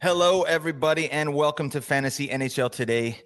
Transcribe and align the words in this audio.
Hello, 0.00 0.42
everybody, 0.42 1.10
and 1.10 1.34
welcome 1.34 1.70
to 1.70 1.80
Fantasy 1.80 2.28
NHL 2.28 2.70
Today. 2.70 3.20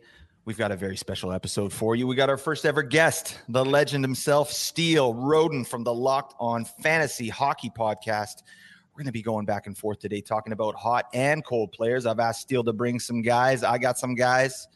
We've 0.46 0.56
got 0.56 0.72
a 0.72 0.76
very 0.76 0.96
special 0.96 1.30
episode 1.30 1.70
for 1.70 1.94
you. 1.94 2.06
We 2.06 2.16
got 2.16 2.30
our 2.30 2.38
first 2.38 2.64
ever 2.64 2.82
guest, 2.82 3.38
the 3.50 3.62
legend 3.62 4.02
himself, 4.02 4.50
Steele 4.50 5.12
Rodin 5.12 5.66
from 5.66 5.84
the 5.84 5.92
Locked 5.92 6.34
On 6.40 6.64
Fantasy 6.64 7.28
Hockey 7.28 7.68
Podcast. 7.68 8.42
We're 8.90 9.00
going 9.02 9.04
to 9.04 9.12
be 9.12 9.20
going 9.20 9.44
back 9.44 9.66
and 9.66 9.76
forth 9.76 9.98
today 9.98 10.22
talking 10.22 10.54
about 10.54 10.74
hot 10.74 11.08
and 11.12 11.44
cold 11.44 11.72
players. 11.72 12.06
I've 12.06 12.20
asked 12.20 12.40
Steele 12.40 12.64
to 12.64 12.72
bring 12.72 12.98
some 12.98 13.20
guys. 13.20 13.62
I 13.62 13.76
got 13.76 13.98
some 13.98 14.14
guys. 14.14 14.66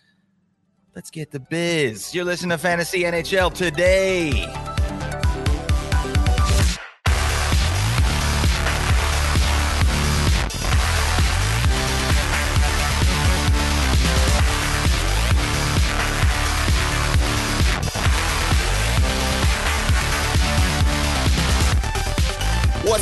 Let's 0.94 1.08
get 1.08 1.30
the 1.30 1.40
biz. 1.40 2.14
You're 2.14 2.26
listening 2.26 2.50
to 2.50 2.58
Fantasy 2.58 3.04
NHL 3.04 3.54
Today. 3.54 4.75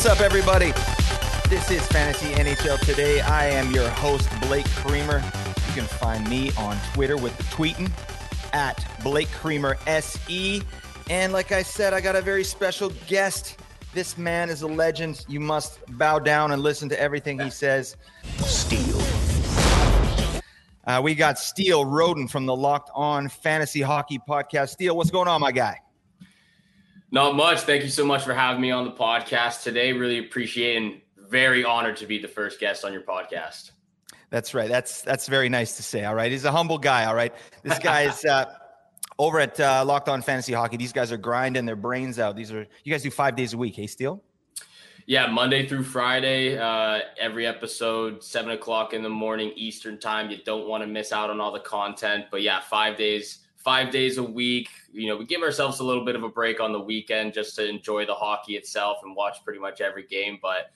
What's 0.04 0.20
up, 0.20 0.26
everybody? 0.26 0.70
This 1.48 1.70
is 1.70 1.86
Fantasy 1.86 2.26
NHL 2.34 2.78
Today. 2.80 3.22
I 3.22 3.46
am 3.46 3.72
your 3.72 3.88
host, 3.88 4.28
Blake 4.42 4.66
Creamer. 4.72 5.24
You 5.68 5.72
can 5.72 5.84
find 5.84 6.28
me 6.28 6.50
on 6.58 6.76
Twitter 6.92 7.16
with 7.16 7.34
the 7.38 7.42
tweeting 7.44 7.90
at 8.52 8.86
Blake 9.02 9.30
Creamer 9.30 9.78
SE. 9.86 10.62
And 11.08 11.32
like 11.32 11.52
I 11.52 11.62
said, 11.62 11.94
I 11.94 12.02
got 12.02 12.16
a 12.16 12.20
very 12.20 12.44
special 12.44 12.92
guest. 13.06 13.58
This 13.94 14.18
man 14.18 14.50
is 14.50 14.60
a 14.60 14.66
legend. 14.66 15.24
You 15.26 15.40
must 15.40 15.78
bow 15.96 16.18
down 16.18 16.52
and 16.52 16.60
listen 16.60 16.90
to 16.90 17.00
everything 17.00 17.38
he 17.38 17.48
says. 17.48 17.96
Steele. 18.40 19.00
Uh, 20.86 21.00
we 21.02 21.14
got 21.14 21.38
Steele 21.38 21.86
Rodin 21.86 22.28
from 22.28 22.44
the 22.44 22.54
Locked 22.54 22.90
On 22.94 23.26
Fantasy 23.30 23.80
Hockey 23.80 24.18
Podcast. 24.18 24.68
Steele, 24.68 24.98
what's 24.98 25.10
going 25.10 25.28
on, 25.28 25.40
my 25.40 25.50
guy? 25.50 25.80
Not 27.14 27.36
much. 27.36 27.60
Thank 27.60 27.84
you 27.84 27.90
so 27.90 28.04
much 28.04 28.24
for 28.24 28.34
having 28.34 28.60
me 28.60 28.72
on 28.72 28.84
the 28.84 28.90
podcast 28.90 29.62
today. 29.62 29.92
Really 29.92 30.18
appreciate 30.18 30.82
and 30.82 31.00
very 31.16 31.64
honored 31.64 31.96
to 31.98 32.06
be 32.06 32.18
the 32.18 32.26
first 32.26 32.58
guest 32.58 32.84
on 32.84 32.92
your 32.92 33.02
podcast. 33.02 33.70
That's 34.30 34.52
right. 34.52 34.68
That's 34.68 35.02
that's 35.02 35.28
very 35.28 35.48
nice 35.48 35.76
to 35.76 35.84
say. 35.84 36.04
All 36.06 36.16
right, 36.16 36.32
he's 36.32 36.44
a 36.44 36.50
humble 36.50 36.76
guy. 36.76 37.04
All 37.04 37.14
right, 37.14 37.32
this 37.62 37.78
guy 37.78 38.00
is 38.00 38.24
uh, 38.24 38.46
over 39.20 39.38
at 39.38 39.60
uh, 39.60 39.84
Locked 39.86 40.08
On 40.08 40.22
Fantasy 40.22 40.52
Hockey. 40.52 40.76
These 40.76 40.92
guys 40.92 41.12
are 41.12 41.16
grinding 41.16 41.64
their 41.64 41.76
brains 41.76 42.18
out. 42.18 42.34
These 42.34 42.50
are 42.50 42.66
you 42.82 42.92
guys 42.92 43.04
do 43.04 43.12
five 43.12 43.36
days 43.36 43.54
a 43.54 43.58
week. 43.58 43.76
Hey, 43.76 43.86
Steele. 43.86 44.20
Yeah, 45.06 45.28
Monday 45.28 45.68
through 45.68 45.84
Friday, 45.84 46.58
uh, 46.58 46.98
every 47.16 47.46
episode, 47.46 48.24
seven 48.24 48.50
o'clock 48.50 48.92
in 48.92 49.04
the 49.04 49.08
morning 49.08 49.52
Eastern 49.54 50.00
time. 50.00 50.32
You 50.32 50.38
don't 50.44 50.66
want 50.66 50.82
to 50.82 50.88
miss 50.88 51.12
out 51.12 51.30
on 51.30 51.40
all 51.40 51.52
the 51.52 51.60
content. 51.60 52.24
But 52.32 52.42
yeah, 52.42 52.58
five 52.58 52.96
days 52.96 53.43
five 53.64 53.90
days 53.90 54.18
a 54.18 54.22
week. 54.22 54.68
You 54.92 55.08
know, 55.08 55.16
we 55.16 55.24
give 55.24 55.42
ourselves 55.42 55.80
a 55.80 55.84
little 55.84 56.04
bit 56.04 56.14
of 56.14 56.22
a 56.22 56.28
break 56.28 56.60
on 56.60 56.72
the 56.72 56.80
weekend 56.80 57.32
just 57.32 57.56
to 57.56 57.66
enjoy 57.66 58.04
the 58.04 58.14
hockey 58.14 58.56
itself 58.56 58.98
and 59.02 59.16
watch 59.16 59.38
pretty 59.42 59.58
much 59.58 59.80
every 59.80 60.06
game. 60.06 60.38
But 60.40 60.70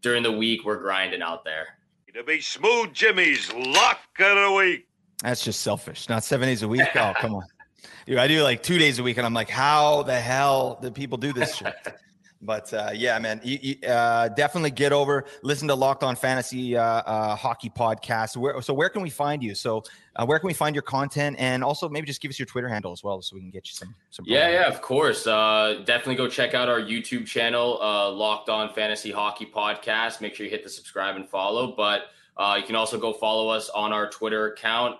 during 0.00 0.22
the 0.22 0.32
week, 0.32 0.64
we're 0.64 0.78
grinding 0.78 1.20
out 1.20 1.44
there. 1.44 1.66
To 2.14 2.22
be 2.24 2.40
smooth 2.40 2.92
Jimmy's 2.94 3.52
lock 3.52 3.98
of 4.18 4.36
the 4.36 4.52
week. 4.56 4.88
That's 5.22 5.44
just 5.44 5.60
selfish. 5.60 6.08
Not 6.08 6.24
seven 6.24 6.48
days 6.48 6.62
a 6.62 6.68
week. 6.68 6.88
Oh, 6.94 7.12
come 7.18 7.34
on. 7.34 7.44
Dude, 8.06 8.18
I 8.18 8.26
do 8.26 8.42
like 8.42 8.62
two 8.62 8.78
days 8.78 8.98
a 8.98 9.02
week, 9.02 9.18
and 9.18 9.26
I'm 9.26 9.34
like, 9.34 9.50
how 9.50 10.02
the 10.04 10.18
hell 10.18 10.78
do 10.80 10.90
people 10.90 11.18
do 11.18 11.32
this 11.32 11.56
shit? 11.56 11.74
But 12.40 12.72
uh, 12.72 12.90
yeah, 12.94 13.18
man, 13.18 13.40
you, 13.42 13.58
you, 13.60 13.88
uh, 13.88 14.28
definitely 14.28 14.70
get 14.70 14.92
over. 14.92 15.24
Listen 15.42 15.66
to 15.68 15.74
Locked 15.74 16.04
On 16.04 16.14
Fantasy 16.14 16.76
uh, 16.76 16.82
uh 16.82 17.34
Hockey 17.34 17.68
podcast. 17.68 18.36
Where, 18.36 18.62
so 18.62 18.72
where 18.72 18.88
can 18.88 19.02
we 19.02 19.10
find 19.10 19.42
you? 19.42 19.56
So 19.56 19.82
uh, 20.14 20.24
where 20.24 20.38
can 20.38 20.46
we 20.46 20.54
find 20.54 20.74
your 20.74 20.82
content, 20.82 21.36
and 21.40 21.64
also 21.64 21.88
maybe 21.88 22.06
just 22.06 22.20
give 22.20 22.28
us 22.28 22.38
your 22.38 22.46
Twitter 22.46 22.68
handle 22.68 22.92
as 22.92 23.02
well, 23.02 23.20
so 23.22 23.34
we 23.34 23.40
can 23.40 23.50
get 23.50 23.66
you 23.66 23.74
some. 23.74 23.94
some 24.10 24.24
yeah, 24.28 24.50
yeah, 24.50 24.68
of 24.68 24.80
course. 24.80 25.26
Uh, 25.26 25.82
definitely 25.84 26.14
go 26.14 26.28
check 26.28 26.54
out 26.54 26.68
our 26.68 26.80
YouTube 26.80 27.26
channel, 27.26 27.78
Locked 28.14 28.48
On 28.48 28.72
Fantasy 28.72 29.10
Hockey 29.10 29.46
podcast. 29.46 30.20
Make 30.20 30.34
sure 30.34 30.46
you 30.46 30.50
hit 30.50 30.62
the 30.62 30.70
subscribe 30.70 31.16
and 31.16 31.28
follow. 31.28 31.74
But 31.76 32.10
you 32.56 32.62
can 32.64 32.76
also 32.76 32.98
go 32.98 33.12
follow 33.12 33.48
us 33.48 33.68
on 33.70 33.92
our 33.92 34.08
Twitter 34.08 34.52
account. 34.52 34.96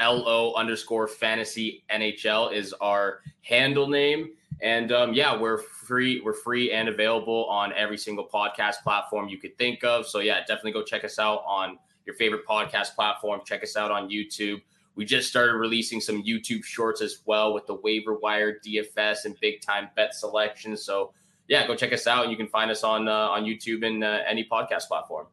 LO 0.00 0.54
underscore 0.54 1.08
fantasy 1.08 1.82
NHL 1.90 2.52
is 2.52 2.72
our 2.80 3.20
handle 3.42 3.88
name. 3.88 4.30
And 4.60 4.90
um, 4.92 5.14
yeah, 5.14 5.38
we're 5.38 5.58
free. 5.58 6.20
We're 6.20 6.32
free 6.32 6.72
and 6.72 6.88
available 6.88 7.46
on 7.46 7.72
every 7.74 7.98
single 7.98 8.26
podcast 8.26 8.82
platform 8.82 9.28
you 9.28 9.38
could 9.38 9.56
think 9.56 9.84
of. 9.84 10.06
So 10.06 10.18
yeah, 10.18 10.40
definitely 10.40 10.72
go 10.72 10.82
check 10.82 11.04
us 11.04 11.18
out 11.18 11.42
on 11.46 11.78
your 12.06 12.16
favorite 12.16 12.46
podcast 12.46 12.94
platform. 12.94 13.40
Check 13.44 13.62
us 13.62 13.76
out 13.76 13.90
on 13.90 14.08
YouTube. 14.08 14.62
We 14.96 15.04
just 15.04 15.28
started 15.28 15.54
releasing 15.54 16.00
some 16.00 16.24
YouTube 16.24 16.64
shorts 16.64 17.00
as 17.00 17.20
well 17.24 17.54
with 17.54 17.66
the 17.66 17.74
waiver 17.74 18.14
wire, 18.14 18.58
DFS, 18.58 19.26
and 19.26 19.38
big 19.40 19.60
time 19.60 19.90
bet 19.94 20.12
selection. 20.12 20.76
So 20.76 21.12
yeah, 21.46 21.66
go 21.66 21.76
check 21.76 21.92
us 21.92 22.06
out. 22.06 22.30
You 22.30 22.36
can 22.36 22.48
find 22.48 22.70
us 22.70 22.82
on 22.82 23.06
uh, 23.06 23.12
on 23.12 23.44
YouTube 23.44 23.86
and 23.86 24.02
uh, 24.02 24.18
any 24.26 24.44
podcast 24.44 24.88
platform. 24.88 25.26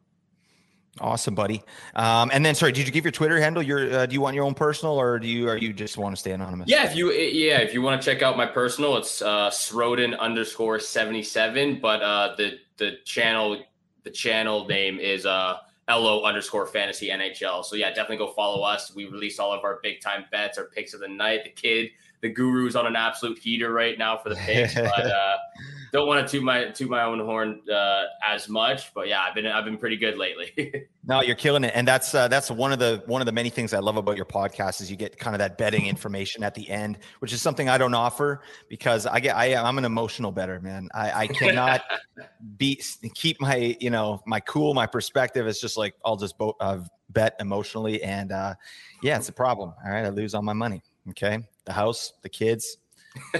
Awesome, 1.00 1.34
buddy. 1.34 1.62
Um, 1.94 2.30
and 2.32 2.44
then, 2.44 2.54
sorry, 2.54 2.72
did 2.72 2.86
you 2.86 2.92
give 2.92 3.04
your 3.04 3.12
Twitter 3.12 3.38
handle? 3.38 3.62
Your 3.62 3.92
uh, 3.92 4.06
do 4.06 4.14
you 4.14 4.20
want 4.20 4.34
your 4.34 4.44
own 4.44 4.54
personal, 4.54 4.98
or 4.98 5.18
do 5.18 5.28
you, 5.28 5.48
or 5.48 5.56
you 5.56 5.72
just 5.72 5.98
want 5.98 6.14
to 6.14 6.18
stay 6.18 6.32
anonymous? 6.32 6.68
Yeah, 6.68 6.84
if 6.84 6.96
you, 6.96 7.12
yeah, 7.12 7.58
if 7.58 7.74
you 7.74 7.82
want 7.82 8.00
to 8.00 8.10
check 8.10 8.22
out 8.22 8.36
my 8.36 8.46
personal, 8.46 8.96
it's 8.96 9.20
uh, 9.20 9.50
Sroden 9.50 10.18
underscore 10.18 10.80
seventy 10.80 11.22
seven. 11.22 11.80
But 11.80 12.02
uh, 12.02 12.34
the 12.36 12.58
the 12.78 12.98
channel, 13.04 13.62
the 14.04 14.10
channel 14.10 14.66
name 14.66 14.98
is 14.98 15.26
uh, 15.26 15.58
lo 15.88 16.24
underscore 16.24 16.66
fantasy 16.66 17.10
NHL. 17.10 17.64
So 17.64 17.76
yeah, 17.76 17.90
definitely 17.90 18.18
go 18.18 18.32
follow 18.32 18.62
us. 18.62 18.94
We 18.94 19.04
release 19.04 19.38
all 19.38 19.52
of 19.52 19.64
our 19.64 19.80
big 19.82 20.00
time 20.00 20.24
bets, 20.32 20.56
our 20.56 20.64
picks 20.64 20.94
of 20.94 21.00
the 21.00 21.08
night. 21.08 21.44
The 21.44 21.50
kid, 21.50 21.90
the 22.22 22.32
guru's 22.32 22.76
on 22.76 22.86
an 22.86 22.96
absolute 22.96 23.38
heater 23.38 23.72
right 23.72 23.98
now 23.98 24.16
for 24.16 24.30
the 24.30 24.36
picks, 24.36 24.74
but 24.74 24.86
uh, 25.06 25.36
don't 25.92 26.06
want 26.06 26.26
to 26.26 26.30
toot 26.30 26.44
my 26.44 26.66
toot 26.66 26.90
my 26.90 27.02
own 27.02 27.20
horn 27.20 27.60
uh, 27.72 28.04
as 28.26 28.48
much, 28.48 28.92
but 28.94 29.08
yeah, 29.08 29.22
I've 29.22 29.34
been 29.34 29.46
I've 29.46 29.64
been 29.64 29.78
pretty 29.78 29.96
good 29.96 30.18
lately. 30.18 30.86
no, 31.04 31.22
you're 31.22 31.36
killing 31.36 31.64
it, 31.64 31.72
and 31.74 31.86
that's 31.86 32.14
uh, 32.14 32.28
that's 32.28 32.50
one 32.50 32.72
of 32.72 32.78
the 32.78 33.02
one 33.06 33.22
of 33.22 33.26
the 33.26 33.32
many 33.32 33.50
things 33.50 33.72
I 33.72 33.78
love 33.78 33.96
about 33.96 34.16
your 34.16 34.26
podcast 34.26 34.80
is 34.80 34.90
you 34.90 34.96
get 34.96 35.18
kind 35.18 35.34
of 35.34 35.38
that 35.38 35.58
betting 35.58 35.86
information 35.96 36.42
at 36.42 36.54
the 36.54 36.68
end, 36.68 36.98
which 37.20 37.32
is 37.32 37.40
something 37.40 37.68
I 37.68 37.78
don't 37.78 37.94
offer 37.94 38.42
because 38.68 39.06
I 39.06 39.20
get 39.20 39.36
I 39.36 39.54
I'm 39.54 39.78
an 39.78 39.84
emotional 39.84 40.32
better 40.32 40.60
man. 40.60 40.88
I, 40.94 41.22
I 41.22 41.26
cannot 41.28 41.82
be 42.56 42.82
keep 43.14 43.40
my 43.40 43.76
you 43.80 43.90
know 43.90 44.22
my 44.26 44.40
cool 44.40 44.74
my 44.74 44.86
perspective. 44.86 45.46
It's 45.46 45.60
just 45.60 45.76
like 45.76 45.94
I'll 46.04 46.16
just 46.16 46.36
bo- 46.36 46.56
uh, 46.60 46.80
bet 47.10 47.36
emotionally, 47.40 48.02
and 48.02 48.32
uh, 48.32 48.54
yeah, 49.02 49.16
it's 49.16 49.28
a 49.28 49.32
problem. 49.32 49.72
All 49.84 49.90
right, 49.90 50.04
I 50.04 50.08
lose 50.10 50.34
all 50.34 50.42
my 50.42 50.52
money. 50.52 50.82
Okay, 51.10 51.38
the 51.64 51.72
house, 51.72 52.12
the 52.22 52.28
kids, 52.28 52.78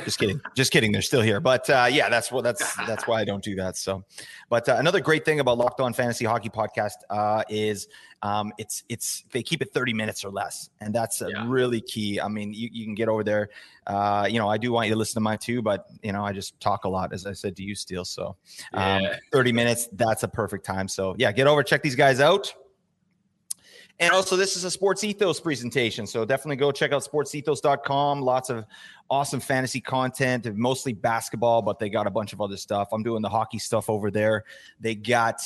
just 0.05 0.19
kidding. 0.19 0.41
Just 0.55 0.73
kidding. 0.73 0.93
They're 0.93 1.03
still 1.03 1.21
here. 1.21 1.41
But 1.41 1.69
uh, 1.69 1.89
yeah 1.91 2.09
that's 2.09 2.31
what 2.33 2.45
that's 2.45 2.75
that's 2.87 3.07
why 3.07 3.21
i 3.21 3.25
don't 3.25 3.43
do 3.43 3.55
that 3.57 3.77
so. 3.77 4.05
But 4.49 4.69
uh, 4.69 4.77
another 4.79 5.01
great 5.01 5.25
thing 5.25 5.41
about 5.41 5.59
locked 5.59 5.81
on 5.81 5.93
fantasy 5.93 6.25
hockey 6.25 6.49
podcast 6.49 6.97
uh, 7.11 7.43
is 7.49 7.89
um, 8.23 8.53
it's 8.59 8.85
it's 8.89 9.25
they 9.33 9.43
keep 9.43 9.63
it 9.63 9.73
30 9.73 9.93
minutes 9.93 10.25
or 10.25 10.31
less 10.31 10.71
and 10.81 10.95
that's 10.95 11.21
yeah. 11.21 11.45
really 11.47 11.81
key. 11.81 12.21
I 12.21 12.29
mean 12.29 12.53
you, 12.53 12.69
you 12.73 12.85
can 12.85 12.95
get 12.95 13.09
over 13.09 13.23
there 13.23 13.51
uh, 13.87 14.27
you 14.31 14.39
know 14.39 14.49
i 14.49 14.57
do 14.57 14.73
want 14.73 14.89
you 14.89 14.95
to 14.95 14.99
listen 14.99 15.15
to 15.15 15.21
mine 15.21 15.39
too 15.39 15.63
but 15.63 15.87
you 16.03 16.13
know 16.13 16.25
i 16.25 16.33
just 16.33 16.59
talk 16.61 16.85
a 16.85 16.89
lot 16.89 17.13
as 17.13 17.27
i 17.27 17.33
said 17.33 17.57
to 17.57 17.63
you 17.63 17.75
Steele 17.75 18.05
so. 18.05 18.37
Um, 18.75 19.03
yeah. 19.03 19.17
30 19.33 19.53
minutes 19.53 19.89
that's 19.93 20.23
a 20.23 20.29
perfect 20.29 20.65
time 20.65 20.89
so 20.89 21.15
yeah 21.19 21.31
get 21.33 21.47
over 21.47 21.63
check 21.63 21.83
these 21.83 21.97
guys 21.97 22.21
out 22.21 22.53
and 23.99 24.13
also, 24.13 24.37
this 24.37 24.57
is 24.57 24.65
a 24.65 24.71
Sports 24.71 25.05
Ethos 25.05 25.41
presentation. 25.41 26.07
So 26.07 26.25
definitely 26.27 26.57
go 26.57 26.71
check 26.71 26.93
out 26.93 27.03
sportsethos.com. 27.03 28.21
Lots 28.21 28.51
of 28.51 28.67
awesome 29.09 29.41
fantasy 29.41 29.81
content, 29.81 30.55
mostly 30.55 30.93
basketball, 30.93 31.63
but 31.63 31.79
they 31.79 31.89
got 31.89 32.07
a 32.07 32.11
bunch 32.11 32.35
of 32.35 32.43
other 32.43 32.59
stuff. 32.59 32.89
I'm 32.93 33.03
doing 33.03 33.23
the 33.23 33.29
hockey 33.29 33.59
stuff 33.59 33.89
over 33.89 34.11
there. 34.11 34.45
They 34.81 34.95
got 34.95 35.41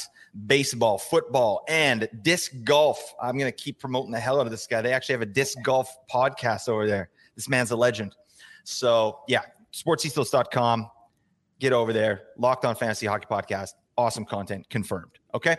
baseball, 0.46 0.98
football, 0.98 1.64
and 1.68 2.08
disc 2.22 2.52
golf. 2.64 3.14
I'm 3.22 3.38
going 3.38 3.50
to 3.50 3.56
keep 3.56 3.78
promoting 3.78 4.10
the 4.10 4.20
hell 4.20 4.40
out 4.40 4.46
of 4.46 4.50
this 4.50 4.66
guy. 4.66 4.82
They 4.82 4.92
actually 4.92 5.14
have 5.14 5.22
a 5.22 5.26
disc 5.26 5.56
golf 5.62 5.96
podcast 6.12 6.68
over 6.68 6.88
there. 6.88 7.10
This 7.36 7.48
man's 7.48 7.70
a 7.70 7.76
legend. 7.76 8.16
So, 8.64 9.20
yeah, 9.28 9.42
sportsethos.com. 9.72 10.90
Get 11.60 11.72
over 11.72 11.92
there. 11.92 12.22
Locked 12.36 12.64
on 12.64 12.74
Fantasy 12.74 13.06
Hockey 13.06 13.26
Podcast. 13.30 13.74
Awesome 13.96 14.24
content 14.24 14.68
confirmed. 14.70 15.18
Okay. 15.34 15.56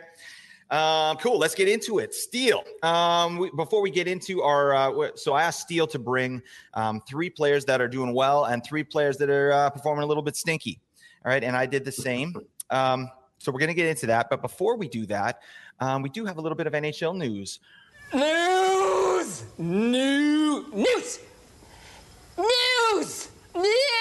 Um, 0.71 1.17
cool. 1.17 1.37
Let's 1.37 1.53
get 1.53 1.67
into 1.67 1.99
it. 1.99 2.13
Steele. 2.13 2.63
Um, 2.81 3.37
we, 3.37 3.51
before 3.51 3.81
we 3.81 3.91
get 3.91 4.07
into 4.07 4.41
our, 4.41 4.73
uh, 4.73 5.09
so 5.15 5.33
I 5.33 5.43
asked 5.43 5.59
Steele 5.61 5.85
to 5.87 5.99
bring 5.99 6.41
um, 6.73 7.01
three 7.07 7.29
players 7.29 7.65
that 7.65 7.81
are 7.81 7.89
doing 7.89 8.13
well 8.13 8.45
and 8.45 8.63
three 8.63 8.83
players 8.83 9.17
that 9.17 9.29
are 9.29 9.51
uh, 9.51 9.69
performing 9.69 10.03
a 10.03 10.07
little 10.07 10.23
bit 10.23 10.37
stinky. 10.37 10.79
All 11.25 11.31
right, 11.31 11.43
and 11.43 11.55
I 11.55 11.65
did 11.65 11.83
the 11.83 11.91
same. 11.91 12.35
Um, 12.69 13.11
so 13.37 13.51
we're 13.51 13.59
going 13.59 13.67
to 13.67 13.75
get 13.75 13.87
into 13.87 14.05
that. 14.07 14.29
But 14.29 14.41
before 14.41 14.77
we 14.77 14.87
do 14.87 15.05
that, 15.07 15.41
um, 15.81 16.01
we 16.01 16.09
do 16.09 16.25
have 16.25 16.37
a 16.37 16.41
little 16.41 16.55
bit 16.55 16.67
of 16.67 16.73
NHL 16.73 17.17
news. 17.17 17.59
News, 18.13 19.43
new 19.57 20.65
news, 20.73 21.19
news, 22.37 23.29
news, 23.55 24.00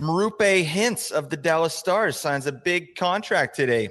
Roope 0.00 0.64
Hintz 0.64 1.10
of 1.10 1.30
the 1.30 1.36
Dallas 1.36 1.74
Stars 1.74 2.16
signs 2.16 2.46
a 2.46 2.52
big 2.52 2.94
contract 2.96 3.54
today. 3.54 3.88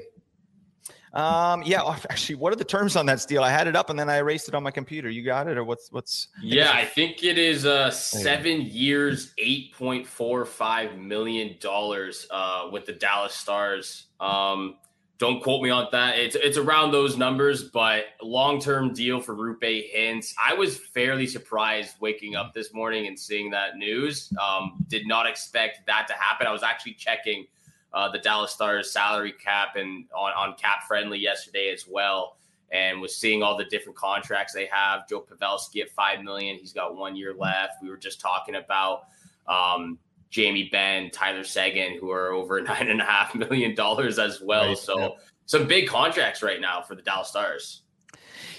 Um, 1.13 1.63
yeah, 1.63 1.81
actually, 2.09 2.35
what 2.35 2.53
are 2.53 2.55
the 2.55 2.63
terms 2.63 2.95
on 2.95 3.05
that 3.07 3.25
deal? 3.27 3.43
I 3.43 3.51
had 3.51 3.67
it 3.67 3.75
up 3.75 3.89
and 3.89 3.97
then 3.97 4.09
I 4.09 4.17
erased 4.17 4.47
it 4.47 4.55
on 4.55 4.63
my 4.63 4.71
computer. 4.71 5.09
You 5.09 5.23
got 5.23 5.47
it, 5.47 5.57
or 5.57 5.63
what's 5.63 5.91
what's? 5.91 6.27
Yeah, 6.41 6.71
I 6.73 6.85
think 6.85 7.23
it 7.23 7.37
is 7.37 7.65
uh 7.65 7.91
seven 7.91 8.61
years, 8.61 9.33
eight 9.37 9.73
point 9.73 10.05
four 10.05 10.45
five 10.45 10.97
million 10.97 11.55
dollars 11.59 12.27
uh 12.31 12.69
with 12.71 12.85
the 12.85 12.93
Dallas 12.93 13.33
Stars. 13.33 14.07
Um, 14.19 14.75
don't 15.19 15.43
quote 15.43 15.61
me 15.61 15.69
on 15.69 15.87
that. 15.91 16.17
It's 16.17 16.35
it's 16.35 16.57
around 16.57 16.91
those 16.91 17.17
numbers, 17.17 17.65
but 17.65 18.05
long 18.23 18.59
term 18.59 18.93
deal 18.93 19.19
for 19.19 19.35
Roope 19.35 19.93
Hintz. 19.93 20.33
I 20.41 20.53
was 20.53 20.77
fairly 20.77 21.27
surprised 21.27 21.97
waking 21.99 22.35
up 22.35 22.53
this 22.53 22.73
morning 22.73 23.05
and 23.05 23.19
seeing 23.19 23.51
that 23.51 23.75
news. 23.75 24.31
Um, 24.41 24.83
did 24.87 25.05
not 25.07 25.27
expect 25.27 25.85
that 25.87 26.07
to 26.07 26.13
happen. 26.13 26.47
I 26.47 26.53
was 26.53 26.63
actually 26.63 26.93
checking 26.93 27.45
uh, 27.93 28.09
the 28.09 28.19
Dallas 28.19 28.53
Stars 28.53 28.91
salary 28.91 29.33
cap 29.33 29.75
and 29.75 30.05
on, 30.15 30.31
on 30.31 30.55
cap 30.55 30.83
friendly 30.87 31.19
yesterday 31.19 31.69
as 31.69 31.85
well. 31.87 32.37
And 32.71 33.01
was 33.01 33.15
seeing 33.15 33.43
all 33.43 33.57
the 33.57 33.65
different 33.65 33.97
contracts 33.97 34.53
they 34.53 34.67
have. 34.71 35.09
Joe 35.09 35.25
Pavelski 35.29 35.81
at 35.81 35.89
five 35.89 36.23
million. 36.23 36.55
He's 36.57 36.71
got 36.71 36.95
one 36.95 37.17
year 37.17 37.33
left. 37.33 37.81
We 37.81 37.89
were 37.89 37.97
just 37.97 38.21
talking 38.21 38.55
about 38.55 39.07
um, 39.47 39.97
Jamie 40.29 40.69
Benn, 40.71 41.09
Tyler 41.11 41.43
Seguin, 41.43 41.97
who 41.99 42.11
are 42.11 42.31
over 42.31 42.61
nine 42.61 42.89
and 42.89 43.01
a 43.01 43.05
half 43.05 43.35
million 43.35 43.75
dollars 43.75 44.19
as 44.19 44.41
well. 44.41 44.67
Right, 44.67 44.77
so 44.77 44.99
yeah. 44.99 45.09
some 45.45 45.67
big 45.67 45.87
contracts 45.87 46.43
right 46.43 46.61
now 46.61 46.81
for 46.81 46.95
the 46.95 47.01
Dallas 47.01 47.29
Stars. 47.29 47.83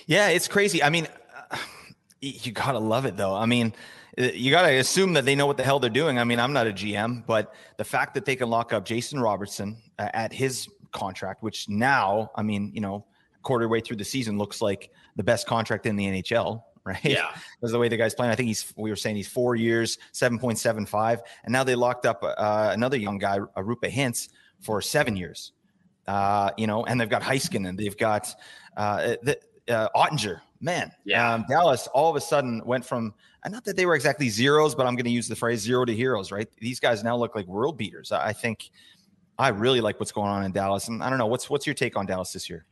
Yeah, 0.06 0.28
it's 0.28 0.48
crazy. 0.48 0.82
I 0.82 0.90
mean, 0.90 1.06
uh, 1.50 1.56
you 2.20 2.52
gotta 2.52 2.78
love 2.78 3.04
it 3.04 3.16
though. 3.16 3.34
I 3.34 3.46
mean, 3.46 3.72
uh, 4.18 4.24
you 4.34 4.50
got 4.50 4.62
to 4.62 4.76
assume 4.76 5.12
that 5.14 5.24
they 5.24 5.34
know 5.34 5.46
what 5.46 5.56
the 5.56 5.62
hell 5.62 5.78
they're 5.78 5.90
doing. 5.90 6.18
I 6.18 6.24
mean, 6.24 6.40
I'm 6.40 6.52
not 6.52 6.66
a 6.66 6.72
GM, 6.72 7.24
but 7.26 7.54
the 7.76 7.84
fact 7.84 8.14
that 8.14 8.24
they 8.24 8.36
can 8.36 8.50
lock 8.50 8.72
up 8.72 8.84
Jason 8.84 9.20
Robertson 9.20 9.76
uh, 9.98 10.08
at 10.12 10.32
his 10.32 10.68
contract, 10.92 11.42
which 11.42 11.68
now, 11.68 12.30
I 12.34 12.42
mean, 12.42 12.72
you 12.74 12.80
know, 12.80 13.06
quarter 13.42 13.68
way 13.68 13.80
through 13.80 13.96
the 13.96 14.04
season 14.04 14.36
looks 14.36 14.60
like 14.60 14.90
the 15.16 15.22
best 15.22 15.46
contract 15.46 15.86
in 15.86 15.96
the 15.96 16.04
NHL, 16.06 16.62
right? 16.84 17.04
Yeah. 17.04 17.30
Because 17.60 17.72
the 17.72 17.78
way 17.78 17.88
the 17.88 17.96
guy's 17.98 18.14
playing, 18.14 18.32
I 18.32 18.36
think 18.36 18.48
he's, 18.48 18.72
we 18.76 18.88
were 18.88 18.96
saying 18.96 19.16
he's 19.16 19.28
four 19.28 19.54
years, 19.54 19.98
7.75. 20.14 21.20
And 21.44 21.52
now 21.52 21.62
they 21.62 21.74
locked 21.74 22.06
up 22.06 22.22
uh, 22.22 22.70
another 22.72 22.96
young 22.96 23.18
guy, 23.18 23.38
Roope 23.38 23.90
Hintz, 23.92 24.30
for 24.60 24.80
seven 24.80 25.14
years. 25.14 25.52
Uh, 26.06 26.50
you 26.56 26.66
know, 26.66 26.84
and 26.86 26.98
they've 26.98 27.10
got 27.10 27.20
Heiskanen, 27.20 27.76
they've 27.76 27.96
got 27.98 28.34
uh, 28.78 29.16
the, 29.22 29.38
uh, 29.68 29.88
Oettinger. 29.94 30.40
Man, 30.62 30.90
yeah. 31.04 31.34
Um, 31.34 31.44
Dallas 31.48 31.86
all 31.88 32.10
of 32.10 32.16
a 32.16 32.20
sudden 32.20 32.62
went 32.64 32.84
from 32.84 33.14
and 33.44 33.52
not 33.52 33.64
that 33.64 33.76
they 33.76 33.86
were 33.86 33.94
exactly 33.94 34.28
zeros, 34.28 34.74
but 34.74 34.86
I'm 34.86 34.94
going 34.94 35.04
to 35.04 35.10
use 35.10 35.28
the 35.28 35.36
phrase 35.36 35.60
zero 35.60 35.84
to 35.84 35.94
heroes, 35.94 36.30
right? 36.30 36.48
These 36.58 36.80
guys 36.80 37.02
now 37.02 37.16
look 37.16 37.34
like 37.34 37.46
world 37.46 37.78
beaters. 37.78 38.12
I 38.12 38.32
think 38.32 38.70
I 39.38 39.48
really 39.48 39.80
like 39.80 39.98
what's 39.98 40.12
going 40.12 40.28
on 40.28 40.44
in 40.44 40.52
Dallas. 40.52 40.88
And 40.88 41.02
I 41.02 41.08
don't 41.08 41.18
know, 41.18 41.26
what's 41.26 41.48
what's 41.48 41.66
your 41.66 41.74
take 41.74 41.96
on 41.96 42.04
Dallas 42.06 42.32
this 42.32 42.50
year? 42.50 42.66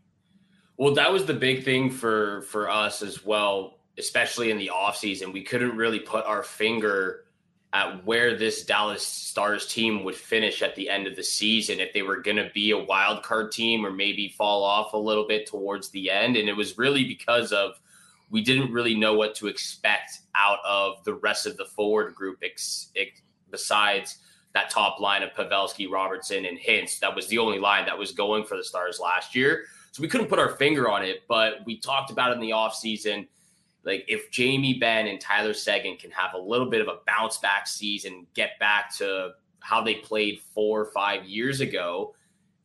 Well, 0.76 0.94
that 0.94 1.12
was 1.12 1.25
the 1.25 1.34
big 1.34 1.64
thing 1.64 1.90
for 1.90 2.43
for 2.43 2.69
us 2.69 3.02
as 3.02 3.25
well, 3.25 3.77
especially 3.99 4.50
in 4.50 4.59
the 4.59 4.71
offseason. 4.75 5.33
We 5.33 5.43
couldn't 5.43 5.77
really 5.77 6.00
put 6.00 6.25
our 6.25 6.43
finger 6.43 7.25
at 7.73 8.05
where 8.06 8.37
this 8.37 8.65
Dallas 8.65 9.06
Stars 9.06 9.67
team 9.67 10.03
would 10.05 10.15
finish 10.15 10.62
at 10.62 10.75
the 10.75 10.89
end 10.89 11.06
of 11.06 11.17
the 11.17 11.23
season 11.23 11.81
if 11.81 11.93
they 11.93 12.03
were 12.03 12.23
going 12.23 12.39
to 12.39 12.50
be 12.55 12.71
a 12.71 12.79
wild 12.79 13.23
card 13.23 13.53
team 13.53 13.85
or 13.85 13.93
maybe 13.93 14.29
fall 14.29 14.65
off 14.65 14.95
a 14.95 14.99
little 14.99 15.27
bit 15.27 15.47
towards 15.47 15.91
the 15.91 16.11
end 16.11 16.37
and 16.37 16.49
it 16.49 16.56
was 16.56 16.79
really 16.79 17.05
because 17.05 17.53
of 17.53 17.79
we 18.31 18.43
didn't 18.43 18.73
really 18.73 18.95
know 18.95 19.15
what 19.15 19.35
to 19.35 19.49
expect 19.49 20.21
out 20.35 20.59
of 20.65 21.03
the 21.05 21.15
rest 21.15 21.47
of 21.47 21.56
the 21.56 21.65
forward 21.65 22.15
group 22.15 22.39
ex, 22.43 22.91
ex, 22.97 23.21
besides 23.50 24.19
that 24.55 24.71
top 24.71 25.00
line 25.00 25.23
of 25.23 25.31
Pavelski, 25.31 25.91
Robertson, 25.91 26.45
and 26.47 26.59
Hintz. 26.59 26.99
That 27.00 27.15
was 27.15 27.27
the 27.29 27.39
only 27.39 27.59
line 27.59 27.87
that 27.87 27.99
was 27.99 28.12
going 28.12 28.45
for 28.45 28.56
the 28.56 28.65
Stars 28.65 28.99
last 28.99 29.35
year. 29.35 29.65
So 29.93 30.03
we 30.03 30.09
couldn't 30.09 30.29
put 30.29 30.39
our 30.39 30.50
finger 30.56 30.89
on 30.89 31.05
it, 31.05 31.23
but 31.29 31.65
we 31.65 31.79
talked 31.79 32.11
about 32.11 32.31
it 32.31 32.35
in 32.35 32.41
the 32.41 32.50
offseason. 32.50 33.29
Like 33.88 34.05
if 34.06 34.31
Jamie 34.31 34.79
Benn 34.79 35.06
and 35.06 35.20
Tyler 35.20 35.55
Seguin 35.55 35.96
can 35.96 36.11
have 36.11 36.35
a 36.35 36.38
little 36.38 36.69
bit 36.69 36.82
of 36.82 36.88
a 36.88 36.99
bounce 37.06 37.38
back 37.38 37.67
season, 37.67 38.26
get 38.35 38.58
back 38.61 38.94
to 38.99 39.31
how 39.61 39.82
they 39.82 39.94
played 39.94 40.40
four 40.55 40.82
or 40.82 40.93
five 40.93 41.25
years 41.25 41.61
ago, 41.61 42.14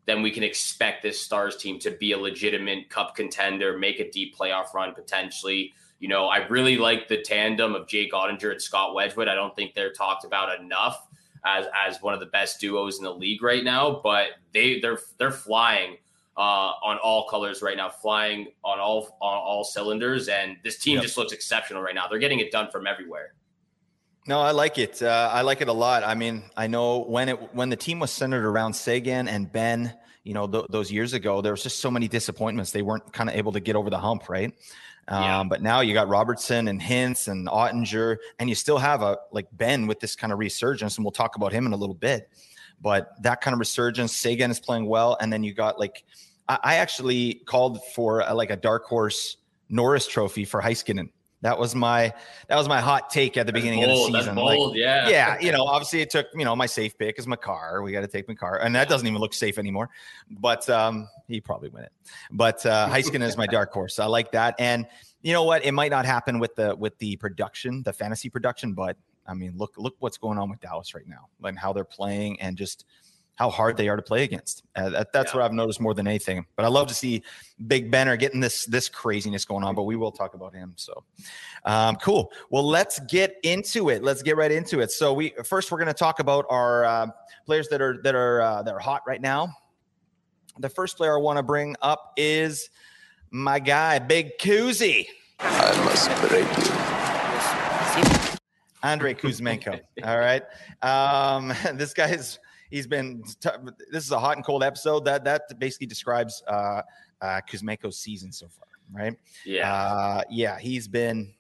then 0.05 0.21
we 0.21 0.31
can 0.31 0.43
expect 0.43 1.01
this 1.01 1.19
Stars 1.19 1.55
team 1.55 1.79
to 1.79 1.91
be 1.91 2.11
a 2.11 2.17
legitimate 2.17 2.89
cup 2.89 3.15
contender, 3.15 3.77
make 3.77 3.99
a 3.99 4.11
deep 4.11 4.35
playoff 4.37 4.73
run 4.73 4.93
potentially. 4.93 5.73
You 5.99 6.09
know, 6.09 6.25
I 6.25 6.45
really 6.47 6.77
like 6.77 7.07
the 7.07 7.21
tandem 7.21 7.73
of 7.73 7.87
Jake 7.87 8.11
Oettinger 8.11 8.51
and 8.51 8.61
Scott 8.61 8.93
Wedgewood. 8.93 9.29
I 9.29 9.35
don't 9.35 9.55
think 9.55 9.73
they're 9.73 9.93
talked 9.93 10.25
about 10.25 10.59
enough 10.59 11.07
as 11.45 11.65
as 11.87 12.01
one 12.01 12.13
of 12.13 12.19
the 12.19 12.25
best 12.25 12.59
duos 12.59 12.97
in 12.97 13.05
the 13.05 13.13
league 13.13 13.41
right 13.41 13.63
now, 13.63 14.01
but 14.03 14.27
they 14.53 14.81
they're 14.81 14.99
they're 15.17 15.31
flying 15.31 15.97
uh, 16.37 16.73
on 16.83 16.97
all 16.97 17.27
colors 17.27 17.61
right 17.61 17.77
now, 17.77 17.89
flying 17.89 18.47
on 18.63 18.79
all 18.79 19.17
on 19.21 19.37
all 19.37 19.63
cylinders, 19.63 20.27
and 20.27 20.57
this 20.63 20.79
team 20.79 20.95
yep. 20.95 21.03
just 21.03 21.17
looks 21.17 21.31
exceptional 21.31 21.81
right 21.81 21.95
now. 21.95 22.07
They're 22.07 22.19
getting 22.19 22.39
it 22.39 22.51
done 22.51 22.69
from 22.71 22.87
everywhere. 22.87 23.33
No, 24.25 24.39
I 24.39 24.51
like 24.51 24.77
it. 24.77 25.01
Uh, 25.01 25.29
I 25.31 25.41
like 25.41 25.61
it 25.61 25.67
a 25.67 25.73
lot. 25.73 26.03
I 26.03 26.15
mean, 26.15 26.43
I 26.55 26.67
know 26.67 26.99
when 26.99 27.29
it 27.29 27.53
when 27.53 27.69
the 27.69 27.75
team 27.75 27.99
was 27.99 28.11
centered 28.11 28.45
around 28.45 28.73
Seguin 28.73 29.27
and 29.27 29.51
Benn, 29.51 29.93
you 30.23 30.33
know, 30.33 30.47
th- 30.47 30.65
those 30.69 30.91
years 30.91 31.13
ago, 31.13 31.41
there 31.41 31.51
was 31.51 31.61
just 31.61 31.79
so 31.79 31.91
many 31.91 32.07
disappointments. 32.07 32.71
They 32.71 32.81
weren't 32.81 33.11
kind 33.11 33.29
of 33.29 33.35
able 33.35 33.51
to 33.51 33.59
get 33.59 33.75
over 33.75 33.89
the 33.89 33.99
hump, 33.99 34.29
right? 34.29 34.53
Um, 35.09 35.23
yeah. 35.23 35.43
But 35.43 35.61
now 35.61 35.81
you 35.81 35.93
got 35.93 36.07
Robertson 36.07 36.69
and 36.69 36.81
Hintz 36.81 37.27
and 37.27 37.47
Oettinger, 37.47 38.17
and 38.39 38.47
you 38.47 38.55
still 38.55 38.77
have 38.77 39.01
a 39.01 39.17
like 39.31 39.47
Benn 39.51 39.87
with 39.87 39.99
this 39.99 40.15
kind 40.15 40.31
of 40.31 40.39
resurgence, 40.39 40.97
and 40.97 41.03
we'll 41.03 41.11
talk 41.11 41.35
about 41.35 41.51
him 41.51 41.65
in 41.65 41.73
a 41.73 41.77
little 41.77 41.95
bit. 41.95 42.29
But 42.81 43.11
that 43.23 43.41
kind 43.41 43.53
of 43.53 43.59
resurgence, 43.59 44.15
Seguin 44.15 44.51
is 44.51 44.59
playing 44.59 44.87
well, 44.87 45.17
and 45.21 45.31
then 45.31 45.43
you 45.43 45.53
got 45.53 45.79
like 45.79 46.03
I, 46.49 46.59
I 46.63 46.75
actually 46.75 47.35
called 47.45 47.83
for 47.95 48.21
a, 48.21 48.33
like 48.33 48.49
a 48.49 48.57
dark 48.57 48.85
horse 48.85 49.37
Norris 49.69 50.07
Trophy 50.07 50.45
for 50.45 50.61
Heiskanen 50.61 51.09
that 51.43 51.59
was 51.59 51.75
my 51.75 52.11
that 52.47 52.55
was 52.55 52.69
my 52.69 52.79
hot 52.79 53.09
take 53.09 53.35
at 53.37 53.45
the 53.45 53.51
that's 53.51 53.61
beginning 53.61 53.85
bold, 53.85 54.07
of 54.07 54.13
the 54.13 54.19
season. 54.19 54.35
Bold, 54.35 54.71
like, 54.71 54.79
yeah, 54.79 55.09
yeah. 55.09 55.39
You 55.39 55.51
know, 55.51 55.65
obviously 55.65 56.01
it 56.01 56.09
took 56.09 56.27
you 56.33 56.45
know 56.45 56.55
my 56.55 56.65
safe 56.65 56.97
pick 56.97 57.19
is 57.19 57.27
Makar. 57.27 57.83
We 57.83 57.91
got 57.91 58.01
to 58.01 58.07
take 58.07 58.27
Makar, 58.29 58.57
and 58.57 58.73
that 58.75 58.89
doesn't 58.89 59.05
even 59.05 59.19
look 59.19 59.33
safe 59.33 59.57
anymore. 59.59 59.89
But 60.31 60.67
um, 60.69 61.09
he 61.27 61.41
probably 61.41 61.67
win 61.69 61.83
it. 61.83 61.91
But 62.31 62.65
uh, 62.65 62.87
Heiskanen 62.91 63.27
is 63.27 63.37
my 63.37 63.45
dark 63.45 63.71
horse. 63.73 63.99
I 63.99 64.05
like 64.05 64.31
that, 64.31 64.55
and 64.57 64.87
you 65.21 65.33
know 65.33 65.43
what? 65.43 65.65
It 65.65 65.73
might 65.73 65.91
not 65.91 66.05
happen 66.05 66.39
with 66.39 66.55
the 66.55 66.75
with 66.77 66.97
the 66.99 67.17
production, 67.17 67.83
the 67.83 67.93
fantasy 67.93 68.29
production, 68.29 68.73
but 68.73 68.95
I 69.27 69.33
mean, 69.33 69.53
look 69.55 69.73
look 69.77 69.95
what's 69.99 70.17
going 70.17 70.37
on 70.37 70.49
with 70.49 70.59
Dallas 70.59 70.93
right 70.93 71.07
now, 71.07 71.29
and 71.43 71.57
how 71.57 71.73
they're 71.73 71.83
playing, 71.83 72.39
and 72.41 72.57
just 72.57 72.85
how 73.35 73.49
hard 73.49 73.77
they 73.77 73.87
are 73.87 73.95
to 73.95 74.01
play 74.01 74.23
against. 74.23 74.63
Uh, 74.75 74.89
that, 74.89 75.11
that's 75.11 75.31
yeah. 75.31 75.39
what 75.39 75.45
I've 75.45 75.53
noticed 75.53 75.81
more 75.81 75.93
than 75.93 76.07
anything. 76.07 76.45
But 76.55 76.65
I 76.65 76.67
love 76.67 76.87
to 76.87 76.93
see 76.93 77.23
Big 77.65 77.89
Benner 77.89 78.15
getting 78.15 78.39
this 78.39 78.65
this 78.65 78.89
craziness 78.89 79.45
going 79.45 79.63
on. 79.63 79.75
But 79.75 79.83
we 79.83 79.95
will 79.95 80.11
talk 80.11 80.33
about 80.35 80.53
him. 80.53 80.73
So 80.75 81.03
um, 81.65 81.95
cool. 81.97 82.31
Well, 82.49 82.67
let's 82.67 82.99
get 82.99 83.35
into 83.43 83.89
it. 83.89 84.03
Let's 84.03 84.21
get 84.21 84.37
right 84.37 84.51
into 84.51 84.81
it. 84.81 84.91
So 84.91 85.13
we 85.13 85.33
first 85.43 85.71
we're 85.71 85.79
going 85.79 85.87
to 85.87 85.93
talk 85.93 86.19
about 86.19 86.45
our 86.49 86.85
uh, 86.85 87.07
players 87.45 87.67
that 87.69 87.81
are 87.81 88.01
that 88.03 88.15
are 88.15 88.41
uh, 88.41 88.61
that 88.63 88.73
are 88.73 88.79
hot 88.79 89.01
right 89.07 89.21
now. 89.21 89.53
The 90.59 90.69
first 90.69 90.97
player 90.97 91.17
I 91.17 91.21
want 91.21 91.37
to 91.37 91.43
bring 91.43 91.75
up 91.81 92.13
is 92.15 92.69
my 93.31 93.59
guy, 93.59 93.97
Big 93.97 94.37
Kuzi. 94.37 95.07
I 95.39 95.83
must 95.83 96.29
break 96.29 96.47
you. 96.57 96.82
Andrei 98.83 99.13
Kuzmenko. 99.21 99.79
All 100.03 100.19
right. 100.19 100.43
Um, 100.81 101.53
this 101.77 101.93
guy 101.93 102.09
is 102.09 102.39
he's 102.69 102.87
been. 102.87 103.23
T- 103.39 103.49
this 103.91 104.03
is 104.05 104.11
a 104.11 104.19
hot 104.19 104.35
and 104.35 104.45
cold 104.45 104.63
episode. 104.63 105.05
That 105.05 105.23
that 105.23 105.43
basically 105.59 105.87
describes 105.87 106.43
uh, 106.47 106.81
uh, 107.21 107.41
Kuzmenko's 107.49 107.97
season 107.97 108.31
so 108.31 108.47
far, 108.47 108.67
right? 108.91 109.15
Yeah, 109.45 109.73
uh, 109.73 110.21
yeah. 110.29 110.59
He's 110.59 110.87
been. 110.87 111.33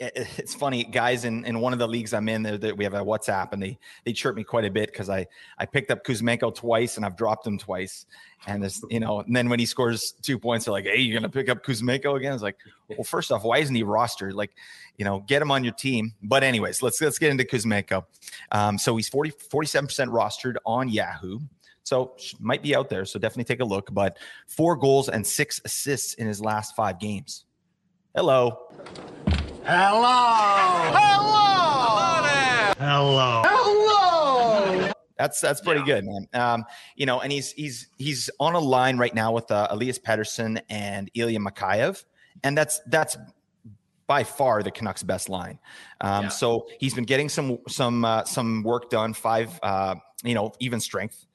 It's 0.00 0.54
funny, 0.54 0.84
guys. 0.84 1.24
In, 1.24 1.44
in 1.44 1.60
one 1.60 1.72
of 1.72 1.78
the 1.78 1.88
leagues 1.88 2.14
I'm 2.14 2.28
in, 2.28 2.42
that 2.44 2.76
we 2.76 2.84
have 2.84 2.94
a 2.94 3.00
WhatsApp, 3.00 3.52
and 3.52 3.62
they 3.62 3.78
they 4.04 4.12
chirp 4.12 4.36
me 4.36 4.44
quite 4.44 4.64
a 4.64 4.70
bit 4.70 4.92
because 4.92 5.10
I 5.10 5.26
I 5.58 5.66
picked 5.66 5.90
up 5.90 6.04
Kuzmenko 6.04 6.54
twice 6.54 6.96
and 6.96 7.04
I've 7.04 7.16
dropped 7.16 7.46
him 7.46 7.58
twice, 7.58 8.06
and 8.46 8.62
this 8.62 8.82
you 8.90 9.00
know, 9.00 9.20
and 9.20 9.34
then 9.34 9.48
when 9.48 9.58
he 9.58 9.66
scores 9.66 10.12
two 10.22 10.38
points, 10.38 10.64
they're 10.64 10.72
like, 10.72 10.84
"Hey, 10.84 10.98
you're 10.98 11.18
gonna 11.18 11.28
pick 11.28 11.48
up 11.48 11.64
Kuzmenko 11.64 12.16
again?" 12.16 12.32
It's 12.32 12.42
like, 12.42 12.58
well, 12.88 13.02
first 13.04 13.32
off, 13.32 13.42
why 13.42 13.58
isn't 13.58 13.74
he 13.74 13.82
rostered? 13.82 14.34
Like, 14.34 14.52
you 14.96 15.04
know, 15.04 15.24
get 15.26 15.42
him 15.42 15.50
on 15.50 15.64
your 15.64 15.74
team. 15.74 16.14
But 16.22 16.44
anyways, 16.44 16.80
let's 16.82 17.00
let's 17.00 17.18
get 17.18 17.30
into 17.30 17.44
Kuzmenko. 17.44 18.04
Um, 18.52 18.78
so 18.78 18.96
he's 18.96 19.08
40 19.08 19.32
47% 19.52 20.08
rostered 20.08 20.56
on 20.64 20.88
Yahoo. 20.88 21.40
So 21.82 22.14
might 22.38 22.62
be 22.62 22.76
out 22.76 22.88
there. 22.88 23.04
So 23.04 23.18
definitely 23.18 23.44
take 23.44 23.60
a 23.60 23.64
look. 23.64 23.88
But 23.92 24.18
four 24.46 24.76
goals 24.76 25.08
and 25.08 25.26
six 25.26 25.60
assists 25.64 26.14
in 26.14 26.26
his 26.26 26.40
last 26.40 26.76
five 26.76 27.00
games. 27.00 27.46
Hello. 28.14 28.68
Hello. 29.64 30.14
Hello. 30.94 31.38
Hello. 32.78 33.42
Hello. 33.44 34.92
That's 35.16 35.40
that's 35.40 35.60
pretty 35.60 35.80
yeah. 35.80 35.86
good, 35.86 36.04
man. 36.06 36.28
Um, 36.32 36.64
you 36.96 37.06
know, 37.06 37.20
and 37.20 37.32
he's 37.32 37.52
he's 37.52 37.88
he's 37.98 38.30
on 38.40 38.54
a 38.54 38.58
line 38.58 38.98
right 38.98 39.14
now 39.14 39.32
with 39.32 39.50
uh, 39.50 39.66
Elias 39.70 39.98
Pettersson 39.98 40.60
and 40.70 41.10
Ilya 41.14 41.40
Mikheyev, 41.40 42.04
and 42.44 42.56
that's 42.56 42.80
that's 42.86 43.16
by 44.06 44.24
far 44.24 44.62
the 44.62 44.70
Canucks' 44.70 45.02
best 45.02 45.28
line. 45.28 45.58
Um, 46.00 46.24
yeah. 46.24 46.28
So 46.30 46.66
he's 46.80 46.94
been 46.94 47.04
getting 47.04 47.28
some 47.28 47.58
some 47.68 48.04
uh, 48.04 48.24
some 48.24 48.62
work 48.62 48.90
done. 48.90 49.12
Five, 49.12 49.58
uh, 49.62 49.96
you 50.24 50.34
know, 50.34 50.52
even 50.60 50.80
strength. 50.80 51.26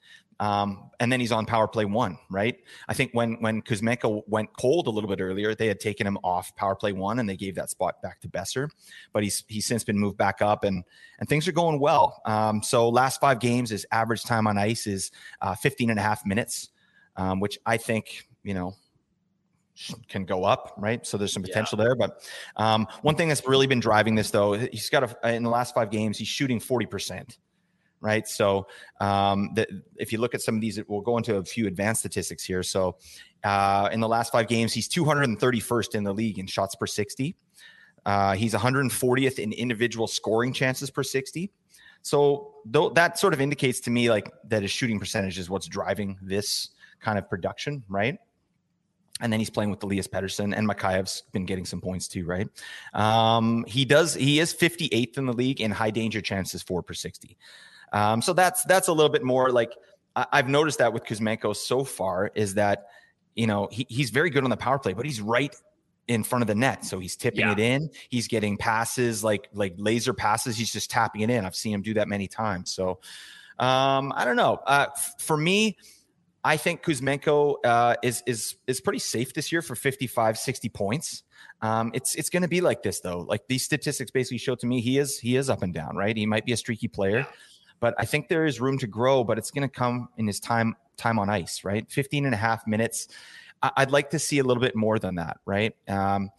Um, 0.44 0.90
and 1.00 1.10
then 1.10 1.20
he's 1.20 1.32
on 1.32 1.46
power 1.46 1.66
play 1.66 1.86
one, 1.86 2.18
right? 2.30 2.54
I 2.86 2.92
think 2.92 3.12
when 3.14 3.40
when 3.40 3.62
Kuzmenko 3.62 4.24
went 4.26 4.50
cold 4.58 4.88
a 4.88 4.90
little 4.90 5.08
bit 5.08 5.18
earlier, 5.18 5.54
they 5.54 5.66
had 5.66 5.80
taken 5.80 6.06
him 6.06 6.18
off 6.22 6.54
power 6.54 6.76
play 6.76 6.92
one 6.92 7.18
and 7.18 7.26
they 7.26 7.36
gave 7.36 7.54
that 7.54 7.70
spot 7.70 8.02
back 8.02 8.20
to 8.20 8.28
Boeser. 8.28 8.68
But 9.14 9.22
he's 9.22 9.42
he's 9.48 9.64
since 9.64 9.84
been 9.84 9.98
moved 9.98 10.18
back 10.18 10.42
up 10.42 10.62
and 10.62 10.84
and 11.18 11.28
things 11.30 11.48
are 11.48 11.52
going 11.52 11.80
well. 11.80 12.20
Um, 12.26 12.62
so 12.62 12.90
last 12.90 13.22
five 13.22 13.40
games, 13.40 13.70
his 13.70 13.86
average 13.90 14.22
time 14.22 14.46
on 14.46 14.58
ice 14.58 14.86
is 14.86 15.10
uh, 15.40 15.54
15 15.54 15.88
and 15.88 15.98
a 15.98 16.02
half 16.02 16.26
minutes, 16.26 16.68
um, 17.16 17.40
which 17.40 17.58
I 17.64 17.78
think, 17.78 18.28
you 18.42 18.52
know, 18.52 18.74
can 20.08 20.26
go 20.26 20.44
up, 20.44 20.74
right? 20.76 21.06
So 21.06 21.16
there's 21.16 21.32
some 21.32 21.42
potential 21.42 21.78
yeah. 21.78 21.84
there. 21.84 21.94
But 21.96 22.22
um, 22.56 22.86
one 23.00 23.14
thing 23.16 23.28
that's 23.28 23.46
really 23.48 23.66
been 23.66 23.80
driving 23.80 24.14
this, 24.14 24.30
though, 24.30 24.52
he's 24.52 24.90
got 24.90 25.16
a, 25.24 25.32
in 25.32 25.42
the 25.42 25.50
last 25.50 25.74
five 25.74 25.90
games, 25.90 26.18
he's 26.18 26.28
shooting 26.28 26.60
40% 26.60 27.38
right? 28.04 28.28
So 28.28 28.68
um, 29.00 29.50
the, 29.54 29.66
if 29.96 30.12
you 30.12 30.18
look 30.18 30.34
at 30.34 30.42
some 30.42 30.54
of 30.54 30.60
these, 30.60 30.78
we'll 30.86 31.00
go 31.00 31.16
into 31.16 31.36
a 31.36 31.44
few 31.44 31.66
advanced 31.66 32.00
statistics 32.00 32.44
here. 32.44 32.62
So 32.62 32.98
uh, 33.42 33.88
in 33.90 34.00
the 34.00 34.08
last 34.08 34.30
five 34.30 34.46
games, 34.46 34.74
he's 34.74 34.88
231st 34.90 35.94
in 35.94 36.04
the 36.04 36.12
league 36.12 36.38
in 36.38 36.46
shots 36.46 36.74
per 36.74 36.86
60. 36.86 37.34
Uh, 38.04 38.34
he's 38.34 38.52
140th 38.52 39.38
in 39.38 39.52
individual 39.54 40.06
scoring 40.06 40.52
chances 40.52 40.90
per 40.90 41.02
60. 41.02 41.50
So 42.02 42.56
th- 42.70 42.92
that 42.94 43.18
sort 43.18 43.32
of 43.32 43.40
indicates 43.40 43.80
to 43.80 43.90
me 43.90 44.10
like 44.10 44.30
that 44.48 44.60
his 44.60 44.70
shooting 44.70 45.00
percentage 45.00 45.38
is 45.38 45.48
what's 45.48 45.66
driving 45.66 46.18
this 46.20 46.68
kind 47.00 47.18
of 47.18 47.30
production, 47.30 47.82
right? 47.88 48.18
And 49.20 49.32
then 49.32 49.40
he's 49.40 49.48
playing 49.48 49.70
with 49.70 49.82
Elias 49.82 50.08
Pettersson 50.08 50.54
and 50.56 50.68
Mikheyev's 50.68 51.22
been 51.32 51.46
getting 51.46 51.64
some 51.64 51.80
points 51.80 52.08
too, 52.08 52.26
right? 52.26 52.48
Um, 52.92 53.64
he 53.66 53.84
does. 53.84 54.14
He 54.14 54.40
is 54.40 54.52
58th 54.52 55.16
in 55.18 55.26
the 55.26 55.32
league 55.32 55.60
in 55.60 55.70
high 55.70 55.90
danger 55.90 56.20
chances 56.20 56.62
for 56.62 56.82
per 56.82 56.94
60. 56.94 57.38
Um, 57.94 58.20
so 58.20 58.32
that's 58.32 58.64
that's 58.64 58.88
a 58.88 58.92
little 58.92 59.10
bit 59.10 59.22
more 59.22 59.50
like 59.50 59.72
I, 60.16 60.26
have 60.32 60.48
noticed 60.48 60.78
that 60.80 60.92
with 60.92 61.04
Kuzmenko 61.04 61.54
so 61.56 61.84
far 61.84 62.30
is 62.34 62.54
that 62.54 62.88
you 63.36 63.46
know 63.46 63.68
he, 63.70 63.86
he's 63.88 64.10
very 64.10 64.30
good 64.30 64.44
on 64.44 64.50
the 64.50 64.56
power 64.56 64.78
play, 64.78 64.92
but 64.92 65.06
he's 65.06 65.20
right 65.20 65.54
in 66.08 66.22
front 66.24 66.42
of 66.42 66.48
the 66.48 66.56
net, 66.56 66.84
so 66.84 66.98
he's 66.98 67.16
tipping 67.16 67.40
yeah. 67.40 67.52
it 67.52 67.60
in. 67.60 67.88
He's 68.10 68.26
getting 68.26 68.56
passes 68.56 69.22
like 69.22 69.48
like 69.54 69.74
laser 69.78 70.12
passes. 70.12 70.56
He's 70.56 70.72
just 70.72 70.90
tapping 70.90 71.22
it 71.22 71.30
in. 71.30 71.46
I've 71.46 71.54
seen 71.54 71.72
him 71.72 71.82
do 71.82 71.94
that 71.94 72.08
many 72.08 72.26
times. 72.26 72.72
So 72.72 72.98
um, 73.60 74.12
I 74.14 74.24
don't 74.24 74.36
know. 74.36 74.58
Uh, 74.66 74.86
f- 74.94 75.14
for 75.20 75.36
me. 75.36 75.78
I 76.46 76.58
think 76.58 76.82
Kuzmenko 76.82 77.54
uh, 77.64 77.96
is 78.02 78.22
is 78.26 78.56
is 78.66 78.78
pretty 78.82 78.98
safe 78.98 79.32
this 79.32 79.50
year 79.50 79.62
for 79.62 79.74
55, 79.74 80.36
60 80.36 80.68
points. 80.68 81.22
Um, 81.62 81.90
it's 81.94 82.14
it's 82.16 82.28
going 82.28 82.42
to 82.42 82.48
be 82.48 82.60
like 82.60 82.82
this 82.82 83.00
though. 83.00 83.20
Like 83.20 83.48
these 83.48 83.64
statistics 83.64 84.10
basically 84.10 84.36
show 84.36 84.54
to 84.56 84.66
me 84.66 84.82
he 84.82 84.98
is 84.98 85.18
he 85.18 85.36
is 85.36 85.48
up 85.48 85.62
and 85.62 85.72
down, 85.72 85.96
right? 85.96 86.14
He 86.14 86.26
might 86.26 86.44
be 86.44 86.52
a 86.52 86.56
streaky 86.58 86.86
player, 86.86 87.26
but 87.80 87.94
I 87.98 88.04
think 88.04 88.28
there 88.28 88.46
is 88.46 88.60
room 88.60 88.78
to 88.78 88.86
grow, 88.86 89.24
but 89.24 89.38
it's 89.38 89.50
going 89.50 89.68
to 89.68 89.72
come 89.72 90.08
in 90.16 90.26
his 90.26 90.40
time 90.40 90.76
time 90.96 91.18
on 91.18 91.28
ice, 91.28 91.64
right? 91.64 91.90
15 91.90 92.24
and 92.24 92.34
a 92.34 92.38
half 92.38 92.66
minutes. 92.66 93.08
I'd 93.62 93.90
like 93.90 94.10
to 94.10 94.18
see 94.18 94.38
a 94.38 94.44
little 94.44 94.60
bit 94.60 94.76
more 94.76 94.98
than 94.98 95.14
that, 95.14 95.38
right? 95.46 95.74
Um, 95.88 96.30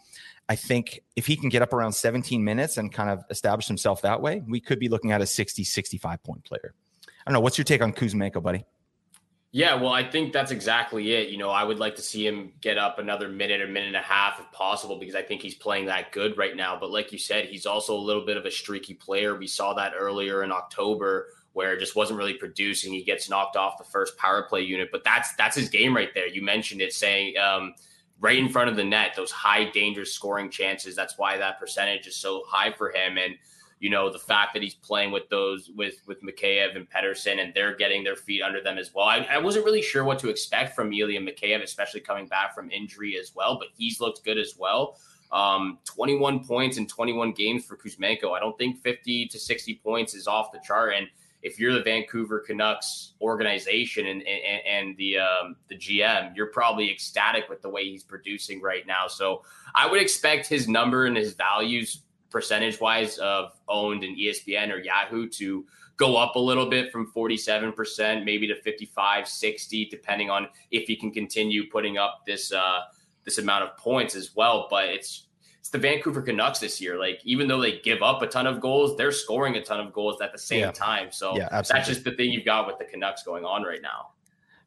I 0.47 0.55
think 0.55 1.01
if 1.15 1.25
he 1.25 1.35
can 1.35 1.49
get 1.49 1.61
up 1.61 1.73
around 1.73 1.93
17 1.93 2.43
minutes 2.43 2.77
and 2.77 2.91
kind 2.91 3.09
of 3.09 3.23
establish 3.29 3.67
himself 3.67 4.01
that 4.03 4.21
way, 4.21 4.43
we 4.47 4.59
could 4.59 4.79
be 4.79 4.89
looking 4.89 5.11
at 5.11 5.21
a 5.21 5.25
60, 5.25 5.63
65 5.63 6.23
point 6.23 6.43
player. 6.43 6.73
I 7.07 7.31
don't 7.31 7.33
know. 7.33 7.39
What's 7.39 7.57
your 7.57 7.65
take 7.65 7.81
on 7.81 7.93
Kuzmenko, 7.93 8.43
buddy? 8.43 8.63
Yeah, 9.55 9.75
well, 9.75 9.93
I 9.93 10.03
think 10.03 10.33
that's 10.33 10.51
exactly 10.51 11.13
it. 11.13 11.29
You 11.29 11.37
know, 11.37 11.49
I 11.49 11.63
would 11.63 11.79
like 11.79 11.95
to 11.95 12.01
see 12.01 12.27
him 12.27 12.51
get 12.59 12.77
up 12.77 12.99
another 12.99 13.29
minute 13.29 13.61
or 13.61 13.67
minute 13.67 13.87
and 13.87 13.95
a 13.95 14.01
half 14.01 14.37
if 14.37 14.51
possible 14.51 14.99
because 14.99 15.15
I 15.15 15.21
think 15.21 15.41
he's 15.41 15.55
playing 15.55 15.85
that 15.85 16.11
good 16.11 16.37
right 16.37 16.57
now. 16.57 16.77
But 16.77 16.91
like 16.91 17.13
you 17.13 17.17
said, 17.17 17.45
he's 17.45 17.65
also 17.65 17.95
a 17.95 17.97
little 17.97 18.25
bit 18.25 18.35
of 18.35 18.45
a 18.45 18.51
streaky 18.51 18.95
player. 18.95 19.33
We 19.33 19.47
saw 19.47 19.73
that 19.75 19.93
earlier 19.97 20.43
in 20.43 20.51
October 20.51 21.27
where 21.53 21.73
it 21.73 21.79
just 21.79 21.95
wasn't 21.95 22.19
really 22.19 22.33
producing. 22.33 22.91
He 22.91 23.01
gets 23.01 23.29
knocked 23.29 23.55
off 23.55 23.77
the 23.77 23.85
first 23.85 24.17
power 24.17 24.43
play 24.43 24.59
unit, 24.59 24.89
but 24.91 25.05
that's 25.05 25.33
that's 25.37 25.55
his 25.55 25.69
game 25.69 25.95
right 25.95 26.13
there. 26.13 26.27
You 26.27 26.41
mentioned 26.41 26.81
it, 26.81 26.91
saying 26.91 27.37
um, 27.37 27.75
right 28.19 28.37
in 28.37 28.49
front 28.49 28.69
of 28.69 28.75
the 28.75 28.83
net, 28.83 29.13
those 29.15 29.31
high 29.31 29.69
danger 29.69 30.03
scoring 30.03 30.49
chances. 30.49 30.97
That's 30.97 31.17
why 31.17 31.37
that 31.37 31.61
percentage 31.61 32.07
is 32.07 32.17
so 32.17 32.43
high 32.45 32.73
for 32.73 32.89
him. 32.89 33.17
And 33.17 33.35
you 33.79 33.89
know 33.89 34.09
the 34.09 34.19
fact 34.19 34.53
that 34.53 34.63
he's 34.63 34.73
playing 34.73 35.11
with 35.11 35.27
those 35.29 35.69
with 35.75 36.01
with 36.07 36.21
Mikheyev 36.23 36.75
and 36.75 36.89
Pettersson 36.89 37.41
and 37.41 37.53
they're 37.53 37.75
getting 37.75 38.03
their 38.03 38.15
feet 38.15 38.41
under 38.41 38.61
them 38.61 38.77
as 38.77 38.93
well. 38.93 39.05
I, 39.05 39.27
I 39.29 39.37
wasn't 39.37 39.65
really 39.65 39.81
sure 39.81 40.03
what 40.03 40.19
to 40.19 40.29
expect 40.29 40.75
from 40.75 40.93
Ilya 40.93 41.21
Mikheyev, 41.21 41.61
especially 41.61 41.99
coming 41.99 42.27
back 42.27 42.55
from 42.55 42.71
injury 42.71 43.17
as 43.19 43.33
well, 43.35 43.57
but 43.57 43.67
he's 43.77 43.99
looked 43.99 44.23
good 44.23 44.37
as 44.37 44.55
well. 44.57 44.97
Um, 45.31 45.79
21 45.85 46.45
points 46.45 46.77
in 46.77 46.87
21 46.87 47.33
games 47.33 47.65
for 47.65 47.75
Kuzmenko. 47.75 48.31
I 48.31 48.39
don't 48.39 48.57
think 48.57 48.81
50 48.81 49.27
to 49.27 49.39
60 49.39 49.81
points 49.83 50.13
is 50.13 50.27
off 50.27 50.51
the 50.51 50.59
chart. 50.63 50.93
And 50.95 51.07
if 51.41 51.59
you're 51.59 51.73
the 51.73 51.83
Vancouver 51.83 52.39
Canucks 52.39 53.13
organization 53.21 54.07
and 54.07 54.23
and, 54.23 54.61
and 54.65 54.97
the 54.97 55.19
um, 55.19 55.55
the 55.67 55.75
GM, 55.75 56.35
you're 56.35 56.47
probably 56.47 56.91
ecstatic 56.91 57.49
with 57.49 57.61
the 57.61 57.69
way 57.69 57.83
he's 57.83 58.03
producing 58.03 58.61
right 58.61 58.87
now. 58.87 59.07
So 59.07 59.43
I 59.75 59.87
would 59.87 60.01
expect 60.01 60.47
his 60.47 60.67
number 60.67 61.05
and 61.05 61.15
his 61.15 61.33
values 61.33 62.01
percentage 62.35 62.81
wise 62.81 63.17
of 63.19 63.53
owned 63.69 64.03
in 64.03 64.13
ESPN 64.13 64.69
or 64.69 64.77
Yahoo 64.77 65.25
to 65.29 65.65
go 65.95 66.17
up 66.17 66.35
a 66.35 66.39
little 66.39 66.69
bit 66.69 66.91
from 66.91 67.09
47% 67.09 68.25
maybe 68.25 68.45
to 68.45 68.55
55 68.55 69.25
60 69.25 69.85
depending 69.85 70.29
on 70.29 70.49
if 70.69 70.85
he 70.85 70.97
can 70.97 71.13
continue 71.13 71.69
putting 71.71 71.97
up 71.97 72.23
this 72.27 72.51
uh 72.51 72.81
this 73.23 73.37
amount 73.37 73.63
of 73.63 73.77
points 73.77 74.17
as 74.17 74.35
well. 74.35 74.67
But 74.69 74.89
it's 74.89 75.27
it's 75.61 75.69
the 75.69 75.77
Vancouver 75.77 76.21
Canucks 76.21 76.59
this 76.59 76.81
year. 76.81 76.99
Like 76.99 77.21
even 77.23 77.47
though 77.47 77.61
they 77.61 77.79
give 77.79 78.03
up 78.03 78.21
a 78.21 78.27
ton 78.27 78.47
of 78.47 78.59
goals 78.59 78.97
they're 78.97 79.13
scoring 79.13 79.55
a 79.55 79.63
ton 79.63 79.79
of 79.79 79.93
goals 79.93 80.19
at 80.19 80.33
the 80.33 80.37
same 80.37 80.59
yeah. 80.59 80.71
time. 80.71 81.13
So 81.13 81.37
yeah, 81.37 81.47
that's 81.49 81.87
just 81.87 82.03
the 82.03 82.11
thing 82.11 82.31
you've 82.31 82.43
got 82.43 82.67
with 82.67 82.79
the 82.79 82.85
Canucks 82.85 83.23
going 83.23 83.45
on 83.45 83.63
right 83.63 83.81
now. 83.81 84.09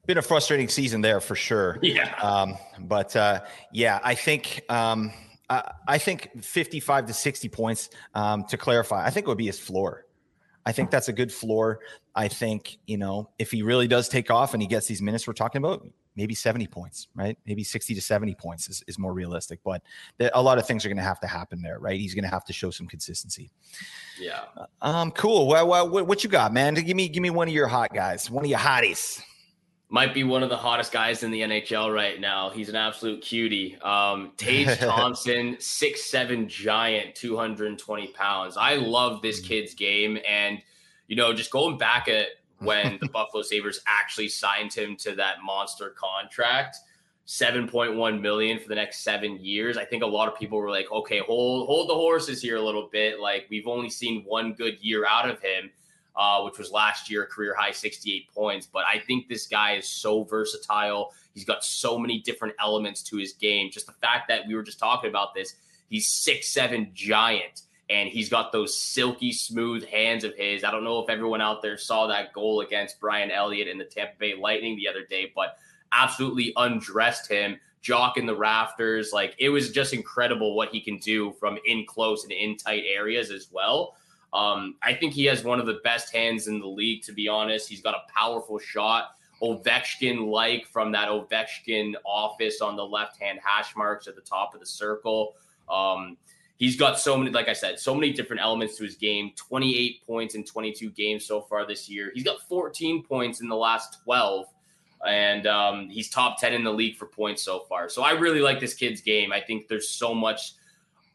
Been 0.06 0.16
a 0.16 0.22
frustrating 0.22 0.70
season 0.70 1.02
there 1.02 1.20
for 1.20 1.34
sure. 1.34 1.78
Yeah. 1.82 2.14
Um 2.14 2.56
but 2.80 3.14
uh 3.14 3.42
yeah 3.72 4.00
I 4.02 4.14
think 4.14 4.62
um 4.70 5.12
I 5.50 5.98
think 5.98 6.42
55 6.42 7.06
to 7.06 7.12
60 7.12 7.48
points. 7.48 7.90
Um, 8.14 8.44
to 8.44 8.56
clarify, 8.56 9.04
I 9.04 9.10
think 9.10 9.26
it 9.26 9.28
would 9.28 9.38
be 9.38 9.46
his 9.46 9.58
floor. 9.58 10.04
I 10.66 10.72
think 10.72 10.90
that's 10.90 11.08
a 11.08 11.14
good 11.14 11.32
floor. 11.32 11.80
I 12.14 12.28
think 12.28 12.78
you 12.86 12.98
know 12.98 13.30
if 13.38 13.50
he 13.50 13.62
really 13.62 13.88
does 13.88 14.08
take 14.08 14.30
off 14.30 14.52
and 14.52 14.62
he 14.62 14.68
gets 14.68 14.86
these 14.86 15.00
minutes 15.00 15.26
we're 15.26 15.32
talking 15.32 15.64
about, 15.64 15.86
maybe 16.14 16.34
70 16.34 16.66
points, 16.66 17.08
right? 17.14 17.38
Maybe 17.46 17.64
60 17.64 17.94
to 17.94 18.00
70 18.02 18.34
points 18.34 18.68
is, 18.68 18.82
is 18.86 18.98
more 18.98 19.14
realistic. 19.14 19.60
But 19.64 19.82
a 20.34 20.42
lot 20.42 20.58
of 20.58 20.66
things 20.66 20.84
are 20.84 20.88
going 20.88 20.98
to 20.98 21.02
have 21.02 21.20
to 21.20 21.26
happen 21.26 21.62
there, 21.62 21.78
right? 21.78 21.98
He's 21.98 22.12
going 22.12 22.24
to 22.24 22.30
have 22.30 22.44
to 22.46 22.52
show 22.52 22.70
some 22.70 22.86
consistency. 22.86 23.50
Yeah. 24.20 24.40
Um. 24.82 25.10
Cool. 25.12 25.46
Well, 25.46 25.66
well, 25.66 25.88
what 25.88 26.22
you 26.22 26.28
got, 26.28 26.52
man? 26.52 26.74
Give 26.74 26.96
me 26.96 27.08
give 27.08 27.22
me 27.22 27.30
one 27.30 27.48
of 27.48 27.54
your 27.54 27.68
hot 27.68 27.94
guys, 27.94 28.30
one 28.30 28.44
of 28.44 28.50
your 28.50 28.58
hotties 28.58 29.22
might 29.90 30.12
be 30.12 30.22
one 30.22 30.42
of 30.42 30.50
the 30.50 30.56
hottest 30.56 30.92
guys 30.92 31.22
in 31.22 31.30
the 31.30 31.40
NHL 31.40 31.92
right 31.92 32.20
now. 32.20 32.50
He's 32.50 32.68
an 32.68 32.76
absolute 32.76 33.22
cutie. 33.22 33.78
Um, 33.80 34.32
Tage 34.36 34.78
Thompson, 34.80 35.56
six 35.60 36.10
seven 36.10 36.48
giant, 36.48 37.14
220 37.14 38.08
pounds. 38.08 38.56
I 38.56 38.74
love 38.74 39.22
this 39.22 39.40
mm. 39.40 39.44
kid's 39.44 39.74
game. 39.74 40.18
And, 40.28 40.58
you 41.06 41.16
know, 41.16 41.32
just 41.32 41.50
going 41.50 41.78
back 41.78 42.08
at 42.08 42.26
when 42.58 42.98
the 43.00 43.08
Buffalo 43.12 43.42
Sabres 43.42 43.80
actually 43.86 44.28
signed 44.28 44.74
him 44.74 44.94
to 44.96 45.14
that 45.14 45.36
monster 45.42 45.94
contract, 45.98 46.76
7.1 47.26 48.20
million 48.20 48.58
for 48.58 48.68
the 48.68 48.74
next 48.74 49.00
seven 49.00 49.38
years. 49.42 49.78
I 49.78 49.86
think 49.86 50.02
a 50.02 50.06
lot 50.06 50.28
of 50.28 50.38
people 50.38 50.58
were 50.58 50.70
like, 50.70 50.90
okay, 50.92 51.20
hold 51.20 51.66
hold 51.66 51.88
the 51.88 51.94
horses 51.94 52.42
here 52.42 52.56
a 52.56 52.62
little 52.62 52.90
bit. 52.92 53.20
Like 53.20 53.46
we've 53.50 53.66
only 53.66 53.88
seen 53.88 54.22
one 54.24 54.52
good 54.52 54.78
year 54.80 55.06
out 55.06 55.30
of 55.30 55.40
him 55.40 55.70
uh, 56.18 56.42
which 56.42 56.58
was 56.58 56.72
last 56.72 57.08
year, 57.08 57.24
career 57.24 57.54
high 57.56 57.70
68 57.70 58.28
points. 58.34 58.66
But 58.66 58.84
I 58.92 58.98
think 58.98 59.28
this 59.28 59.46
guy 59.46 59.74
is 59.74 59.88
so 59.88 60.24
versatile. 60.24 61.14
He's 61.32 61.44
got 61.44 61.64
so 61.64 61.96
many 61.96 62.18
different 62.18 62.54
elements 62.60 63.02
to 63.04 63.16
his 63.16 63.32
game. 63.32 63.70
Just 63.70 63.86
the 63.86 63.92
fact 63.92 64.26
that 64.28 64.42
we 64.46 64.56
were 64.56 64.64
just 64.64 64.80
talking 64.80 65.08
about 65.08 65.32
this, 65.32 65.54
he's 65.88 66.08
six 66.08 66.48
seven 66.48 66.90
giant. 66.92 67.62
And 67.88 68.10
he's 68.10 68.28
got 68.28 68.52
those 68.52 68.78
silky 68.78 69.32
smooth 69.32 69.86
hands 69.86 70.22
of 70.22 70.34
his. 70.34 70.62
I 70.62 70.70
don't 70.70 70.84
know 70.84 70.98
if 70.98 71.08
everyone 71.08 71.40
out 71.40 71.62
there 71.62 71.78
saw 71.78 72.06
that 72.08 72.34
goal 72.34 72.60
against 72.60 73.00
Brian 73.00 73.30
Elliott 73.30 73.66
in 73.66 73.78
the 73.78 73.84
Tampa 73.84 74.12
Bay 74.18 74.34
Lightning 74.34 74.76
the 74.76 74.88
other 74.88 75.06
day, 75.08 75.32
but 75.34 75.56
absolutely 75.92 76.52
undressed 76.56 77.30
him, 77.30 77.58
jock 77.80 78.18
in 78.18 78.26
the 78.26 78.36
rafters. 78.36 79.12
Like 79.14 79.34
it 79.38 79.48
was 79.48 79.70
just 79.70 79.94
incredible 79.94 80.54
what 80.54 80.68
he 80.68 80.82
can 80.82 80.98
do 80.98 81.32
from 81.40 81.58
in 81.64 81.86
close 81.86 82.24
and 82.24 82.32
in 82.32 82.58
tight 82.58 82.82
areas 82.86 83.30
as 83.30 83.48
well. 83.50 83.94
Um, 84.32 84.76
I 84.82 84.94
think 84.94 85.14
he 85.14 85.24
has 85.26 85.42
one 85.42 85.58
of 85.60 85.66
the 85.66 85.80
best 85.84 86.14
hands 86.14 86.48
in 86.48 86.60
the 86.60 86.66
league, 86.66 87.02
to 87.04 87.12
be 87.12 87.28
honest. 87.28 87.68
He's 87.68 87.80
got 87.80 87.94
a 87.94 88.12
powerful 88.12 88.58
shot, 88.58 89.16
Ovechkin 89.42 90.30
like 90.30 90.66
from 90.66 90.92
that 90.92 91.08
Ovechkin 91.08 91.94
office 92.04 92.60
on 92.60 92.76
the 92.76 92.84
left 92.84 93.20
hand 93.20 93.38
hash 93.42 93.74
marks 93.76 94.06
at 94.06 94.14
the 94.14 94.20
top 94.20 94.54
of 94.54 94.60
the 94.60 94.66
circle. 94.66 95.34
Um, 95.70 96.16
he's 96.58 96.76
got 96.76 96.98
so 96.98 97.16
many, 97.16 97.30
like 97.30 97.48
I 97.48 97.52
said, 97.52 97.78
so 97.78 97.94
many 97.94 98.12
different 98.12 98.42
elements 98.42 98.76
to 98.78 98.84
his 98.84 98.96
game 98.96 99.32
28 99.36 100.06
points 100.06 100.34
in 100.34 100.44
22 100.44 100.90
games 100.90 101.24
so 101.24 101.40
far 101.40 101.66
this 101.66 101.88
year. 101.88 102.10
He's 102.14 102.24
got 102.24 102.40
14 102.48 103.02
points 103.04 103.40
in 103.40 103.48
the 103.48 103.56
last 103.56 104.02
12 104.04 104.46
and 105.06 105.46
um, 105.46 105.88
he's 105.88 106.10
top 106.10 106.40
10 106.40 106.52
in 106.52 106.64
the 106.64 106.72
league 106.72 106.96
for 106.96 107.06
points 107.06 107.42
so 107.42 107.60
far. 107.68 107.88
So 107.88 108.02
I 108.02 108.12
really 108.12 108.40
like 108.40 108.60
this 108.60 108.74
kid's 108.74 109.00
game. 109.00 109.32
I 109.32 109.40
think 109.40 109.68
there's 109.68 109.88
so 109.88 110.14
much 110.14 110.54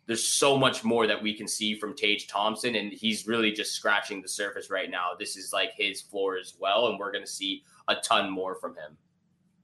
there's 0.05 0.23
so 0.23 0.57
much 0.57 0.83
more 0.83 1.07
that 1.07 1.21
we 1.21 1.33
can 1.33 1.47
see 1.47 1.75
from 1.75 1.95
Tage 1.95 2.27
Thompson, 2.27 2.75
and 2.75 2.91
he's 2.91 3.27
really 3.27 3.51
just 3.51 3.73
scratching 3.73 4.21
the 4.21 4.27
surface 4.27 4.69
right 4.69 4.89
now. 4.89 5.11
This 5.17 5.37
is 5.37 5.53
like 5.53 5.71
his 5.77 6.01
floor 6.01 6.37
as 6.37 6.55
well, 6.59 6.87
and 6.87 6.99
we're 6.99 7.11
going 7.11 7.23
to 7.23 7.31
see 7.31 7.63
a 7.87 7.95
ton 7.95 8.29
more 8.29 8.55
from 8.55 8.71
him. 8.71 8.97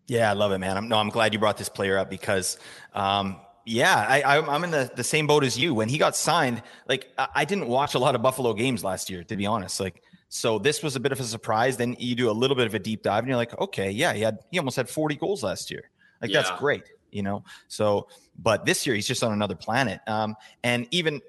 Yeah, 0.08 0.30
I 0.30 0.34
love 0.34 0.52
it, 0.52 0.60
man. 0.60 0.78
I'm 0.78 0.88
no, 0.88 0.98
I'm 0.98 1.10
glad 1.10 1.34
you 1.34 1.40
brought 1.40 1.58
this 1.58 1.70
player 1.70 1.98
up 1.98 2.10
because, 2.10 2.58
um, 2.94 3.38
yeah, 3.66 4.06
I, 4.08 4.40
I'm 4.40 4.64
in 4.64 4.72
the, 4.72 4.90
the 4.96 5.04
same 5.04 5.28
boat 5.28 5.44
as 5.44 5.58
you. 5.58 5.76
When 5.76 5.88
he 5.90 5.98
got 5.98 6.16
signed, 6.16 6.64
like 6.88 7.10
I 7.18 7.46
didn't 7.46 7.68
watch 7.68 7.94
a 7.94 8.00
lot 8.00 8.16
of 8.16 8.22
Buffalo 8.22 8.54
games 8.54 8.84
last 8.84 9.10
year, 9.10 9.24
to 9.26 9.36
be 9.36 9.46
honest. 9.46 9.80
Like, 9.80 10.02
so 10.30 10.58
this 10.58 10.82
was 10.82 10.96
a 10.96 11.00
bit 11.00 11.12
of 11.12 11.20
a 11.20 11.24
surprise. 11.24 11.78
Then 11.78 11.96
you 12.00 12.16
do 12.16 12.30
a 12.30 12.34
little 12.34 12.56
bit 12.56 12.66
of 12.66 12.74
a 12.74 12.80
deep 12.80 13.04
dive, 13.04 13.20
and 13.20 13.28
you're 13.28 13.38
like, 13.38 13.58
okay, 13.60 13.92
yeah, 13.92 14.14
he 14.14 14.22
had 14.22 14.40
he 14.52 14.58
almost 14.58 14.78
had 14.78 14.90
40 14.90 15.16
goals 15.16 15.44
last 15.44 15.70
year. 15.70 15.92
Like 16.22 16.32
yeah. 16.32 16.42
that's 16.42 16.60
great, 16.60 16.84
you 17.12 17.24
know. 17.24 17.44
So, 17.68 18.08
but 18.38 18.66
this 18.66 18.86
year 18.86 18.96
he's 18.96 19.08
just 19.08 19.24
on 19.24 19.32
another 19.32 19.56
planet. 19.56 20.00
Um, 20.08 20.36
and 20.64 20.88
even 20.92 21.22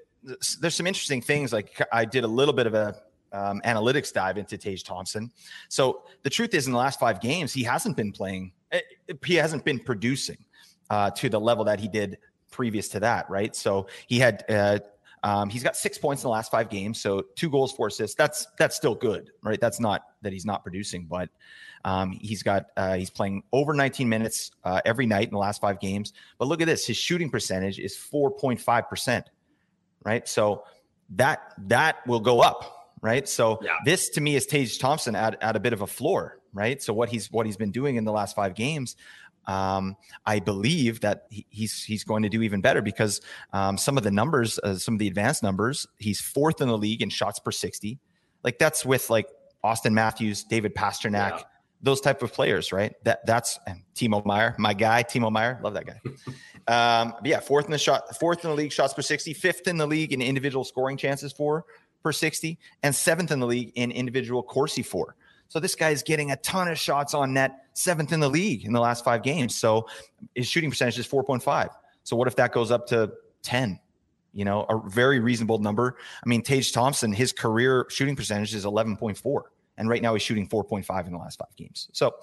there's 0.59 0.75
some 0.75 0.87
interesting 0.87 1.21
things. 1.21 1.51
Like 1.51 1.81
I 1.91 2.05
did 2.05 2.23
a 2.23 2.27
little 2.27 2.53
bit 2.53 2.67
of 2.67 2.73
a 2.73 2.95
um, 3.33 3.61
analytics 3.65 4.13
dive 4.13 4.37
into 4.37 4.57
Tage 4.57 4.83
Thompson. 4.83 5.31
So 5.69 6.03
the 6.23 6.29
truth 6.29 6.53
is, 6.53 6.67
in 6.67 6.73
the 6.73 6.77
last 6.77 6.99
five 6.99 7.21
games, 7.21 7.53
he 7.53 7.63
hasn't 7.63 7.97
been 7.97 8.11
playing. 8.11 8.51
Eh, 8.71 8.81
he 9.25 9.35
hasn't 9.35 9.65
been 9.65 9.79
producing 9.79 10.37
uh, 10.89 11.11
to 11.11 11.29
the 11.29 11.39
level 11.39 11.65
that 11.65 11.79
he 11.79 11.87
did 11.87 12.17
previous 12.51 12.89
to 12.89 12.99
that, 12.99 13.29
right? 13.29 13.55
So 13.55 13.87
he 14.07 14.19
had. 14.19 14.43
Uh, 14.49 14.79
um, 15.23 15.49
he's 15.49 15.63
got 15.63 15.75
six 15.75 15.97
points 15.97 16.23
in 16.23 16.27
the 16.27 16.31
last 16.31 16.51
five 16.51 16.69
games, 16.69 16.99
so 16.99 17.23
two 17.35 17.49
goals, 17.49 17.71
four 17.71 17.87
assists. 17.87 18.15
That's 18.15 18.47
that's 18.57 18.75
still 18.75 18.95
good, 18.95 19.29
right? 19.43 19.59
That's 19.59 19.79
not 19.79 20.03
that 20.23 20.33
he's 20.33 20.45
not 20.45 20.63
producing, 20.63 21.05
but 21.05 21.29
um, 21.85 22.11
he's 22.11 22.41
got 22.41 22.67
uh, 22.75 22.95
he's 22.95 23.11
playing 23.11 23.43
over 23.51 23.73
19 23.73 24.09
minutes 24.09 24.51
uh, 24.63 24.81
every 24.83 25.05
night 25.05 25.25
in 25.25 25.31
the 25.31 25.39
last 25.39 25.61
five 25.61 25.79
games. 25.79 26.13
But 26.39 26.47
look 26.47 26.61
at 26.61 26.67
this: 26.67 26.87
his 26.87 26.97
shooting 26.97 27.29
percentage 27.29 27.77
is 27.77 27.95
4.5 27.95 28.89
percent, 28.89 29.29
right? 30.03 30.27
So 30.27 30.63
that 31.11 31.53
that 31.67 32.05
will 32.07 32.19
go 32.19 32.41
up, 32.41 32.95
right? 33.01 33.27
So 33.29 33.59
yeah. 33.61 33.77
this 33.85 34.09
to 34.09 34.21
me 34.21 34.35
is 34.35 34.47
Tage 34.47 34.79
Thompson 34.79 35.15
at, 35.15 35.41
at 35.43 35.55
a 35.55 35.59
bit 35.59 35.73
of 35.73 35.81
a 35.81 35.87
floor, 35.87 36.39
right? 36.51 36.81
So 36.81 36.93
what 36.93 37.09
he's 37.09 37.31
what 37.31 37.45
he's 37.45 37.57
been 37.57 37.71
doing 37.71 37.95
in 37.95 38.05
the 38.05 38.11
last 38.11 38.35
five 38.35 38.55
games. 38.55 38.95
Um, 39.47 39.95
I 40.25 40.39
believe 40.39 41.01
that 41.01 41.25
he's 41.29 41.83
he's 41.83 42.03
going 42.03 42.23
to 42.23 42.29
do 42.29 42.41
even 42.41 42.61
better 42.61 42.81
because 42.81 43.21
um, 43.53 43.77
some 43.77 43.97
of 43.97 44.03
the 44.03 44.11
numbers, 44.11 44.59
uh, 44.63 44.75
some 44.75 44.95
of 44.95 44.99
the 44.99 45.07
advanced 45.07 45.43
numbers, 45.43 45.87
he's 45.97 46.21
fourth 46.21 46.61
in 46.61 46.67
the 46.67 46.77
league 46.77 47.01
in 47.01 47.09
shots 47.09 47.39
per 47.39 47.51
60. 47.51 47.99
Like 48.43 48.59
that's 48.59 48.85
with 48.85 49.09
like 49.09 49.27
Auston 49.63 49.93
Matthews, 49.93 50.43
David 50.43 50.75
Pastrnak, 50.75 51.31
yeah 51.31 51.43
those 51.81 52.01
type 52.01 52.21
of 52.21 52.31
players, 52.31 52.71
right? 52.71 52.93
That 53.03 53.25
that's 53.25 53.59
and 53.65 53.81
Timo 53.95 54.23
Meier, 54.25 54.55
my 54.57 54.73
guy, 54.73 55.03
Timo 55.03 55.31
Meier, 55.31 55.59
love 55.63 55.73
that 55.73 55.85
guy. 55.85 55.99
um, 57.01 57.13
yeah, 57.23 57.39
fourth 57.39 57.65
in 57.65 57.71
the 57.71 57.77
shot, 57.77 58.15
fourth 58.19 58.43
in 58.43 58.51
the 58.51 58.55
league 58.55 58.71
shots 58.71 58.93
per 58.93 59.01
60, 59.01 59.33
fifth 59.33 59.67
in 59.67 59.77
the 59.77 59.87
league 59.87 60.13
in 60.13 60.21
individual 60.21 60.63
scoring 60.63 60.97
chances 60.97 61.33
for 61.33 61.65
per 62.03 62.11
60, 62.11 62.57
and 62.83 62.95
seventh 62.95 63.31
in 63.31 63.39
the 63.39 63.47
league 63.47 63.71
in 63.75 63.91
individual 63.91 64.43
Corsi 64.43 64.83
for. 64.83 65.15
So 65.51 65.59
this 65.59 65.75
guy 65.75 65.89
is 65.89 66.01
getting 66.01 66.31
a 66.31 66.37
ton 66.37 66.69
of 66.69 66.79
shots 66.79 67.13
on 67.13 67.33
net, 67.33 67.65
seventh 67.73 68.13
in 68.13 68.21
the 68.21 68.29
league 68.29 68.63
in 68.63 68.71
the 68.71 68.79
last 68.79 69.03
five 69.03 69.21
games. 69.21 69.53
So 69.53 69.85
his 70.33 70.47
shooting 70.47 70.69
percentage 70.69 70.97
is 70.97 71.05
4.5. 71.05 71.67
So 72.05 72.15
what 72.15 72.29
if 72.29 72.37
that 72.37 72.53
goes 72.53 72.71
up 72.71 72.87
to 72.87 73.11
10? 73.43 73.77
You 74.31 74.45
know, 74.45 74.61
a 74.69 74.79
very 74.89 75.19
reasonable 75.19 75.59
number. 75.59 75.97
I 76.25 76.29
mean, 76.29 76.41
Tage 76.41 76.71
Thompson, 76.71 77.11
his 77.11 77.33
career 77.33 77.85
shooting 77.89 78.15
percentage 78.15 78.55
is 78.55 78.63
11.4. 78.63 79.41
And 79.77 79.89
right 79.89 80.01
now 80.01 80.13
he's 80.13 80.23
shooting 80.23 80.47
4.5 80.47 81.05
in 81.07 81.11
the 81.11 81.17
last 81.17 81.37
five 81.37 81.53
games. 81.57 81.89
So 81.91 82.13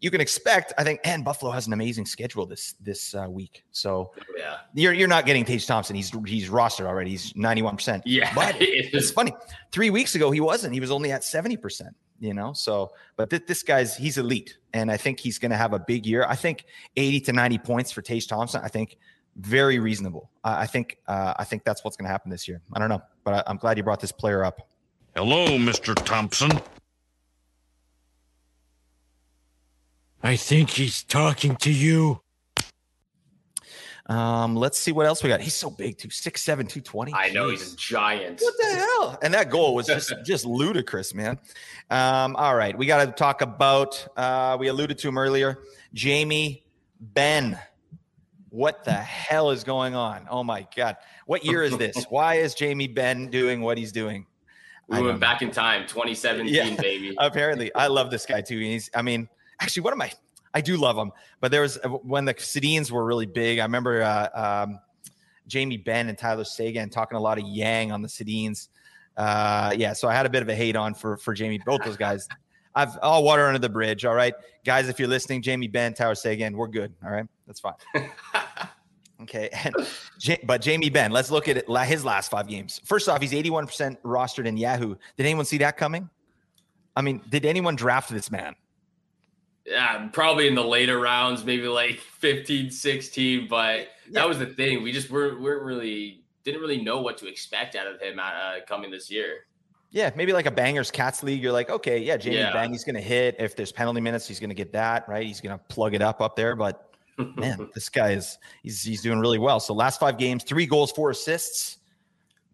you 0.00 0.10
can 0.10 0.20
expect, 0.20 0.72
I 0.76 0.82
think, 0.82 0.98
and 1.04 1.24
Buffalo 1.24 1.52
has 1.52 1.68
an 1.68 1.74
amazing 1.74 2.06
schedule 2.06 2.44
this 2.44 2.74
this 2.80 3.14
uh, 3.14 3.26
week. 3.28 3.64
So 3.70 4.12
yeah, 4.36 4.56
you're 4.74 4.92
you're 4.92 5.06
not 5.06 5.26
getting 5.26 5.44
Tage 5.44 5.66
Thompson. 5.66 5.94
He's 5.94 6.10
he's 6.26 6.48
rostered 6.48 6.86
already. 6.86 7.10
He's 7.10 7.34
91. 7.36 7.76
percent 7.76 8.02
Yeah, 8.04 8.32
but 8.34 8.56
it's 8.60 9.12
funny. 9.12 9.32
Three 9.70 9.90
weeks 9.90 10.16
ago 10.16 10.32
he 10.32 10.40
wasn't. 10.40 10.74
He 10.74 10.80
was 10.80 10.90
only 10.90 11.12
at 11.12 11.24
70. 11.24 11.56
Percent 12.18 12.28
You 12.28 12.34
know, 12.34 12.52
so 12.52 12.92
but 13.16 13.30
th- 13.30 13.46
this 13.46 13.62
guy's 13.62 13.96
he's 13.96 14.18
elite, 14.18 14.58
and 14.72 14.90
I 14.90 14.96
think 14.96 15.20
he's 15.20 15.38
going 15.38 15.50
to 15.50 15.56
have 15.56 15.72
a 15.72 15.78
big 15.78 16.06
year. 16.06 16.24
I 16.28 16.36
think 16.36 16.64
80 16.96 17.20
to 17.20 17.32
90 17.32 17.58
points 17.58 17.92
for 17.92 18.02
Tage 18.02 18.26
Thompson. 18.26 18.60
I 18.64 18.68
think 18.68 18.96
very 19.36 19.78
reasonable. 19.78 20.30
Uh, 20.44 20.56
I 20.58 20.66
think 20.66 20.98
uh, 21.06 21.34
I 21.38 21.44
think 21.44 21.64
that's 21.64 21.84
what's 21.84 21.96
going 21.96 22.06
to 22.06 22.10
happen 22.10 22.30
this 22.30 22.48
year. 22.48 22.60
I 22.72 22.78
don't 22.78 22.88
know, 22.88 23.02
but 23.24 23.34
I, 23.34 23.42
I'm 23.46 23.56
glad 23.56 23.76
you 23.76 23.82
brought 23.82 24.00
this 24.00 24.12
player 24.12 24.44
up. 24.44 24.68
Hello, 25.14 25.46
Mr. 25.46 25.94
Thompson. 25.94 26.50
I 30.22 30.36
think 30.36 30.70
he's 30.70 31.04
talking 31.04 31.56
to 31.56 31.72
you. 31.72 32.20
Um, 34.08 34.56
let's 34.56 34.78
see 34.78 34.90
what 34.90 35.04
else 35.04 35.22
we 35.22 35.28
got. 35.28 35.40
He's 35.40 35.54
so 35.54 35.68
big 35.68 35.98
too, 35.98 36.08
six 36.08 36.42
seven, 36.42 36.66
two 36.66 36.80
twenty. 36.80 37.12
I 37.12 37.28
know 37.30 37.50
he's 37.50 37.74
a 37.74 37.76
giant. 37.76 38.40
What 38.40 38.54
the 38.58 38.66
hell? 38.66 39.18
And 39.20 39.34
that 39.34 39.50
goal 39.50 39.74
was 39.74 39.86
just 39.86 40.12
just 40.24 40.46
ludicrous, 40.46 41.12
man. 41.12 41.38
Um, 41.90 42.34
all 42.36 42.54
right, 42.54 42.76
we 42.76 42.86
got 42.86 43.04
to 43.04 43.12
talk 43.12 43.42
about. 43.42 44.06
Uh, 44.16 44.56
we 44.58 44.68
alluded 44.68 44.96
to 44.98 45.08
him 45.08 45.18
earlier, 45.18 45.58
Jamie 45.92 46.64
Benn. 47.00 47.58
What 48.48 48.82
the 48.84 48.94
hell 48.94 49.50
is 49.50 49.62
going 49.62 49.94
on? 49.94 50.26
Oh 50.30 50.42
my 50.42 50.66
god, 50.74 50.96
what 51.26 51.44
year 51.44 51.62
is 51.62 51.76
this? 51.76 52.02
Why 52.08 52.36
is 52.36 52.54
Jamie 52.54 52.88
Benn 52.88 53.28
doing 53.28 53.60
what 53.60 53.76
he's 53.76 53.92
doing? 53.92 54.24
We 54.88 55.02
went 55.02 55.20
back 55.20 55.42
in 55.42 55.50
time, 55.50 55.82
2017, 55.86 56.54
yeah, 56.54 56.74
baby. 56.80 57.14
Apparently, 57.18 57.74
I 57.74 57.88
love 57.88 58.10
this 58.10 58.24
guy 58.24 58.40
too. 58.40 58.58
He's, 58.58 58.90
I 58.94 59.02
mean, 59.02 59.28
actually, 59.60 59.82
what 59.82 59.92
am 59.92 60.00
I? 60.00 60.12
I 60.54 60.60
do 60.60 60.76
love 60.76 60.96
them. 60.96 61.12
but 61.40 61.50
there 61.50 61.62
was 61.62 61.78
uh, 61.84 61.88
when 61.88 62.24
the 62.24 62.34
Sedins 62.34 62.90
were 62.90 63.04
really 63.04 63.26
big. 63.26 63.58
I 63.58 63.64
remember 63.64 64.02
uh, 64.02 64.64
um, 64.64 64.80
Jamie 65.46 65.76
Benn 65.76 66.08
and 66.08 66.16
Tyler 66.16 66.44
Seguin 66.44 66.90
talking 66.90 67.16
a 67.16 67.20
lot 67.20 67.38
of 67.38 67.46
Yang 67.46 67.92
on 67.92 68.02
the 68.02 68.08
Sedins. 68.08 68.68
Uh, 69.16 69.74
yeah, 69.76 69.92
so 69.92 70.08
I 70.08 70.14
had 70.14 70.26
a 70.26 70.30
bit 70.30 70.42
of 70.42 70.48
a 70.48 70.54
hate 70.54 70.76
on 70.76 70.94
for 70.94 71.16
for 71.16 71.34
Jamie, 71.34 71.60
both 71.64 71.82
those 71.84 71.96
guys. 71.96 72.28
I've 72.74 72.96
all 73.02 73.24
water 73.24 73.46
under 73.46 73.58
the 73.58 73.68
bridge. 73.68 74.04
All 74.04 74.14
right, 74.14 74.34
guys, 74.64 74.88
if 74.88 74.98
you're 74.98 75.08
listening, 75.08 75.42
Jamie 75.42 75.66
Benn, 75.66 75.94
Tyler 75.94 76.14
Seguin, 76.14 76.56
we're 76.56 76.68
good. 76.68 76.94
All 77.04 77.10
right, 77.10 77.26
that's 77.46 77.58
fine. 77.58 77.74
okay, 79.22 79.48
and, 79.64 79.74
but 80.44 80.60
Jamie 80.60 80.90
Benn, 80.90 81.10
let's 81.10 81.30
look 81.30 81.48
at 81.48 81.56
it, 81.56 81.66
his 81.86 82.04
last 82.04 82.30
five 82.30 82.46
games. 82.46 82.80
First 82.84 83.08
off, 83.08 83.20
he's 83.20 83.32
81% 83.32 83.96
rostered 84.02 84.46
in 84.46 84.56
Yahoo. 84.56 84.94
Did 85.16 85.26
anyone 85.26 85.44
see 85.44 85.58
that 85.58 85.76
coming? 85.76 86.08
I 86.94 87.02
mean, 87.02 87.20
did 87.28 87.44
anyone 87.44 87.74
draft 87.74 88.10
this 88.10 88.30
man? 88.30 88.54
Yeah, 89.68 90.08
probably 90.12 90.48
in 90.48 90.54
the 90.54 90.64
later 90.64 90.98
rounds, 90.98 91.44
maybe 91.44 91.68
like 91.68 91.98
15, 92.18 92.70
16. 92.70 93.48
But 93.48 93.78
yeah. 93.78 93.86
that 94.12 94.28
was 94.28 94.38
the 94.38 94.46
thing. 94.46 94.82
We 94.82 94.92
just 94.92 95.10
weren't, 95.10 95.40
weren't 95.40 95.62
really, 95.62 96.22
didn't 96.44 96.60
really 96.60 96.82
know 96.82 97.00
what 97.00 97.18
to 97.18 97.28
expect 97.28 97.76
out 97.76 97.86
of 97.86 98.00
him 98.00 98.18
uh, 98.18 98.60
coming 98.66 98.90
this 98.90 99.10
year. 99.10 99.44
Yeah, 99.90 100.10
maybe 100.14 100.34
like 100.34 100.46
a 100.46 100.50
bangers 100.50 100.90
cats 100.90 101.22
league. 101.22 101.42
You're 101.42 101.52
like, 101.52 101.70
okay, 101.70 101.98
yeah, 101.98 102.18
Jamie 102.18 102.36
yeah. 102.36 102.52
Benn, 102.52 102.72
he's 102.72 102.84
going 102.84 102.94
to 102.94 103.00
hit. 103.00 103.36
If 103.38 103.56
there's 103.56 103.72
penalty 103.72 104.02
minutes, 104.02 104.28
he's 104.28 104.38
going 104.38 104.50
to 104.50 104.54
get 104.54 104.72
that, 104.72 105.08
right? 105.08 105.26
He's 105.26 105.40
going 105.40 105.58
to 105.58 105.64
plug 105.68 105.94
it 105.94 106.02
up 106.02 106.20
up 106.20 106.36
there. 106.36 106.54
But 106.54 106.90
man, 107.36 107.70
this 107.74 107.88
guy 107.88 108.10
is, 108.10 108.38
he's, 108.62 108.82
he's 108.82 109.00
doing 109.00 109.18
really 109.18 109.38
well. 109.38 109.60
So 109.60 109.72
last 109.72 109.98
five 109.98 110.18
games, 110.18 110.44
three 110.44 110.66
goals, 110.66 110.92
four 110.92 111.10
assists. 111.10 111.78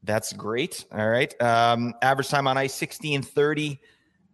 That's 0.04 0.32
great. 0.32 0.84
All 0.92 1.08
right. 1.08 1.40
Um, 1.42 1.94
average 2.02 2.28
time 2.28 2.46
on 2.46 2.56
ice, 2.56 2.74
16 2.74 3.22
30 3.22 3.80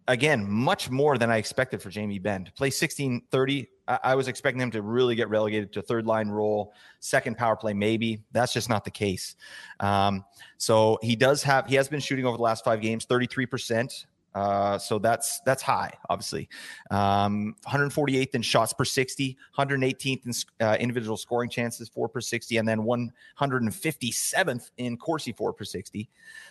again, 0.07 0.49
much 0.49 0.89
more 0.89 1.17
than 1.17 1.29
I 1.29 1.37
expected 1.37 1.81
for 1.81 1.89
Jamie 1.89 2.19
Benn 2.19 2.45
to 2.45 2.51
play 2.51 2.69
16 2.69 3.23
30. 3.31 3.67
I, 3.87 3.99
I, 4.03 4.15
was 4.15 4.27
expecting 4.27 4.61
him 4.61 4.71
to 4.71 4.81
really 4.81 5.15
get 5.15 5.29
relegated 5.29 5.73
to 5.73 5.81
third 5.81 6.05
line 6.05 6.29
role, 6.29 6.73
second 6.99 7.37
power 7.37 7.55
play, 7.55 7.73
maybe. 7.73 8.23
That's 8.31 8.53
just 8.53 8.69
not 8.69 8.85
the 8.85 8.91
case. 8.91 9.35
Um, 9.79 10.25
so 10.57 10.99
he 11.01 11.15
does 11.15 11.43
have, 11.43 11.67
he 11.67 11.75
has 11.75 11.87
been 11.87 11.99
shooting 11.99 12.25
over 12.25 12.37
the 12.37 12.43
last 12.43 12.63
five 12.63 12.81
games, 12.81 13.05
33%. 13.05 14.05
Uh, 14.33 14.77
so 14.77 14.97
that's 14.97 15.41
that's 15.45 15.61
high, 15.61 15.91
obviously. 16.09 16.47
Um, 16.89 17.55
148th 17.67 18.33
in 18.33 18.41
shots 18.41 18.71
per 18.71 18.85
60, 18.85 19.37
118th 19.57 20.25
in 20.25 20.65
uh, 20.65 20.77
individual 20.79 21.17
scoring 21.17 21.49
chances, 21.49 21.89
for 21.89 22.07
per 22.07 22.21
60, 22.21 22.55
and 22.57 22.65
then 22.67 22.79
157th 22.79 24.71
in 24.77 24.95
Corsi, 24.95 25.33
for 25.33 25.51
per 25.51 25.65
60. 25.65 26.09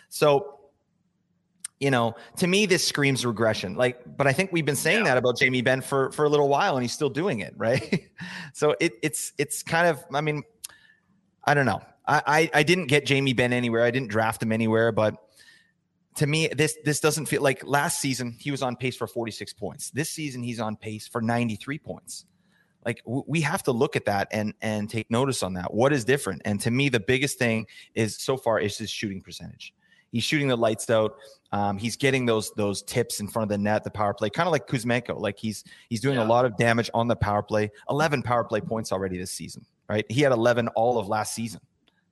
So 0.09 0.59
you 1.81 1.89
know, 1.89 2.15
to 2.37 2.45
me, 2.45 2.67
this 2.67 2.87
screams 2.87 3.25
regression. 3.25 3.75
Like, 3.75 3.99
but 4.15 4.27
I 4.27 4.33
think 4.33 4.51
we've 4.51 4.65
been 4.65 4.75
saying 4.75 4.99
yeah. 4.99 5.05
that 5.05 5.17
about 5.17 5.37
Jamie 5.37 5.63
Benn 5.63 5.81
for 5.81 6.11
for 6.11 6.25
a 6.25 6.29
little 6.29 6.47
while, 6.47 6.77
and 6.77 6.83
he's 6.83 6.93
still 6.93 7.09
doing 7.09 7.39
it, 7.39 7.55
right? 7.57 8.07
so 8.53 8.75
it 8.79 8.93
it's 9.01 9.33
it's 9.39 9.63
kind 9.63 9.87
of, 9.87 10.01
I 10.13 10.21
mean, 10.21 10.43
I 11.43 11.55
don't 11.55 11.65
know. 11.65 11.81
I, 12.07 12.21
I 12.27 12.59
I 12.59 12.63
didn't 12.63 12.85
get 12.85 13.07
Jamie 13.07 13.33
Benn 13.33 13.51
anywhere. 13.51 13.83
I 13.83 13.89
didn't 13.89 14.09
draft 14.09 14.43
him 14.43 14.51
anywhere, 14.51 14.91
but 14.91 15.15
to 16.17 16.27
me, 16.27 16.49
this 16.49 16.77
this 16.85 16.99
doesn't 16.99 17.25
feel 17.25 17.41
like 17.41 17.65
last 17.65 17.99
season 17.99 18.37
he 18.39 18.51
was 18.51 18.61
on 18.61 18.75
pace 18.75 18.95
for 18.95 19.07
46 19.07 19.53
points. 19.53 19.89
This 19.89 20.11
season 20.11 20.43
he's 20.43 20.59
on 20.59 20.75
pace 20.75 21.07
for 21.07 21.19
93 21.19 21.79
points. 21.79 22.25
Like 22.85 23.03
w- 23.05 23.23
we 23.27 23.41
have 23.41 23.63
to 23.63 23.71
look 23.71 23.95
at 23.95 24.05
that 24.05 24.27
and 24.31 24.53
and 24.61 24.87
take 24.87 25.09
notice 25.09 25.41
on 25.41 25.55
that. 25.55 25.73
What 25.73 25.93
is 25.93 26.05
different? 26.05 26.43
And 26.45 26.61
to 26.61 26.69
me, 26.69 26.89
the 26.89 26.99
biggest 26.99 27.39
thing 27.39 27.65
is 27.95 28.17
so 28.19 28.37
far 28.37 28.59
is 28.59 28.77
his 28.77 28.91
shooting 28.91 29.21
percentage. 29.21 29.73
He's 30.11 30.23
shooting 30.23 30.47
the 30.47 30.57
lights 30.57 30.89
out. 30.89 31.15
Um, 31.53 31.77
he's 31.77 31.95
getting 31.95 32.25
those 32.25 32.51
those 32.51 32.81
tips 32.81 33.19
in 33.19 33.27
front 33.27 33.43
of 33.43 33.49
the 33.49 33.57
net, 33.57 33.83
the 33.83 33.91
power 33.91 34.13
play, 34.13 34.29
kind 34.29 34.47
of 34.47 34.51
like 34.51 34.67
Kuzmenko. 34.67 35.19
Like 35.19 35.37
he's 35.37 35.63
he's 35.89 36.01
doing 36.01 36.17
yeah. 36.17 36.23
a 36.23 36.27
lot 36.27 36.45
of 36.45 36.55
damage 36.57 36.89
on 36.93 37.07
the 37.07 37.15
power 37.15 37.43
play. 37.43 37.71
Eleven 37.89 38.21
power 38.21 38.43
play 38.43 38.61
points 38.61 38.91
already 38.91 39.17
this 39.17 39.31
season. 39.31 39.65
Right? 39.89 40.05
He 40.09 40.21
had 40.21 40.31
eleven 40.31 40.67
all 40.69 40.97
of 40.97 41.07
last 41.07 41.33
season. 41.33 41.61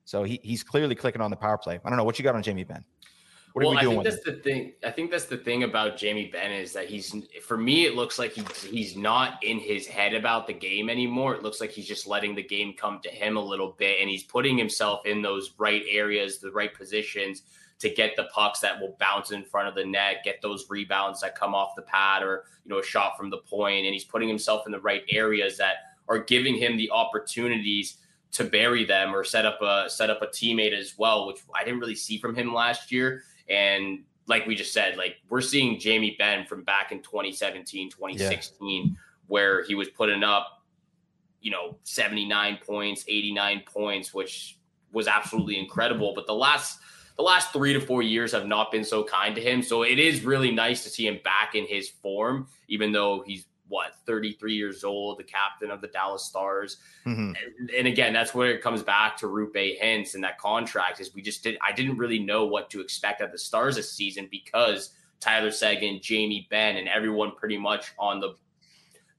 So 0.04 0.24
he, 0.24 0.40
he's 0.44 0.64
clearly 0.64 0.96
clicking 0.96 1.22
on 1.22 1.30
the 1.30 1.38
power 1.38 1.58
play. 1.58 1.80
I 1.84 1.90
don't 1.90 1.98
know 1.98 2.04
what 2.04 2.18
you 2.18 2.24
got 2.24 2.36
on 2.36 2.44
Jamie 2.44 2.64
Benn. 2.64 2.84
What 3.54 3.66
well, 3.66 3.74
are 3.74 3.76
we 3.76 3.82
doing 3.82 4.00
I 4.00 4.04
think 4.04 4.16
that's 4.16 4.28
him? 4.28 4.36
the 4.36 4.42
thing. 4.42 4.74
I 4.84 4.92
think 4.92 5.12
that's 5.12 5.26
the 5.26 5.38
thing 5.38 5.64
about 5.64 5.98
Jamie 5.98 6.30
Benn 6.32 6.52
is 6.52 6.74
that 6.74 6.88
he's 6.88 7.16
for 7.42 7.58
me 7.58 7.86
it 7.86 7.96
looks 7.96 8.20
like 8.20 8.32
he's 8.32 8.64
he's 8.64 8.98
not 8.98 9.44
in 9.44 9.60
his 9.60 9.88
head 9.88 10.14
about 10.14 10.48
the 10.48 10.54
game 10.54 10.90
anymore. 10.90 11.34
It 11.36 11.44
looks 11.44 11.62
like 11.62 11.72
he's 11.72 11.88
just 11.88 12.08
letting 12.08 12.36
the 12.36 12.44
game 12.44 12.74
come 12.78 13.00
to 13.04 13.10
him 13.10 13.38
a 13.38 13.44
little 13.44 13.76
bit 13.78 14.02
and 14.02 14.10
he's 14.10 14.24
putting 14.24 14.58
himself 14.58 15.06
in 15.06 15.22
those 15.22 15.54
right 15.58 15.84
areas, 15.90 16.40
the 16.40 16.52
right 16.52 16.74
positions 16.74 17.44
to 17.80 17.90
get 17.90 18.16
the 18.16 18.26
pucks 18.26 18.60
that 18.60 18.80
will 18.80 18.96
bounce 19.00 19.32
in 19.32 19.44
front 19.44 19.68
of 19.68 19.76
the 19.76 19.86
net, 19.86 20.18
get 20.24 20.42
those 20.42 20.70
rebounds 20.70 21.22
that 21.22 21.36
come 21.36 21.56
off 21.56 21.76
the 21.76 21.82
pad 21.82 22.22
or, 22.22 22.44
you 22.66 22.70
know, 22.70 22.80
a 22.80 22.84
shot 22.84 23.18
from 23.18 23.30
the 23.30 23.38
point 23.38 23.86
and 23.86 23.94
he's 23.94 24.04
putting 24.04 24.28
himself 24.28 24.66
in 24.66 24.72
the 24.72 24.80
right 24.82 25.04
areas 25.10 25.58
that 25.58 25.76
are 26.10 26.20
giving 26.20 26.56
him 26.56 26.76
the 26.76 26.92
opportunities 26.92 27.98
to 28.32 28.44
bury 28.44 28.84
them 28.84 29.16
or 29.16 29.24
set 29.24 29.46
up 29.46 29.62
a 29.62 29.90
set 29.90 30.10
up 30.10 30.22
a 30.22 30.28
teammate 30.28 30.78
as 30.78 30.96
well, 30.98 31.26
which 31.26 31.40
I 31.56 31.64
didn't 31.64 31.80
really 31.80 31.96
see 31.96 32.20
from 32.20 32.36
him 32.36 32.54
last 32.54 32.92
year. 32.92 33.24
And 33.50 34.04
like 34.28 34.46
we 34.46 34.56
just 34.56 34.74
said, 34.74 34.98
like 34.98 35.16
we're 35.30 35.42
seeing 35.42 35.80
Jamie 35.80 36.16
Benn 36.20 36.46
from 36.46 36.64
back 36.64 36.92
in 36.92 37.02
2017, 37.02 37.90
2016, 37.90 38.86
yeah. 38.86 38.94
where 39.28 39.64
he 39.64 39.74
was 39.74 39.88
putting 39.90 40.24
up, 40.24 40.64
you 41.42 41.50
know, 41.50 41.78
79 41.84 42.60
points, 42.66 43.06
89 43.08 43.64
points, 43.66 44.14
which 44.14 44.60
was 44.92 45.08
absolutely 45.08 45.58
incredible. 45.58 46.14
But 46.14 46.28
the 46.28 46.36
last 46.36 46.80
the 47.20 47.24
last 47.24 47.52
three 47.52 47.74
to 47.74 47.82
four 47.82 48.02
years 48.02 48.32
have 48.32 48.48
not 48.48 48.72
been 48.72 48.86
so 48.86 49.04
kind 49.04 49.36
to 49.36 49.42
him. 49.42 49.62
So 49.62 49.84
it 49.84 50.00
is 50.00 50.24
really 50.24 50.52
nice 50.52 50.86
to 50.86 50.90
see 50.90 51.06
him 51.06 51.20
back 51.22 51.54
in 51.54 51.66
his 51.66 51.90
form, 51.90 52.48
even 52.70 52.94
though 52.94 53.26
he's 53.28 53.44
what 53.68 53.96
33 54.06 54.54
years 54.54 54.86
old, 54.86 55.20
the 55.20 55.26
captain 55.26 55.70
of 55.70 55.82
the 55.82 55.90
Dallas 55.90 56.24
Stars. 56.24 56.78
Mm-hmm. 57.06 57.34
And, 57.60 57.70
and, 57.72 57.88
again, 57.88 58.14
that's 58.14 58.34
where 58.34 58.52
it 58.52 58.62
comes 58.62 58.84
back 58.84 59.18
to 59.18 59.26
Roope 59.26 59.82
Hintz 59.82 60.16
and 60.16 60.24
that 60.24 60.38
contract 60.38 61.02
is 61.02 61.14
we 61.14 61.22
just 61.22 61.44
did 61.44 61.58
I 61.62 61.74
didn't 61.74 61.98
really 61.98 62.20
know 62.20 62.46
what 62.46 62.70
to 62.70 62.80
expect 62.80 63.20
at 63.20 63.34
the 63.34 63.38
Stars 63.38 63.76
this 63.76 63.92
season 63.92 64.30
because 64.32 64.92
Tyler 65.20 65.52
Seguin, 65.52 66.00
Jamie 66.02 66.48
Benn, 66.50 66.78
and 66.78 66.88
everyone 66.88 67.34
pretty 67.36 67.58
much 67.58 67.92
on 68.00 68.22
the 68.22 68.36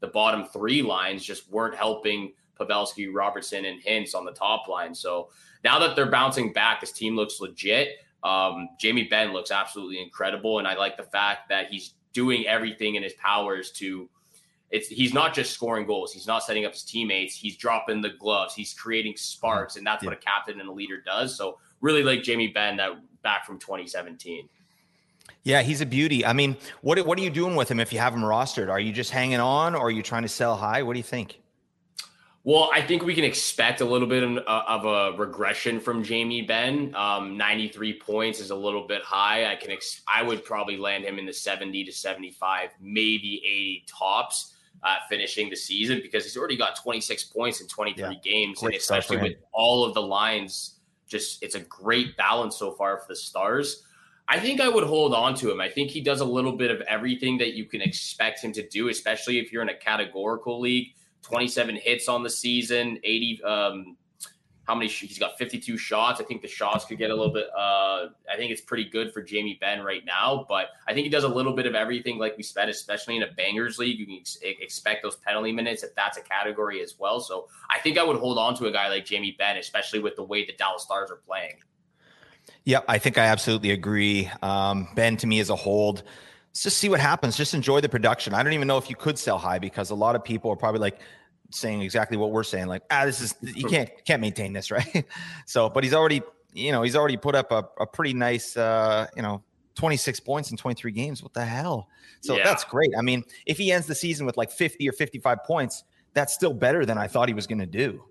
the 0.00 0.08
bottom 0.08 0.46
three 0.46 0.80
lines 0.80 1.22
just 1.22 1.50
weren't 1.50 1.74
helping 1.74 2.32
Pavelski, 2.60 3.08
Robertson, 3.12 3.64
and 3.64 3.82
Hintz 3.82 4.14
on 4.14 4.24
the 4.24 4.32
top 4.32 4.68
line. 4.68 4.94
So 4.94 5.30
now 5.64 5.78
that 5.78 5.96
they're 5.96 6.10
bouncing 6.10 6.52
back, 6.52 6.80
this 6.80 6.92
team 6.92 7.16
looks 7.16 7.40
legit. 7.40 7.98
Um, 8.22 8.68
Jamie 8.78 9.04
Benn 9.04 9.32
looks 9.32 9.50
absolutely 9.50 10.02
incredible, 10.02 10.58
and 10.58 10.68
I 10.68 10.74
like 10.74 10.96
the 10.96 11.04
fact 11.04 11.48
that 11.48 11.68
he's 11.70 11.94
doing 12.12 12.46
everything 12.46 12.96
in 12.96 13.02
his 13.02 13.14
powers 13.14 13.70
to 13.72 14.08
it's 14.70 14.88
he's 14.88 15.12
not 15.12 15.34
just 15.34 15.52
scoring 15.52 15.86
goals. 15.86 16.12
He's 16.12 16.26
not 16.26 16.44
setting 16.44 16.64
up 16.64 16.72
his 16.72 16.84
teammates. 16.84 17.34
He's 17.34 17.56
dropping 17.56 18.00
the 18.00 18.10
gloves. 18.10 18.54
He's 18.54 18.72
creating 18.72 19.16
sparks, 19.16 19.76
and 19.76 19.86
that's 19.86 20.02
yeah. 20.02 20.10
what 20.10 20.18
a 20.18 20.20
captain 20.20 20.60
and 20.60 20.68
a 20.68 20.72
leader 20.72 21.00
does. 21.04 21.36
So 21.36 21.58
really 21.80 22.02
like 22.02 22.22
Jamie 22.22 22.48
Benn 22.48 22.76
that 22.76 22.92
back 23.22 23.44
from 23.44 23.58
2017. 23.58 24.48
Yeah, 25.42 25.62
he's 25.62 25.80
a 25.80 25.86
beauty. 25.86 26.24
I 26.24 26.32
mean, 26.32 26.56
what 26.82 27.04
what 27.04 27.18
are 27.18 27.22
you 27.22 27.30
doing 27.30 27.56
with 27.56 27.70
him 27.70 27.80
if 27.80 27.92
you 27.92 27.98
have 27.98 28.14
him 28.14 28.20
rostered? 28.20 28.70
Are 28.70 28.80
you 28.80 28.92
just 28.92 29.10
hanging 29.10 29.40
on, 29.40 29.74
or 29.74 29.88
are 29.88 29.90
you 29.90 30.02
trying 30.02 30.22
to 30.22 30.28
sell 30.28 30.56
high? 30.56 30.82
What 30.82 30.92
do 30.92 30.98
you 30.98 31.04
think? 31.04 31.40
Well, 32.50 32.68
I 32.74 32.82
think 32.82 33.04
we 33.04 33.14
can 33.14 33.22
expect 33.22 33.80
a 33.80 33.84
little 33.84 34.08
bit 34.08 34.24
of, 34.24 34.38
of 34.38 34.84
a 34.84 35.16
regression 35.16 35.78
from 35.78 36.02
Jamie 36.02 36.42
Benn. 36.42 36.92
Um, 36.96 37.36
93 37.36 38.00
points 38.00 38.40
is 38.40 38.50
a 38.50 38.56
little 38.56 38.88
bit 38.88 39.02
high. 39.02 39.52
I 39.52 39.54
can 39.54 39.70
ex- 39.70 40.02
I 40.12 40.24
would 40.24 40.44
probably 40.44 40.76
land 40.76 41.04
him 41.04 41.20
in 41.20 41.26
the 41.26 41.32
70 41.32 41.84
to 41.84 41.92
75, 41.92 42.70
maybe 42.80 43.40
80 43.46 43.84
tops 43.86 44.56
uh, 44.82 44.96
finishing 45.08 45.48
the 45.48 45.54
season 45.54 46.00
because 46.02 46.24
he's 46.24 46.36
already 46.36 46.56
got 46.56 46.74
26 46.74 47.22
points 47.26 47.60
in 47.60 47.68
23 47.68 48.02
yeah. 48.02 48.14
games, 48.20 48.60
and 48.64 48.74
especially 48.74 49.18
with 49.18 49.36
all 49.52 49.84
of 49.84 49.94
the 49.94 50.02
lines, 50.02 50.80
just 51.06 51.44
it's 51.44 51.54
a 51.54 51.60
great 51.60 52.16
balance 52.16 52.56
so 52.56 52.72
far 52.72 52.98
for 52.98 53.04
the 53.06 53.14
Stars. 53.14 53.84
I 54.26 54.40
think 54.40 54.60
I 54.60 54.68
would 54.68 54.82
hold 54.82 55.14
on 55.14 55.36
to 55.36 55.52
him. 55.52 55.60
I 55.60 55.68
think 55.68 55.88
he 55.92 56.00
does 56.00 56.18
a 56.18 56.24
little 56.24 56.56
bit 56.56 56.72
of 56.72 56.80
everything 56.80 57.38
that 57.38 57.54
you 57.54 57.66
can 57.66 57.80
expect 57.80 58.42
him 58.42 58.50
to 58.54 58.68
do, 58.68 58.88
especially 58.88 59.38
if 59.38 59.52
you're 59.52 59.62
in 59.62 59.68
a 59.68 59.76
categorical 59.76 60.58
league. 60.58 60.94
27 61.22 61.76
hits 61.76 62.08
on 62.08 62.22
the 62.22 62.30
season, 62.30 62.98
80 63.04 63.42
um, 63.44 63.96
how 64.70 64.76
many 64.76 64.88
he's 64.88 65.18
got 65.18 65.36
52 65.36 65.76
shots. 65.76 66.20
I 66.20 66.24
think 66.24 66.42
the 66.42 66.48
shots 66.48 66.84
could 66.84 66.96
get 66.96 67.10
a 67.10 67.14
little 67.14 67.32
bit. 67.32 67.48
Uh, 67.52 68.06
I 68.32 68.36
think 68.36 68.52
it's 68.52 68.60
pretty 68.60 68.84
good 68.84 69.12
for 69.12 69.20
Jamie 69.20 69.58
Benn 69.60 69.82
right 69.82 70.04
now, 70.04 70.46
but 70.48 70.66
I 70.86 70.94
think 70.94 71.02
he 71.02 71.10
does 71.10 71.24
a 71.24 71.28
little 71.28 71.54
bit 71.54 71.66
of 71.66 71.74
everything, 71.74 72.18
like 72.18 72.36
we 72.36 72.44
said, 72.44 72.68
especially 72.68 73.16
in 73.16 73.24
a 73.24 73.32
bangers 73.36 73.78
league. 73.78 73.98
You 73.98 74.06
can 74.06 74.18
ex- 74.18 74.38
expect 74.42 75.02
those 75.02 75.16
penalty 75.16 75.50
minutes 75.50 75.82
if 75.82 75.92
that's 75.96 76.18
a 76.18 76.22
category 76.22 76.82
as 76.82 76.94
well. 77.00 77.18
So 77.18 77.48
I 77.68 77.80
think 77.80 77.98
I 77.98 78.04
would 78.04 78.18
hold 78.18 78.38
on 78.38 78.54
to 78.58 78.66
a 78.66 78.70
guy 78.70 78.88
like 78.88 79.04
Jamie 79.04 79.34
Benn, 79.36 79.56
especially 79.56 79.98
with 79.98 80.14
the 80.14 80.22
way 80.22 80.46
the 80.46 80.52
Dallas 80.52 80.84
Stars 80.84 81.10
are 81.10 81.16
playing. 81.16 81.56
Yeah, 82.62 82.80
I 82.86 82.98
think 82.98 83.18
I 83.18 83.24
absolutely 83.24 83.72
agree. 83.72 84.30
Um, 84.40 84.86
Benn 84.94 85.16
to 85.16 85.26
me 85.26 85.40
is 85.40 85.50
a 85.50 85.56
hold. 85.56 86.04
Let's 86.50 86.62
just 86.64 86.78
see 86.78 86.88
what 86.88 87.00
happens. 87.00 87.36
Just 87.36 87.54
enjoy 87.54 87.80
the 87.80 87.88
production. 87.88 88.34
I 88.34 88.42
don't 88.42 88.52
even 88.52 88.68
know 88.68 88.78
if 88.78 88.90
you 88.90 88.96
could 88.96 89.18
sell 89.18 89.38
high 89.38 89.58
because 89.58 89.90
a 89.90 89.94
lot 89.94 90.16
of 90.16 90.24
people 90.24 90.50
are 90.50 90.56
probably 90.56 90.80
like, 90.80 91.00
saying 91.50 91.82
exactly 91.82 92.16
what 92.16 92.30
we're 92.30 92.44
saying. 92.44 92.66
Like, 92.66 92.82
ah, 92.90 93.04
this 93.04 93.20
is 93.20 93.34
you 93.42 93.68
can't 93.68 93.90
can't 94.04 94.20
maintain 94.20 94.52
this, 94.52 94.70
right? 94.70 95.04
so, 95.46 95.68
but 95.68 95.84
he's 95.84 95.94
already, 95.94 96.22
you 96.52 96.72
know, 96.72 96.82
he's 96.82 96.96
already 96.96 97.16
put 97.16 97.34
up 97.34 97.52
a, 97.52 97.68
a 97.78 97.86
pretty 97.86 98.14
nice, 98.14 98.56
uh, 98.56 99.06
you 99.16 99.22
know, 99.22 99.42
26 99.76 100.20
points 100.20 100.50
in 100.50 100.56
23 100.56 100.92
games. 100.92 101.22
What 101.22 101.32
the 101.32 101.44
hell? 101.44 101.88
So 102.20 102.36
yeah. 102.36 102.44
that's 102.44 102.64
great. 102.64 102.90
I 102.98 103.02
mean, 103.02 103.24
if 103.46 103.58
he 103.58 103.72
ends 103.72 103.86
the 103.86 103.94
season 103.94 104.26
with 104.26 104.36
like 104.36 104.50
50 104.50 104.88
or 104.88 104.92
55 104.92 105.38
points, 105.44 105.84
that's 106.12 106.34
still 106.34 106.52
better 106.52 106.84
than 106.84 106.98
I 106.98 107.06
thought 107.06 107.28
he 107.28 107.34
was 107.34 107.46
going 107.46 107.60
to 107.60 107.66
do. 107.66 108.04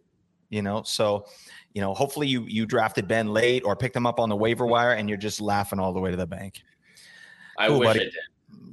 You 0.49 0.63
know, 0.63 0.82
so 0.84 1.25
you 1.73 1.82
know, 1.82 1.93
hopefully 1.93 2.28
you 2.28 2.43
you 2.47 2.65
drafted 2.65 3.08
Benn 3.08 3.28
late 3.28 3.63
or 3.63 3.75
picked 3.75 3.95
him 3.95 4.08
up 4.08 4.19
on 4.19 4.30
the 4.30 4.36
waiver 4.36 4.65
wire, 4.65 4.93
and 4.93 5.08
you're 5.08 5.17
just 5.17 5.39
laughing 5.41 5.80
all 5.80 5.93
the 5.93 5.99
way 5.99 6.10
to 6.10 6.17
the 6.17 6.25
bank. 6.25 6.63
I 7.60 7.67
cool, 7.67 7.80
wish 7.80 7.88
buddy. 7.88 8.00
I 8.00 8.04
did. 8.06 8.13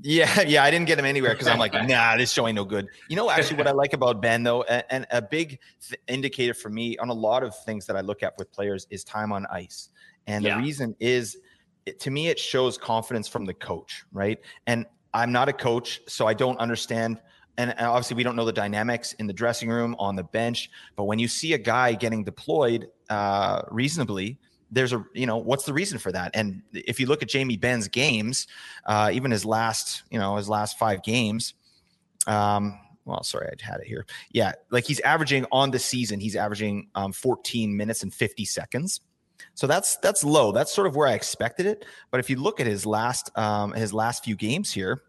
Yeah, 0.03 0.41
yeah, 0.47 0.63
I 0.63 0.71
didn't 0.71 0.87
get 0.87 0.99
him 0.99 1.05
anywhere 1.05 1.33
because 1.33 1.49
I'm 1.49 1.59
like, 1.59 1.75
nah, 1.89 2.17
this 2.17 2.33
show 2.33 2.47
ain't 2.47 2.55
no 2.55 2.65
good. 2.65 2.87
You 3.09 3.17
know, 3.17 3.29
actually, 3.29 3.57
what 3.57 3.67
I 3.67 3.73
like 3.73 3.93
about 3.93 4.23
Benn 4.23 4.43
though, 4.43 4.63
and, 4.63 4.85
and 4.89 5.07
a 5.11 5.21
big 5.21 5.59
th- 5.87 6.01
indicator 6.07 6.55
for 6.55 6.71
me 6.71 6.97
on 6.99 7.09
a 7.09 7.15
lot 7.15 7.43
of 7.43 7.59
things 7.65 7.87
that 7.87 7.97
I 7.97 8.01
look 8.01 8.23
at 8.23 8.39
with 8.39 8.51
players 8.53 8.87
is 8.91 9.05
time 9.05 9.33
on 9.33 9.47
ice, 9.51 9.91
and 10.27 10.45
yeah. 10.45 10.57
the 10.57 10.63
reason 10.63 10.95
is, 11.01 11.39
it, 11.85 11.99
to 12.01 12.11
me, 12.11 12.29
it 12.29 12.39
shows 12.39 12.79
confidence 12.79 13.29
from 13.29 13.45
the 13.45 13.55
coach, 13.55 14.05
right? 14.13 14.39
And 14.67 14.87
I'm 15.13 15.33
not 15.33 15.49
a 15.49 15.53
coach, 15.53 16.01
so 16.07 16.27
I 16.27 16.35
don't 16.35 16.59
understand. 16.59 17.21
And 17.59 17.75
obviously, 17.79 18.17
we 18.17 18.23
don't 18.23 18.37
know 18.37 18.45
the 18.45 18.53
dynamics 18.53 19.15
in 19.15 19.27
the 19.27 19.33
dressing 19.33 19.71
room, 19.71 19.97
on 19.99 20.15
the 20.15 20.25
bench. 20.25 20.71
But 20.95 21.05
when 21.05 21.19
you 21.19 21.27
see 21.27 21.55
a 21.55 21.59
guy 21.59 21.95
getting 21.95 22.23
deployed 22.23 22.89
uh, 23.09 23.63
reasonably, 23.71 24.39
there's 24.71 24.93
a 24.93 25.05
you 25.15 25.27
know 25.27 25.37
what's 25.37 25.65
the 25.65 25.73
reason 25.73 25.99
for 25.99 26.13
that? 26.13 26.31
And 26.35 26.63
if 26.73 26.99
you 27.01 27.07
look 27.07 27.23
at 27.23 27.29
jamie 27.29 27.57
benn's 27.57 27.89
games 27.89 28.47
uh, 28.87 29.11
even 29.13 29.31
his 29.31 29.45
last 29.45 30.03
you 30.11 30.19
know 30.19 30.37
his 30.37 30.49
last 30.49 30.79
five 30.79 31.03
games 31.03 31.55
um, 32.27 32.79
well 33.05 33.23
sorry 33.23 33.47
i 33.47 33.65
had 33.65 33.81
it 33.81 33.87
here. 33.87 34.07
Yeah 34.31 34.53
like 34.71 34.85
he's 34.85 35.01
averaging 35.01 35.47
on 35.53 35.71
the 35.71 35.79
season 35.79 36.21
he's 36.21 36.37
averaging 36.37 36.89
um, 36.95 37.13
14 37.13 37.77
minutes 37.77 38.03
and 38.03 38.13
50 38.13 38.45
seconds. 38.45 39.01
So 39.55 39.67
that's 39.67 39.97
that's 39.99 40.25
low. 40.25 40.53
That's 40.53 40.73
sort 40.73 40.87
of 40.87 40.97
where 40.97 41.09
i 41.09 41.13
expected 41.13 41.67
it. 41.67 41.85
But 42.11 42.21
if 42.21 42.31
you 42.31 42.37
look 42.37 42.61
at 42.61 42.67
his 42.67 42.87
last 42.87 43.37
um, 43.39 43.73
his 43.73 43.93
last 43.93 44.25
few 44.25 44.37
games 44.37 44.73
here 44.73 45.03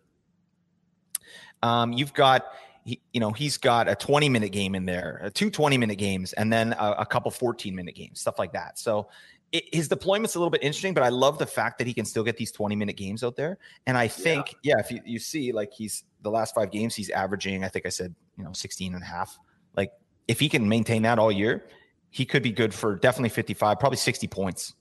um, 1.63 1.93
you've 1.93 2.13
got 2.13 2.45
he, 2.87 3.01
you 3.11 3.19
know, 3.19 3.31
he's 3.31 3.57
got 3.57 3.89
a 3.89 3.95
20 3.95 4.29
minute 4.29 4.53
game 4.53 4.73
in 4.73 4.85
there, 4.85 5.29
two 5.33 5.49
20 5.49 5.77
minute 5.77 5.97
games, 5.97 6.31
and 6.33 6.51
then 6.51 6.73
a, 6.73 6.95
a 6.99 7.05
couple 7.05 7.29
14 7.29 7.75
minute 7.75 7.95
games, 7.95 8.21
stuff 8.21 8.39
like 8.39 8.53
that. 8.53 8.79
So 8.79 9.09
it, 9.51 9.73
his 9.73 9.87
deployment's 9.87 10.35
a 10.35 10.39
little 10.39 10.49
bit 10.49 10.63
interesting, 10.63 10.93
but 10.93 11.03
I 11.03 11.09
love 11.09 11.37
the 11.37 11.45
fact 11.45 11.77
that 11.77 11.87
he 11.87 11.93
can 11.93 12.05
still 12.05 12.23
get 12.23 12.37
these 12.37 12.51
20 12.51 12.75
minute 12.75 12.97
games 12.97 13.23
out 13.23 13.35
there. 13.35 13.57
And 13.85 13.97
I 13.97 14.07
think, 14.07 14.55
yeah, 14.61 14.75
yeah 14.75 14.79
if 14.79 14.91
you, 14.91 15.01
you 15.05 15.19
see, 15.19 15.51
like 15.51 15.71
he's 15.73 16.03
the 16.21 16.31
last 16.31 16.53
five 16.53 16.71
games, 16.71 16.95
he's 16.95 17.09
averaging, 17.09 17.63
I 17.63 17.69
think 17.69 17.85
I 17.85 17.89
said, 17.89 18.13
you 18.37 18.43
know, 18.43 18.53
16 18.53 18.93
and 18.93 19.01
a 19.01 19.05
half. 19.05 19.37
Like 19.75 19.91
if 20.27 20.39
he 20.39 20.49
can 20.49 20.67
maintain 20.67 21.03
that 21.03 21.19
all 21.19 21.31
year, 21.31 21.65
he 22.09 22.25
could 22.25 22.43
be 22.43 22.51
good 22.51 22.73
for 22.73 22.95
definitely 22.95 23.29
55, 23.29 23.79
probably 23.79 23.97
60 23.97 24.27
points. 24.27 24.73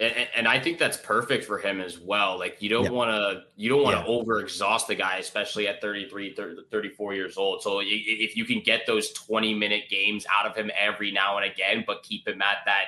And, 0.00 0.14
and, 0.36 0.46
I 0.46 0.60
think 0.60 0.78
that's 0.78 0.96
perfect 0.96 1.44
for 1.44 1.58
him 1.58 1.80
as 1.80 1.98
well. 1.98 2.38
Like 2.38 2.62
you 2.62 2.68
don't 2.68 2.84
yeah. 2.84 2.90
want 2.90 3.10
to 3.10 3.42
you 3.56 3.68
don't 3.68 3.82
want 3.82 3.96
to 3.96 4.02
yeah. 4.02 4.16
over 4.16 4.38
exhaust 4.38 4.86
the 4.86 4.94
guy, 4.94 5.16
especially 5.16 5.66
at 5.66 5.80
33, 5.80 6.34
30, 6.34 6.62
34 6.70 7.14
years 7.14 7.36
old. 7.36 7.62
So 7.62 7.80
if 7.82 8.36
you 8.36 8.44
can 8.44 8.60
get 8.60 8.86
those 8.86 9.10
20 9.10 9.54
minute 9.54 9.88
games 9.90 10.24
out 10.32 10.46
of 10.46 10.54
him 10.54 10.70
every 10.78 11.10
now 11.10 11.36
and 11.36 11.50
again, 11.50 11.82
but 11.84 12.04
keep 12.04 12.28
him 12.28 12.40
at 12.40 12.58
that 12.64 12.84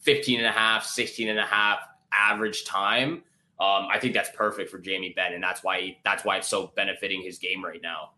15 0.00 0.38
and 0.38 0.46
a 0.46 0.52
half, 0.52 0.84
16 0.84 1.28
and 1.28 1.38
a 1.38 1.44
half 1.44 1.80
average 2.12 2.64
time. 2.64 3.22
Um, 3.60 3.88
I 3.90 3.98
think 3.98 4.14
that's 4.14 4.30
perfect 4.30 4.70
for 4.70 4.78
Jamie 4.78 5.12
Benn, 5.16 5.32
and 5.32 5.42
that's 5.42 5.64
why 5.64 5.80
he, 5.80 5.98
that's 6.04 6.24
why 6.24 6.36
it's 6.36 6.48
so 6.48 6.72
benefiting 6.76 7.22
his 7.22 7.38
game 7.38 7.64
right 7.64 7.80
now. 7.82 8.10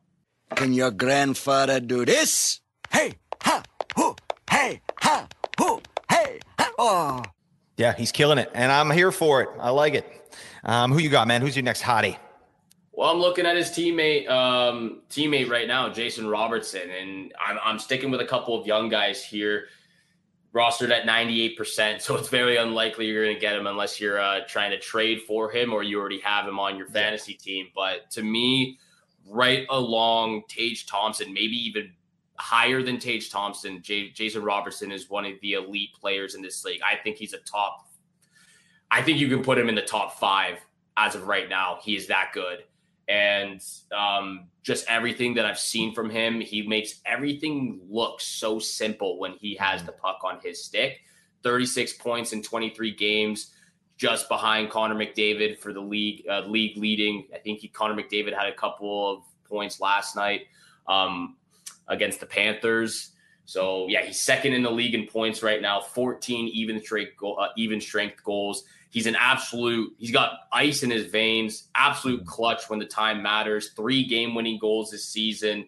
Can 0.54 0.74
your 0.74 0.90
grandfather 0.90 1.80
do 1.80 2.04
this? 2.04 2.60
Hey, 2.90 3.14
ha, 3.42 3.62
hoo, 3.96 4.14
hey, 4.50 4.82
ha, 4.98 5.26
hoo, 5.58 5.80
hey, 6.10 6.40
ha, 6.58 6.70
oh. 6.78 7.22
Yeah, 7.78 7.94
he's 7.94 8.12
killing 8.12 8.36
it, 8.36 8.50
and 8.52 8.70
I'm 8.70 8.90
here 8.90 9.10
for 9.10 9.40
it. 9.40 9.48
I 9.58 9.70
like 9.70 9.94
it. 9.94 10.06
Um, 10.64 10.92
who 10.92 10.98
you 10.98 11.08
got, 11.08 11.26
man? 11.26 11.40
Who's 11.40 11.56
your 11.56 11.62
next 11.62 11.82
hottie? 11.82 12.18
Well, 12.92 13.08
I'm 13.08 13.18
looking 13.18 13.46
at 13.46 13.56
his 13.56 13.70
teammate 13.70 14.28
um, 14.28 15.00
teammate 15.08 15.48
right 15.48 15.66
now, 15.66 15.88
Jason 15.88 16.28
Robertson, 16.28 16.90
and 16.90 17.32
I'm, 17.42 17.58
I'm 17.64 17.78
sticking 17.78 18.10
with 18.10 18.20
a 18.20 18.26
couple 18.26 18.60
of 18.60 18.66
young 18.66 18.90
guys 18.90 19.24
here 19.24 19.68
rostered 20.54 20.90
at 20.90 21.04
98%. 21.04 22.00
So 22.00 22.16
it's 22.16 22.28
very 22.28 22.56
unlikely 22.56 23.06
you're 23.06 23.24
going 23.24 23.36
to 23.36 23.40
get 23.40 23.56
him 23.56 23.66
unless 23.66 24.00
you're 24.00 24.20
uh, 24.20 24.40
trying 24.48 24.70
to 24.70 24.78
trade 24.78 25.22
for 25.26 25.50
him 25.50 25.72
or 25.72 25.82
you 25.82 25.98
already 25.98 26.20
have 26.20 26.46
him 26.46 26.58
on 26.58 26.76
your 26.76 26.86
fantasy 26.86 27.34
team. 27.34 27.68
But 27.74 28.10
to 28.12 28.22
me, 28.22 28.78
right 29.26 29.66
along 29.70 30.42
Tage 30.48 30.86
Thompson, 30.86 31.32
maybe 31.32 31.56
even 31.56 31.92
higher 32.36 32.82
than 32.82 32.98
Tage 32.98 33.30
Thompson, 33.30 33.82
J- 33.82 34.10
Jason 34.10 34.42
Robertson 34.42 34.90
is 34.90 35.08
one 35.10 35.24
of 35.24 35.34
the 35.42 35.54
elite 35.54 35.90
players 35.98 36.34
in 36.34 36.42
this 36.42 36.64
league. 36.64 36.80
I 36.82 36.96
think 36.96 37.16
he's 37.16 37.34
a 37.34 37.38
top. 37.38 37.86
I 38.90 39.02
think 39.02 39.18
you 39.18 39.28
can 39.28 39.42
put 39.42 39.58
him 39.58 39.68
in 39.68 39.74
the 39.74 39.82
top 39.82 40.18
five 40.18 40.58
as 40.96 41.14
of 41.14 41.28
right 41.28 41.48
now. 41.48 41.78
He 41.82 41.96
is 41.96 42.08
that 42.08 42.30
good. 42.34 42.64
And 43.10 43.60
um, 43.90 44.46
just 44.62 44.86
everything 44.88 45.34
that 45.34 45.44
I've 45.44 45.58
seen 45.58 45.92
from 45.92 46.08
him, 46.08 46.40
he 46.40 46.62
makes 46.62 47.00
everything 47.04 47.80
look 47.90 48.20
so 48.20 48.60
simple 48.60 49.18
when 49.18 49.32
he 49.32 49.56
has 49.56 49.82
the 49.82 49.90
puck 49.90 50.20
on 50.22 50.38
his 50.40 50.62
stick. 50.62 51.00
36 51.42 51.94
points 51.94 52.32
in 52.32 52.40
23 52.40 52.94
games, 52.94 53.52
just 53.96 54.28
behind 54.28 54.70
Connor 54.70 54.94
McDavid 54.94 55.58
for 55.58 55.72
the 55.72 55.80
league 55.80 56.24
uh, 56.30 56.42
league 56.42 56.76
leading. 56.76 57.26
I 57.34 57.38
think 57.38 57.60
he, 57.60 57.68
Connor 57.68 58.00
McDavid 58.00 58.32
had 58.32 58.46
a 58.46 58.54
couple 58.54 59.12
of 59.12 59.24
points 59.44 59.80
last 59.80 60.14
night 60.14 60.42
um, 60.86 61.36
against 61.88 62.20
the 62.20 62.26
Panthers. 62.26 63.10
So 63.44 63.88
yeah, 63.88 64.04
he's 64.04 64.20
second 64.20 64.52
in 64.52 64.62
the 64.62 64.70
league 64.70 64.94
in 64.94 65.08
points 65.08 65.42
right 65.42 65.60
now. 65.60 65.80
14 65.80 66.46
even 66.48 66.80
strength 66.80 67.16
goal, 67.16 67.40
uh, 67.40 67.48
even 67.56 67.80
strength 67.80 68.22
goals. 68.22 68.62
He's 68.90 69.06
an 69.06 69.16
absolute. 69.18 69.94
He's 69.98 70.10
got 70.10 70.32
ice 70.52 70.82
in 70.82 70.90
his 70.90 71.06
veins. 71.06 71.68
Absolute 71.74 72.26
clutch 72.26 72.68
when 72.68 72.78
the 72.80 72.86
time 72.86 73.22
matters. 73.22 73.70
Three 73.70 74.04
game 74.04 74.34
winning 74.34 74.58
goals 74.58 74.90
this 74.90 75.06
season. 75.06 75.66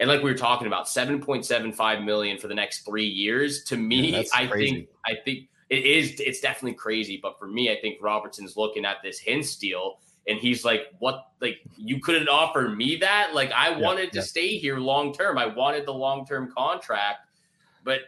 And 0.00 0.08
like 0.08 0.22
we 0.22 0.30
were 0.30 0.36
talking 0.36 0.66
about, 0.66 0.86
7.75 0.86 2.04
million 2.04 2.38
for 2.38 2.48
the 2.48 2.54
next 2.54 2.80
three 2.84 3.06
years. 3.06 3.62
To 3.64 3.76
me, 3.76 4.12
Yeah, 4.12 4.22
I 4.34 4.46
crazy. 4.46 4.72
think 4.74 4.88
I 5.06 5.14
think 5.24 5.48
it 5.70 5.84
is 5.84 6.18
it's 6.18 6.40
definitely 6.40 6.74
crazy. 6.74 7.18
But 7.22 7.38
for 7.38 7.46
me, 7.46 7.70
I 7.70 7.78
think 7.80 7.98
Robertson's 8.02 8.56
looking 8.56 8.84
at 8.84 8.96
this 9.02 9.22
Hintz 9.22 9.58
deal 9.58 9.98
and 10.26 10.38
he's 10.38 10.64
like, 10.64 10.86
What 10.98 11.26
like 11.40 11.58
you 11.76 12.00
couldn't 12.00 12.28
offer 12.28 12.68
me 12.68 12.96
that? 12.96 13.34
Like 13.34 13.52
I 13.52 13.78
wanted 13.78 14.10
to 14.12 14.18
yeah. 14.18 14.24
stay 14.24 14.56
here 14.58 14.78
long 14.78 15.12
term. 15.12 15.36
I 15.38 15.46
wanted 15.46 15.86
the 15.86 15.94
long 15.94 16.26
term 16.26 16.50
contract, 16.50 17.28
but 17.84 18.00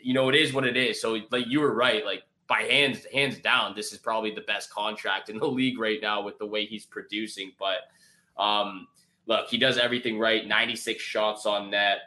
you 0.00 0.14
know, 0.14 0.28
it 0.28 0.34
is 0.34 0.52
what 0.52 0.64
it 0.64 0.76
is. 0.76 1.00
So 1.00 1.20
like 1.30 1.46
you 1.46 1.60
were 1.60 1.74
right, 1.74 2.04
like 2.04 2.22
by 2.48 2.62
hands 2.62 3.04
hands 3.12 3.38
down, 3.38 3.74
this 3.76 3.92
is 3.92 3.98
probably 3.98 4.34
the 4.34 4.40
best 4.42 4.70
contract 4.70 5.28
in 5.28 5.38
the 5.38 5.46
league 5.60 5.78
right 5.78 5.98
now 6.02 6.22
with 6.22 6.38
the 6.38 6.46
way 6.46 6.64
he's 6.64 6.86
producing. 6.86 7.52
But 7.58 8.42
um 8.42 8.88
look, 9.26 9.48
he 9.48 9.58
does 9.58 9.76
everything 9.76 10.18
right. 10.18 10.46
96 10.46 11.02
shots 11.02 11.44
on 11.44 11.70
net, 11.70 11.98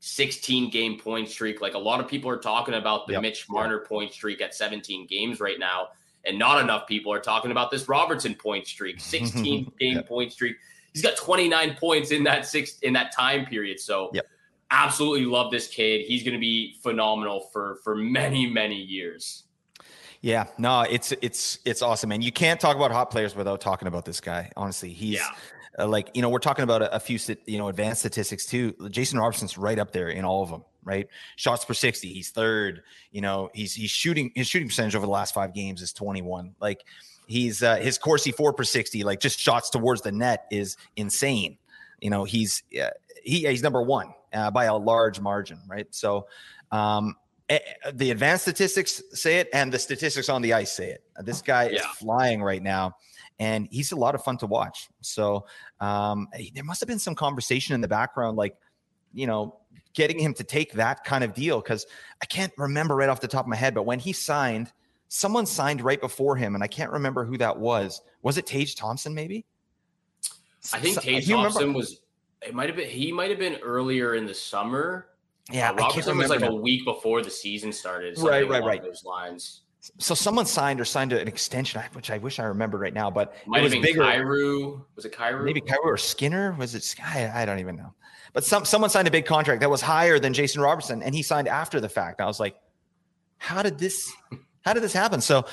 16 0.00 0.70
game 0.70 0.98
point 0.98 1.28
streak. 1.28 1.60
Like 1.60 1.74
a 1.74 1.78
lot 1.78 2.00
of 2.00 2.08
people 2.08 2.30
are 2.30 2.38
talking 2.38 2.74
about 2.74 3.06
the 3.06 3.14
Yep. 3.14 3.22
Mitch 3.22 3.46
Marner 3.50 3.80
point 3.80 4.12
streak 4.12 4.40
at 4.40 4.54
17 4.54 5.06
games 5.06 5.40
right 5.40 5.58
now. 5.58 5.88
And 6.24 6.38
not 6.38 6.60
enough 6.62 6.86
people 6.86 7.12
are 7.12 7.20
talking 7.20 7.50
about 7.50 7.70
this 7.70 7.88
Robertson 7.88 8.34
point 8.34 8.66
streak, 8.66 9.00
16 9.00 9.72
game 9.78 9.96
Yep. 9.96 10.08
point 10.08 10.32
streak. 10.32 10.56
He's 10.92 11.02
got 11.02 11.16
29 11.16 11.76
points 11.76 12.10
in 12.12 12.24
that 12.24 12.46
six 12.46 12.78
in 12.80 12.92
that 12.94 13.12
time 13.14 13.44
period. 13.46 13.78
So 13.80 14.10
Yep. 14.14 14.26
Absolutely 14.70 15.26
love 15.26 15.50
this 15.50 15.66
kid. 15.68 16.02
He's 16.06 16.22
going 16.22 16.34
to 16.34 16.40
be 16.40 16.76
phenomenal 16.82 17.40
for 17.52 17.78
for 17.82 17.96
many 17.96 18.46
many 18.46 18.76
years. 18.76 19.44
Yeah, 20.22 20.46
no, 20.58 20.82
it's 20.82 21.12
it's 21.22 21.58
it's 21.64 21.82
awesome, 21.82 22.12
and 22.12 22.22
you 22.22 22.30
can't 22.30 22.60
talk 22.60 22.76
about 22.76 22.92
hot 22.92 23.10
players 23.10 23.34
without 23.34 23.60
talking 23.60 23.88
about 23.88 24.04
this 24.04 24.20
guy. 24.20 24.50
Honestly, 24.56 24.90
he's 24.90 25.14
Yeah. 25.18 25.28
uh, 25.78 25.86
like 25.88 26.10
you 26.14 26.22
know 26.22 26.28
we're 26.28 26.38
talking 26.38 26.62
about 26.62 26.82
a, 26.82 26.94
a 26.94 27.00
few 27.00 27.16
st- 27.18 27.40
you 27.46 27.58
know 27.58 27.68
advanced 27.68 28.00
statistics 28.00 28.44
too. 28.46 28.74
Jason 28.90 29.18
Robertson's 29.18 29.56
right 29.56 29.78
up 29.78 29.92
there 29.92 30.08
in 30.08 30.24
all 30.24 30.42
of 30.42 30.50
them. 30.50 30.64
Right, 30.82 31.08
shots 31.36 31.64
per 31.64 31.74
sixty, 31.74 32.12
he's 32.12 32.30
third. 32.30 32.82
You 33.12 33.20
know, 33.20 33.50
he's 33.52 33.74
he's 33.74 33.90
shooting 33.90 34.30
his 34.34 34.46
shooting 34.46 34.68
percentage 34.68 34.94
over 34.94 35.04
the 35.04 35.12
last 35.12 35.34
five 35.34 35.52
games 35.52 35.82
is 35.82 35.92
twenty 35.92 36.22
one. 36.22 36.54
Like 36.60 36.84
he's 37.26 37.62
uh, 37.62 37.76
his 37.76 37.98
Corsi 37.98 38.32
for 38.32 38.52
per 38.54 38.64
sixty, 38.64 39.02
like 39.04 39.20
just 39.20 39.38
shots 39.38 39.68
towards 39.68 40.00
the 40.02 40.10
net 40.12 40.46
is 40.50 40.76
insane. 40.96 41.58
You 42.00 42.08
know, 42.10 42.24
he's 42.24 42.62
uh, 42.82 42.88
he 43.22 43.46
he's 43.46 43.62
number 43.62 43.82
one 43.82 44.14
uh, 44.32 44.50
by 44.50 44.66
a 44.66 44.76
large 44.76 45.20
margin. 45.20 45.58
Right, 45.68 45.86
so. 45.90 46.26
um 46.72 47.16
eh, 47.48 47.58
the 47.94 48.12
advanced 48.12 48.42
statistics 48.42 49.02
say 49.12 49.38
it 49.40 49.48
and 49.52 49.72
the 49.72 49.78
statistics 49.78 50.28
on 50.28 50.40
the 50.40 50.52
ice 50.52 50.70
say 50.72 50.90
it. 50.90 51.02
This 51.24 51.42
guy 51.42 51.64
is 51.66 51.80
flying 51.98 52.40
right 52.44 52.62
now 52.62 52.94
and 53.40 53.66
he's 53.72 53.90
a 53.90 53.96
lot 53.96 54.14
of 54.14 54.22
fun 54.22 54.36
to 54.38 54.46
watch. 54.46 54.88
So 55.00 55.46
um, 55.80 56.28
eh, 56.34 56.50
there 56.54 56.62
must 56.62 56.78
have 56.80 56.86
been 56.88 57.00
some 57.00 57.16
conversation 57.16 57.74
in 57.74 57.80
the 57.80 57.88
background, 57.88 58.36
like, 58.36 58.54
you 59.12 59.26
know, 59.26 59.58
getting 59.94 60.16
him 60.20 60.32
to 60.34 60.44
take 60.44 60.74
that 60.74 61.02
kind 61.02 61.24
of 61.24 61.34
deal. 61.34 61.60
Cause 61.60 61.86
I 62.22 62.26
can't 62.26 62.52
remember 62.56 62.94
right 62.94 63.08
off 63.08 63.20
the 63.20 63.26
top 63.26 63.46
of 63.46 63.48
my 63.48 63.56
head, 63.56 63.74
but 63.74 63.82
when 63.82 63.98
he 63.98 64.12
signed, 64.12 64.70
someone 65.08 65.44
signed 65.44 65.80
right 65.82 66.00
before 66.00 66.36
him 66.36 66.54
and 66.54 66.62
I 66.62 66.68
can't 66.68 66.92
remember 66.92 67.24
who 67.24 67.36
that 67.38 67.58
was. 67.58 68.00
Was 68.22 68.38
it 68.38 68.46
Tage 68.46 68.76
Thompson 68.76 69.12
maybe? 69.12 69.44
I 70.72 70.78
think 70.78 70.94
So- 70.94 71.00
Tage 71.00 71.26
remember- 71.28 71.48
Thompson 71.50 71.72
was. 71.72 72.00
It 72.46 72.54
might 72.54 72.68
have 72.68 72.76
been. 72.76 72.88
He 72.88 73.12
might 73.12 73.30
have 73.30 73.38
been 73.38 73.56
earlier 73.62 74.14
in 74.14 74.26
the 74.26 74.34
summer. 74.34 75.06
Yeah, 75.52 75.70
Uh, 75.70 75.74
Robertson 75.74 76.16
was 76.16 76.30
like 76.30 76.40
now. 76.40 76.48
a 76.48 76.54
week 76.54 76.84
before 76.84 77.22
the 77.22 77.30
season 77.30 77.72
started. 77.72 78.18
Right, 78.18 78.48
right, 78.48 78.62
right. 78.62 78.82
Those 78.82 79.04
lines. 79.04 79.62
So 79.98 80.14
someone 80.14 80.44
signed 80.46 80.80
or 80.80 80.84
signed 80.84 81.12
an 81.12 81.26
extension, 81.26 81.80
which 81.94 82.10
I 82.10 82.18
wish 82.18 82.38
I 82.38 82.44
remembered 82.44 82.82
right 82.82 82.92
now, 82.92 83.10
but 83.10 83.34
Might 83.46 83.60
it 83.60 83.62
was 83.64 83.72
have 83.72 83.82
been 83.82 83.92
bigger. 83.94 84.02
Kyrou. 84.02 84.84
Was 84.94 85.06
it 85.06 85.12
Kyrou? 85.12 85.42
maybe 85.44 85.60
Kyrie 85.62 85.80
or 85.84 85.96
Skinner. 85.96 86.52
Was 86.58 86.74
it 86.74 86.84
Sky? 86.84 87.30
I 87.34 87.44
don't 87.46 87.58
even 87.60 87.76
know. 87.76 87.94
But 88.32 88.44
some 88.44 88.64
someone 88.64 88.90
signed 88.90 89.08
a 89.08 89.10
big 89.10 89.26
contract 89.26 89.60
that 89.62 89.70
was 89.70 89.80
higher 89.80 90.18
than 90.18 90.32
Jason 90.34 90.60
Robertson, 90.62 91.02
and 91.02 91.14
he 91.14 91.22
signed 91.22 91.48
after 91.48 91.80
the 91.80 91.88
fact. 91.88 92.20
I 92.20 92.26
was 92.26 92.38
like, 92.38 92.56
how 93.38 93.62
did 93.62 93.78
this? 93.78 94.12
How 94.62 94.74
did 94.74 94.82
this 94.82 94.92
happen? 94.92 95.20
So 95.20 95.46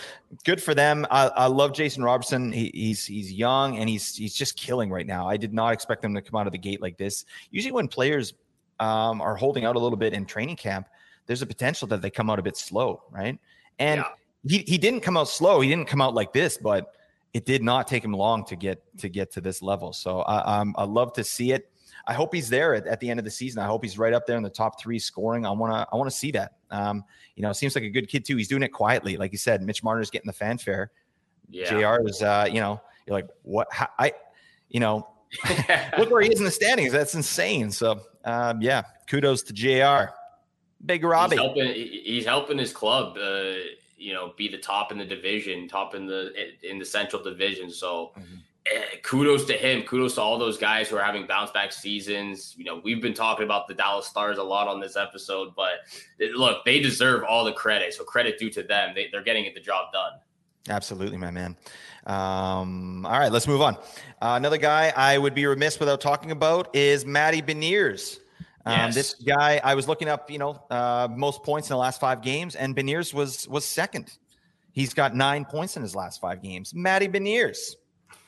good 0.44 0.62
for 0.62 0.74
them. 0.74 1.08
I, 1.10 1.28
I 1.28 1.46
love 1.48 1.74
Jason 1.74 2.04
Robertson. 2.04 2.52
He, 2.52 2.72
he's 2.74 3.06
he's 3.06 3.32
young 3.32 3.78
and 3.78 3.88
he's 3.90 4.16
he's 4.16 4.36
just 4.36 4.58
killing 4.58 4.90
right 4.90 5.08
now. 5.08 5.28
I 5.28 5.38
did 5.38 5.54
not 5.54 5.74
expect 5.74 6.04
him 6.04 6.14
to 6.16 6.22
come 6.22 6.40
out 6.40 6.46
of 6.46 6.52
the 6.52 6.60
gate 6.60 6.82
like 6.82 6.98
this. 6.98 7.26
Usually, 7.50 7.72
when 7.72 7.88
players 7.88 8.34
um, 8.80 9.22
are 9.22 9.36
holding 9.36 9.64
out 9.66 9.76
a 9.76 9.80
little 9.80 9.98
bit 9.98 10.14
in 10.14 10.26
training 10.26 10.58
camp, 10.58 10.88
there's 11.26 11.42
a 11.42 11.46
potential 11.46 11.88
that 11.90 12.02
they 12.02 12.10
come 12.10 12.30
out 12.30 12.38
a 12.38 12.42
bit 12.42 12.58
slow, 12.58 13.04
right? 13.10 13.40
And 13.80 14.04
he 14.48 14.60
he 14.68 14.78
didn't 14.78 15.02
come 15.02 15.16
out 15.16 15.30
slow. 15.30 15.62
He 15.62 15.70
didn't 15.70 15.88
come 15.88 16.02
out 16.02 16.14
like 16.14 16.34
this, 16.34 16.58
but 16.58 16.94
it 17.34 17.46
did 17.46 17.64
not 17.64 17.88
take 17.88 18.04
him 18.04 18.14
long 18.14 18.44
to 18.46 18.56
get 18.56 18.82
to 19.00 19.08
get 19.08 19.32
to 19.34 19.42
this 19.42 19.62
level. 19.62 19.94
So 19.94 20.22
I 20.22 20.60
um, 20.60 20.76
I 20.78 20.84
love 20.84 21.14
to 21.14 21.24
see 21.24 21.54
it. 21.54 21.72
I 22.08 22.14
hope 22.14 22.34
he's 22.34 22.50
there 22.50 22.74
at, 22.74 22.88
at 22.88 23.00
the 23.02 23.10
end 23.10 23.20
of 23.20 23.26
the 23.26 23.32
season. 23.32 23.62
I 23.62 23.66
hope 23.66 23.84
he's 23.84 23.98
right 23.98 24.14
up 24.14 24.26
there 24.26 24.38
in 24.38 24.44
the 24.44 24.50
top 24.50 24.80
three 24.80 24.98
scoring. 24.98 25.46
I 25.46 25.52
want 25.52 25.74
to 25.74 25.88
I 25.92 25.96
want 25.98 26.10
to 26.10 26.16
see 26.16 26.32
that. 26.32 26.54
Um, 26.72 27.04
you 27.36 27.44
know, 27.44 27.52
seems 27.52 27.76
like 27.76 27.84
a 27.84 27.90
good 27.90 28.08
kid 28.08 28.24
too. 28.24 28.38
He's 28.38 28.48
doing 28.48 28.64
it 28.64 28.70
quietly, 28.70 29.18
like 29.18 29.32
you 29.34 29.38
said. 29.38 29.62
Mitch 29.62 29.84
Marner's 29.84 30.10
getting 30.10 30.28
the 30.28 30.34
fanfare. 30.34 30.92
Yeah. 31.50 31.98
Jr. 31.98 32.08
is, 32.08 32.22
uh, 32.22 32.48
you 32.48 32.62
know, 32.62 32.82
you're 33.06 33.16
like 33.16 33.28
what? 33.44 33.68
How, 33.72 33.90
I, 34.00 34.14
you 34.70 34.80
know, 34.80 35.08
look 35.98 36.10
where 36.10 36.22
he 36.22 36.32
is 36.32 36.40
in 36.40 36.46
the 36.46 36.52
standings. 36.52 36.94
That's 36.94 37.14
insane. 37.14 37.72
So 37.72 38.00
um, 38.24 38.62
yeah, 38.62 38.84
kudos 39.10 39.44
to 39.44 39.54
Jr. 39.54 40.12
Big 40.86 41.04
Robbie. 41.04 41.36
He's 41.36 41.44
helping. 41.44 41.74
He's 41.74 42.26
helping 42.26 42.58
his 42.58 42.72
club. 42.72 43.18
Uh, 43.18 43.54
you 43.98 44.14
know, 44.14 44.34
be 44.38 44.48
the 44.48 44.60
top 44.60 44.92
in 44.92 44.98
the 44.98 45.06
division, 45.06 45.68
top 45.68 45.96
in 45.96 46.06
the 46.06 46.32
in 46.64 46.80
the 46.80 46.86
Central 46.86 47.22
Division. 47.22 47.70
So, 47.70 48.12
Mm-hmm. 48.18 48.36
Eh, 48.74 48.98
kudos 49.04 49.46
to 49.46 49.54
him. 49.54 49.84
Kudos 49.84 50.16
to 50.16 50.22
all 50.22 50.38
those 50.38 50.58
guys 50.58 50.90
who 50.90 50.98
are 50.98 51.04
having 51.04 51.28
bounce 51.28 51.52
back 51.52 51.72
seasons. 51.72 52.54
You 52.58 52.66
know, 52.66 52.82
we've 52.84 53.02
been 53.02 53.14
talking 53.14 53.46
about 53.46 53.68
the 53.68 53.74
Dallas 53.74 54.08
Stars 54.08 54.38
a 54.38 54.44
lot 54.44 54.68
on 54.68 54.80
this 54.80 54.96
episode, 54.96 55.54
but 55.56 55.80
look, 56.36 56.64
they 56.66 56.80
deserve 56.80 57.24
all 57.24 57.44
the 57.44 57.54
credit. 57.54 57.94
So 57.94 58.04
credit 58.04 58.38
due 58.38 58.50
to 58.52 58.64
them. 58.64 58.94
They, 58.96 59.10
they're 59.12 59.24
getting 59.24 59.46
it 59.46 59.54
the 59.54 59.62
job 59.62 59.92
done. 59.92 60.14
Absolutely, 60.70 61.18
my 61.18 61.32
man. 61.32 61.56
Um, 62.06 63.06
all 63.06 63.20
right, 63.20 63.32
let's 63.32 63.48
move 63.48 63.62
on. 63.62 63.76
Uh, 64.22 64.36
another 64.36 64.58
guy 64.58 64.94
I 64.96 65.18
would 65.18 65.34
be 65.34 65.46
remiss 65.46 65.80
without 65.80 66.02
talking 66.02 66.32
about 66.32 66.76
is 66.76 67.06
Matty 67.06 67.42
Beniers. 67.42 68.20
Um, 68.66 68.74
Yes. 68.74 68.96
This 68.96 69.14
guy, 69.14 69.62
I 69.64 69.76
was 69.76 69.88
looking 69.88 70.10
up, 70.10 70.30
you 70.30 70.40
know, 70.40 70.62
uh, 70.70 71.08
most 71.10 71.44
points 71.44 71.70
in 71.70 71.74
the 71.74 71.78
last 71.78 72.02
five 72.02 72.22
games, 72.22 72.56
and 72.56 72.76
Beniers 72.76 73.14
was 73.14 73.48
was 73.48 73.64
second. 73.64 74.18
He's 74.74 74.94
got 74.94 75.16
nine 75.16 75.46
points 75.46 75.76
in 75.78 75.82
his 75.82 75.96
last 75.96 76.22
five 76.22 76.42
games. 76.42 76.74
Matty 76.74 77.08
Beniers, 77.08 77.76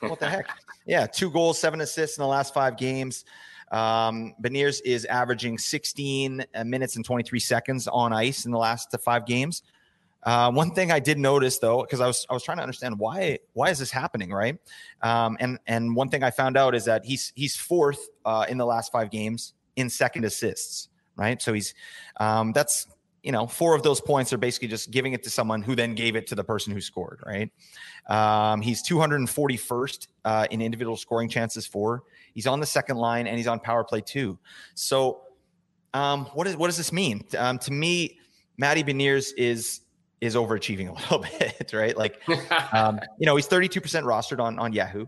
what 0.00 0.20
the 0.20 0.28
heck? 0.28 0.46
Yeah, 0.86 1.06
two 1.06 1.30
goals, 1.30 1.58
seven 1.58 1.80
assists 1.80 2.18
in 2.18 2.22
the 2.22 2.28
last 2.28 2.54
five 2.54 2.76
games. 2.76 3.24
Um, 3.70 4.34
Beniers 4.42 4.80
is 4.84 5.04
averaging 5.04 5.58
16 5.58 6.44
minutes 6.64 6.96
and 6.96 7.04
23 7.04 7.38
seconds 7.38 7.86
on 7.86 8.12
ice 8.12 8.44
in 8.44 8.50
the 8.50 8.58
last 8.58 8.94
five 9.04 9.26
games. 9.26 9.62
Uh, 10.22 10.50
one 10.50 10.72
thing 10.72 10.92
I 10.92 10.98
did 10.98 11.18
notice 11.18 11.58
though, 11.58 11.80
because 11.82 12.00
I 12.00 12.06
was 12.06 12.26
I 12.28 12.34
was 12.34 12.42
trying 12.42 12.58
to 12.58 12.62
understand 12.62 12.98
why 12.98 13.38
why 13.54 13.70
is 13.70 13.78
this 13.78 13.90
happening, 13.90 14.30
right? 14.30 14.58
Um, 15.02 15.36
and 15.40 15.58
and 15.66 15.96
one 15.96 16.10
thing 16.10 16.22
I 16.22 16.30
found 16.30 16.56
out 16.56 16.74
is 16.74 16.84
that 16.84 17.04
he's 17.04 17.32
he's 17.36 17.56
fourth 17.56 18.08
uh, 18.24 18.44
in 18.48 18.58
the 18.58 18.66
last 18.66 18.92
five 18.92 19.10
games 19.10 19.54
in 19.76 19.88
second 19.88 20.24
assists, 20.24 20.88
right? 21.16 21.40
So 21.40 21.54
he's 21.54 21.74
um, 22.18 22.52
that's 22.52 22.86
you 23.22 23.32
know 23.32 23.46
four 23.46 23.74
of 23.74 23.82
those 23.82 24.00
points 24.00 24.32
are 24.32 24.38
basically 24.38 24.68
just 24.68 24.90
giving 24.90 25.12
it 25.12 25.22
to 25.24 25.30
someone 25.30 25.62
who 25.62 25.74
then 25.74 25.94
gave 25.94 26.16
it 26.16 26.26
to 26.28 26.34
the 26.34 26.44
person 26.44 26.72
who 26.72 26.80
scored, 26.80 27.20
right? 27.26 27.50
Um, 28.08 28.60
he's 28.60 28.82
241st 28.88 30.08
uh, 30.24 30.46
in 30.50 30.62
individual 30.62 30.96
scoring 30.96 31.28
chances 31.28 31.66
for. 31.66 32.02
He's 32.34 32.46
on 32.46 32.60
the 32.60 32.66
second 32.66 32.96
line 32.96 33.26
and 33.26 33.36
he's 33.36 33.46
on 33.46 33.60
power 33.60 33.84
play 33.84 34.00
too. 34.00 34.38
So 34.74 35.22
um, 35.94 36.26
what 36.26 36.46
is 36.46 36.56
what 36.56 36.68
does 36.68 36.76
this 36.76 36.92
mean? 36.92 37.24
Um, 37.36 37.58
to 37.60 37.72
me, 37.72 38.18
Matty 38.56 38.82
Beniers 38.82 39.32
is 39.36 39.80
is 40.20 40.34
overachieving 40.34 40.88
a 40.88 40.92
little 41.14 41.18
bit, 41.38 41.72
right? 41.72 41.96
Like, 41.96 42.20
um, 42.72 43.00
you 43.18 43.26
know, 43.26 43.36
he's 43.36 43.48
32% 43.48 43.80
rostered 44.04 44.40
on 44.40 44.58
on 44.58 44.72
Yahoo. 44.72 45.06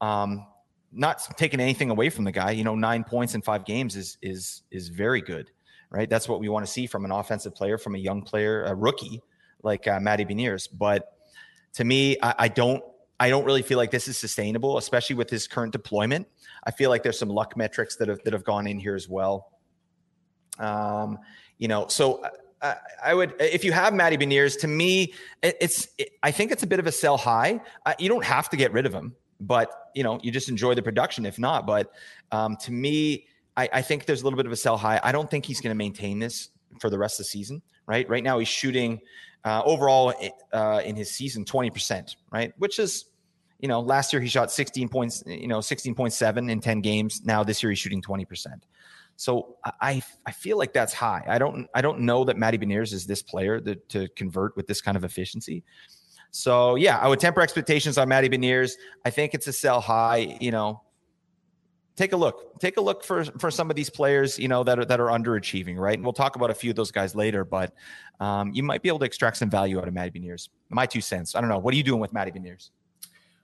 Um, 0.00 0.46
not 0.92 1.22
taking 1.36 1.60
anything 1.60 1.90
away 1.90 2.08
from 2.08 2.24
the 2.24 2.32
guy, 2.32 2.52
you 2.52 2.64
know, 2.64 2.74
nine 2.74 3.04
points 3.04 3.34
in 3.34 3.42
five 3.42 3.64
games 3.64 3.96
is 3.96 4.16
is 4.22 4.62
is 4.70 4.88
very 4.88 5.20
good, 5.20 5.50
right? 5.90 6.08
That's 6.08 6.28
what 6.28 6.40
we 6.40 6.48
want 6.48 6.66
to 6.66 6.70
see 6.70 6.86
from 6.86 7.04
an 7.04 7.10
offensive 7.10 7.54
player, 7.54 7.78
from 7.78 7.94
a 7.94 7.98
young 7.98 8.22
player, 8.22 8.64
a 8.64 8.74
rookie 8.74 9.22
like 9.62 9.86
uh, 9.86 10.00
Matty 10.00 10.24
Beniers. 10.24 10.68
But 10.72 11.12
to 11.74 11.84
me, 11.84 12.16
I, 12.22 12.34
I 12.38 12.48
don't 12.48 12.82
I 13.20 13.30
don't 13.30 13.44
really 13.44 13.62
feel 13.62 13.78
like 13.78 13.90
this 13.90 14.06
is 14.06 14.16
sustainable, 14.16 14.78
especially 14.78 15.16
with 15.16 15.28
his 15.28 15.48
current 15.48 15.72
deployment. 15.72 16.28
I 16.64 16.70
feel 16.70 16.88
like 16.90 17.02
there's 17.02 17.18
some 17.18 17.28
luck 17.28 17.56
metrics 17.56 17.96
that 17.96 18.08
have 18.08 18.22
that 18.24 18.32
have 18.32 18.44
gone 18.44 18.66
in 18.66 18.78
here 18.78 18.94
as 18.94 19.08
well. 19.08 19.52
Um, 20.58 21.18
you 21.58 21.68
know, 21.68 21.88
so 21.88 22.22
I, 22.62 22.76
I 23.02 23.14
would 23.14 23.34
if 23.40 23.64
you 23.64 23.72
have 23.72 23.94
Matty 23.94 24.16
Beniers, 24.16 24.58
to 24.60 24.68
me, 24.68 25.14
it, 25.42 25.56
it's 25.60 25.88
it, 25.98 26.10
I 26.22 26.30
think 26.30 26.52
it's 26.52 26.62
a 26.62 26.66
bit 26.66 26.78
of 26.78 26.86
a 26.86 26.92
sell 26.92 27.16
high. 27.16 27.60
Uh, 27.86 27.94
you 27.98 28.08
don't 28.08 28.24
have 28.24 28.48
to 28.50 28.56
get 28.56 28.72
rid 28.72 28.86
of 28.86 28.92
him, 28.92 29.14
but 29.40 29.90
you 29.94 30.04
know, 30.04 30.20
you 30.22 30.30
just 30.30 30.48
enjoy 30.48 30.74
the 30.74 30.82
production 30.82 31.26
if 31.26 31.38
not. 31.38 31.66
But 31.66 31.92
um, 32.30 32.56
to 32.62 32.72
me, 32.72 33.26
I, 33.58 33.68
I 33.72 33.82
think 33.82 34.06
there's 34.06 34.22
a 34.22 34.24
little 34.24 34.36
bit 34.36 34.46
of 34.46 34.52
a 34.52 34.56
sell 34.56 34.76
high. 34.76 35.00
I 35.02 35.10
don't 35.10 35.28
think 35.28 35.44
he's 35.44 35.60
going 35.60 35.72
to 35.72 35.76
maintain 35.76 36.20
this 36.20 36.50
for 36.80 36.90
the 36.90 36.98
rest 36.98 37.18
of 37.18 37.26
the 37.26 37.30
season. 37.30 37.60
Right, 37.86 38.08
right 38.08 38.22
now 38.22 38.38
he's 38.38 38.48
shooting 38.48 39.00
uh, 39.44 39.62
overall 39.64 40.12
uh, 40.52 40.82
in 40.84 40.94
his 40.94 41.10
season 41.10 41.44
20%, 41.44 42.16
right? 42.30 42.52
Which 42.58 42.78
is, 42.78 43.06
you 43.60 43.66
know, 43.66 43.80
last 43.80 44.12
year 44.12 44.20
he 44.20 44.28
shot 44.28 44.52
16 44.52 44.88
points, 44.88 45.24
you 45.26 45.48
know, 45.48 45.58
16.7 45.58 46.50
in 46.50 46.60
10 46.60 46.80
games. 46.82 47.22
Now 47.24 47.42
this 47.42 47.62
year 47.62 47.70
he's 47.70 47.78
shooting 47.78 48.02
20%. 48.02 48.46
So 49.16 49.56
I 49.64 50.00
I 50.26 50.30
feel 50.30 50.58
like 50.58 50.72
that's 50.72 50.92
high. 50.92 51.24
I 51.26 51.38
don't 51.38 51.66
I 51.74 51.80
don't 51.80 52.00
know 52.00 52.22
that 52.22 52.36
Matty 52.36 52.56
Beniers 52.56 52.92
is 52.92 53.04
this 53.04 53.20
player 53.20 53.60
that, 53.62 53.88
to 53.88 54.06
convert 54.10 54.54
with 54.54 54.68
this 54.68 54.80
kind 54.80 54.96
of 54.96 55.02
efficiency. 55.02 55.64
So 56.30 56.76
yeah, 56.76 56.98
I 56.98 57.08
would 57.08 57.18
temper 57.18 57.40
expectations 57.40 57.98
on 57.98 58.08
Matty 58.08 58.28
Beniers. 58.28 58.74
I 59.04 59.10
think 59.10 59.34
it's 59.34 59.48
a 59.48 59.52
sell 59.52 59.80
high. 59.80 60.38
You 60.40 60.52
know, 60.52 60.82
take 61.98 62.12
a 62.12 62.16
look. 62.16 62.58
Take 62.60 62.76
a 62.76 62.80
look 62.80 63.04
for 63.04 63.24
for 63.24 63.50
some 63.50 63.68
of 63.68 63.76
these 63.76 63.90
players, 63.90 64.38
you 64.38 64.48
know, 64.48 64.64
that 64.64 64.78
are 64.78 64.84
that 64.84 65.00
are 65.00 65.08
underachieving, 65.08 65.76
right? 65.76 65.94
And 65.98 66.04
we'll 66.04 66.14
talk 66.14 66.36
about 66.36 66.50
a 66.50 66.54
few 66.54 66.70
of 66.70 66.76
those 66.76 66.90
guys 66.90 67.14
later, 67.14 67.44
but 67.44 67.74
um, 68.20 68.52
you 68.54 68.62
might 68.62 68.82
be 68.82 68.88
able 68.88 69.00
to 69.00 69.04
extract 69.04 69.36
some 69.36 69.50
value 69.50 69.78
out 69.78 69.88
of 69.88 69.94
Matty 69.94 70.18
Beniers. 70.18 70.48
My 70.70 70.86
two 70.86 71.00
cents. 71.00 71.34
I 71.34 71.40
don't 71.40 71.50
know. 71.50 71.58
What 71.58 71.74
are 71.74 71.76
you 71.76 71.82
doing 71.82 72.00
with 72.00 72.12
Matty 72.12 72.30
Beniers? 72.30 72.70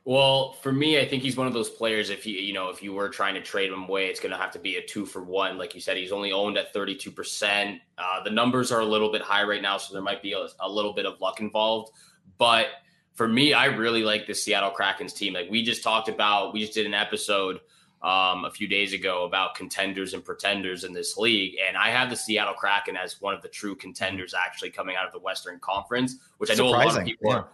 Well, 0.07 0.53
for 0.53 0.71
me, 0.71 1.01
I 1.01 1.09
think 1.09 1.23
he's 1.23 1.37
one 1.37 1.47
of 1.47 1.55
those 1.55 1.71
players. 1.71 2.11
If 2.11 2.27
you 2.27 2.39
you 2.39 2.53
know 2.53 2.69
if 2.69 2.83
you 2.83 2.93
were 2.93 3.09
trying 3.09 3.35
to 3.35 3.43
trade 3.43 3.71
him 3.71 3.83
away, 3.85 4.07
it's 4.07 4.21
going 4.21 4.33
to 4.33 4.39
have 4.39 4.53
to 4.53 4.59
be 4.59 4.77
a 4.77 4.83
two 4.83 5.05
for 5.05 5.23
one. 5.23 5.59
Like 5.59 5.75
you 5.75 5.81
said, 5.81 5.97
he's 5.97 6.13
only 6.13 6.33
owned 6.33 6.57
at 6.57 6.73
thirty 6.73 6.95
two 6.95 7.11
percent. 7.11 7.81
Uh, 7.99 8.23
the 8.23 8.31
numbers 8.31 8.71
are 8.71 8.81
a 8.81 8.87
little 8.87 9.11
bit 9.11 9.23
high 9.23 9.43
right 9.43 9.63
now, 9.63 9.77
so 9.79 9.93
there 9.93 10.03
might 10.03 10.23
be 10.23 10.33
a, 10.33 10.47
a 10.61 10.69
little 10.69 10.93
bit 10.93 11.07
of 11.07 11.21
luck 11.21 11.41
involved. 11.41 11.93
But 12.39 12.67
for 13.15 13.29
me, 13.29 13.53
I 13.53 13.67
really 13.67 14.03
like 14.03 14.27
the 14.27 14.35
Seattle 14.35 14.71
Kraken's 14.71 15.13
team. 15.13 15.35
Like 15.35 15.49
we 15.51 15.63
just 15.63 15.83
talked 15.83 16.09
about, 16.09 16.53
we 16.53 16.61
just 16.61 16.75
did 16.75 16.85
an 16.85 16.95
episode 16.95 17.61
um, 18.05 18.45
a 18.45 18.51
few 18.51 18.69
days 18.69 18.93
ago 18.93 19.25
about 19.25 19.55
contenders 19.55 20.13
and 20.13 20.23
pretenders 20.23 20.85
in 20.85 20.93
this 20.93 21.17
league. 21.17 21.57
And 21.67 21.75
I 21.75 21.89
have 21.89 22.11
the 22.11 22.17
Seattle 22.17 22.53
Kraken 22.53 22.97
as 22.97 23.19
one 23.21 23.35
of 23.35 23.41
the 23.41 23.49
true 23.49 23.75
contenders 23.75 24.35
actually 24.35 24.71
coming 24.71 24.95
out 24.95 25.07
of 25.07 25.13
the 25.13 25.19
Western 25.19 25.59
Conference, 25.59 26.17
which 26.37 26.51
I 26.51 26.55
know 26.55 26.69
Surprising. 26.69 26.91
a 26.91 26.93
lot 26.93 27.01
of 27.01 27.07
people 27.07 27.31
yeah. 27.31 27.37
are 27.39 27.49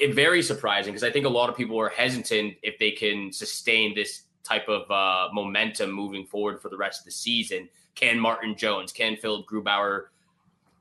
it, 0.00 0.14
very 0.14 0.42
surprising 0.42 0.94
because 0.94 1.04
I 1.04 1.10
think 1.10 1.26
a 1.26 1.30
lot 1.30 1.50
of 1.50 1.56
people 1.56 1.78
are 1.78 1.90
hesitant 1.90 2.54
if 2.62 2.78
they 2.78 2.90
can 2.90 3.30
sustain 3.30 3.94
this 3.94 4.22
type 4.42 4.66
of 4.66 4.90
uh, 4.90 5.28
momentum 5.34 5.92
moving 5.92 6.24
forward 6.24 6.62
for 6.62 6.70
the 6.70 6.76
rest 6.76 7.02
of 7.02 7.04
the 7.04 7.10
season. 7.10 7.68
Can 7.94 8.18
Martin 8.18 8.56
Jones, 8.56 8.92
can 8.92 9.16
Philipp 9.16 9.46
Grubauer 9.46 10.04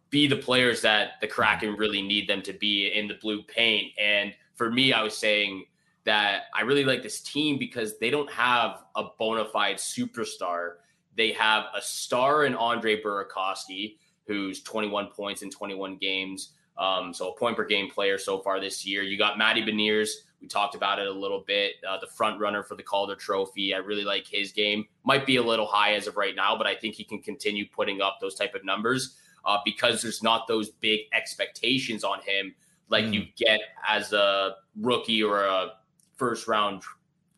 be 0.10 0.26
the 0.26 0.38
players 0.38 0.82
that 0.84 1.20
the 1.20 1.28
Kraken 1.28 1.76
really 1.76 2.02
need 2.02 2.30
them 2.30 2.42
to 2.44 2.54
be 2.54 2.88
in 2.88 3.10
the 3.10 3.16
blue 3.16 3.44
paint? 3.44 3.92
And 4.00 4.34
for 4.56 4.72
me, 4.72 4.94
I 4.94 5.04
was 5.04 5.18
saying 5.18 5.66
that 6.04 6.44
I 6.56 6.62
really 6.62 6.84
like 6.84 7.04
this 7.04 7.22
team 7.22 7.58
because 7.58 8.00
they 8.00 8.10
don't 8.10 8.32
have 8.32 8.84
a 8.96 9.06
bona 9.20 9.46
fide 9.46 9.78
superstar. 9.78 10.76
They 11.16 11.32
have 11.34 11.66
a 11.76 11.82
star 11.82 12.46
in 12.46 12.56
Andre 12.56 13.02
Burakovsky, 13.02 13.98
who's 14.26 14.64
21 14.64 15.08
points 15.08 15.42
in 15.42 15.52
21 15.52 15.98
games. 15.98 16.54
Um, 16.78 17.14
so 17.14 17.32
a 17.32 17.38
point 17.38 17.56
per 17.56 17.66
game 17.66 17.90
player 17.90 18.18
so 18.18 18.40
far 18.40 18.60
this 18.60 18.86
year. 18.86 19.04
You 19.04 19.18
got 19.18 19.38
Matty 19.38 19.62
Beniers. 19.62 20.10
We 20.42 20.48
talked 20.48 20.74
about 20.74 20.98
it 20.98 21.06
a 21.06 21.12
little 21.12 21.44
bit. 21.46 21.74
Uh, 21.88 22.00
the 22.00 22.08
front 22.08 22.40
runner 22.40 22.64
for 22.64 22.76
the 22.76 22.82
Calder 22.82 23.16
Trophy. 23.16 23.76
I 23.76 23.78
really 23.78 24.04
like 24.04 24.26
his 24.26 24.52
game. 24.52 24.86
Might 25.04 25.28
be 25.28 25.36
a 25.36 25.44
little 25.44 25.68
high 25.68 25.94
as 25.94 26.08
of 26.08 26.18
right 26.18 26.36
now, 26.36 26.58
but 26.58 26.66
I 26.66 26.74
think 26.74 26.96
he 26.96 27.04
can 27.04 27.22
continue 27.22 27.66
putting 27.68 28.02
up 28.02 28.18
those 28.20 28.34
type 28.34 28.56
of 28.56 28.66
numbers 28.66 29.18
uh, 29.46 29.58
because 29.64 30.02
there's 30.02 30.24
not 30.24 30.48
those 30.48 30.70
big 30.70 31.02
expectations 31.14 32.04
on 32.04 32.22
him 32.22 32.56
like 32.92 33.06
mm. 33.06 33.14
you 33.14 33.26
get 33.36 33.62
as 33.88 34.14
a 34.14 34.58
rookie 34.80 35.24
or 35.24 35.46
a 35.46 35.72
first 36.22 36.48
round 36.48 36.84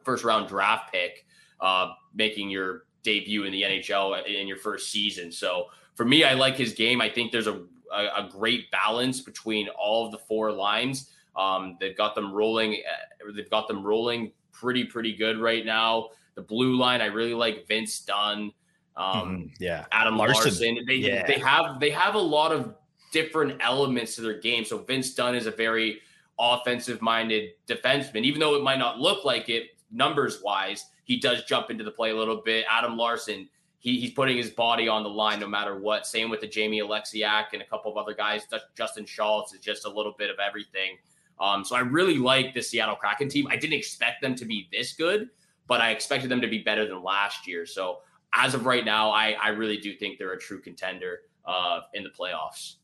first 0.03 0.25
round 0.25 0.49
draft 0.49 0.91
pick, 0.91 1.25
uh, 1.61 1.93
making 2.13 2.49
your 2.49 2.83
debut 3.01 3.45
in 3.45 3.53
the 3.53 3.61
NHL 3.61 4.25
in 4.27 4.45
your 4.45 4.57
first 4.57 4.91
season. 4.91 5.31
So 5.31 5.67
for 5.95 6.03
me, 6.03 6.25
I 6.25 6.33
like 6.33 6.57
his 6.57 6.73
game. 6.73 6.99
I 6.99 7.07
think 7.07 7.31
there's 7.31 7.47
a 7.47 7.63
a, 7.93 8.25
a 8.25 8.29
great 8.29 8.69
balance 8.71 9.21
between 9.21 9.69
all 9.69 10.05
of 10.05 10.11
the 10.11 10.17
four 10.17 10.51
lines. 10.51 11.11
Um, 11.37 11.77
they've 11.79 11.95
got 11.95 12.13
them 12.13 12.33
rolling. 12.33 12.73
Uh, 12.73 13.31
they've 13.33 13.49
got 13.49 13.69
them 13.69 13.83
rolling 13.83 14.33
pretty 14.51 14.83
pretty 14.83 15.15
good 15.15 15.39
right 15.39 15.65
now. 15.65 16.09
The 16.35 16.41
blue 16.41 16.75
line, 16.75 16.99
I 16.99 17.05
really 17.05 17.33
like 17.33 17.65
Vince 17.67 18.01
Dunn. 18.01 18.51
Um, 18.97 19.47
mm, 19.47 19.51
yeah, 19.59 19.85
Adam 19.93 20.17
Larson. 20.17 20.43
Larsson. 20.43 20.85
They 20.85 20.95
yeah. 20.95 21.25
they 21.25 21.39
have 21.39 21.79
they 21.79 21.91
have 21.91 22.15
a 22.15 22.25
lot 22.37 22.51
of 22.51 22.75
different 23.13 23.61
elements 23.61 24.15
to 24.15 24.21
their 24.21 24.39
game. 24.41 24.65
So 24.65 24.79
Vince 24.79 25.13
Dunn 25.13 25.35
is 25.35 25.45
a 25.45 25.51
very 25.51 26.01
offensive 26.39 27.01
minded 27.01 27.51
defenseman, 27.67 28.23
even 28.23 28.39
though 28.39 28.55
it 28.55 28.63
might 28.63 28.79
not 28.79 28.99
look 28.99 29.23
like 29.23 29.49
it 29.49 29.67
numbers 29.91 30.41
wise. 30.43 30.85
He 31.05 31.19
does 31.19 31.43
jump 31.43 31.69
into 31.69 31.83
the 31.83 31.91
play 31.91 32.11
a 32.11 32.15
little 32.15 32.41
bit. 32.43 32.65
Adam 32.69 32.97
Larsson, 32.97 33.47
he, 33.79 33.99
he's 33.99 34.11
putting 34.11 34.37
his 34.37 34.49
body 34.49 34.87
on 34.87 35.03
the 35.03 35.09
line 35.09 35.39
no 35.39 35.47
matter 35.47 35.77
what. 35.77 36.07
Same 36.07 36.29
with 36.29 36.41
the 36.41 36.47
Jamie 36.47 36.81
Oleksiak 36.81 37.47
and 37.53 37.61
a 37.61 37.65
couple 37.65 37.91
of 37.91 37.97
other 37.97 38.13
guys. 38.13 38.47
Justin 38.75 39.05
Schultz 39.05 39.53
is 39.53 39.59
just 39.59 39.85
a 39.85 39.89
little 39.89 40.15
bit 40.17 40.29
of 40.29 40.37
everything. 40.39 40.97
Um, 41.39 41.65
so 41.65 41.75
I 41.75 41.81
really 41.81 42.17
like 42.17 42.53
the 42.53 42.61
Seattle 42.61 42.95
Kraken 42.95 43.27
team. 43.27 43.47
I 43.49 43.57
didn't 43.57 43.73
expect 43.73 44.21
them 44.21 44.35
to 44.35 44.45
be 44.45 44.69
this 44.71 44.93
good, 44.93 45.29
but 45.67 45.81
I 45.81 45.91
expected 45.91 46.29
them 46.29 46.41
to 46.41 46.47
be 46.47 46.59
better 46.59 46.87
than 46.87 47.03
last 47.03 47.47
year. 47.47 47.65
So 47.65 47.99
as 48.33 48.53
of 48.53 48.65
right 48.65 48.85
now, 48.85 49.11
I, 49.11 49.35
I 49.41 49.49
really 49.49 49.77
do 49.77 49.95
think 49.95 50.17
they're 50.17 50.33
a 50.33 50.39
true 50.39 50.61
contender 50.61 51.21
uh, 51.45 51.81
in 51.93 52.03
the 52.03 52.09
playoffs. 52.09 52.75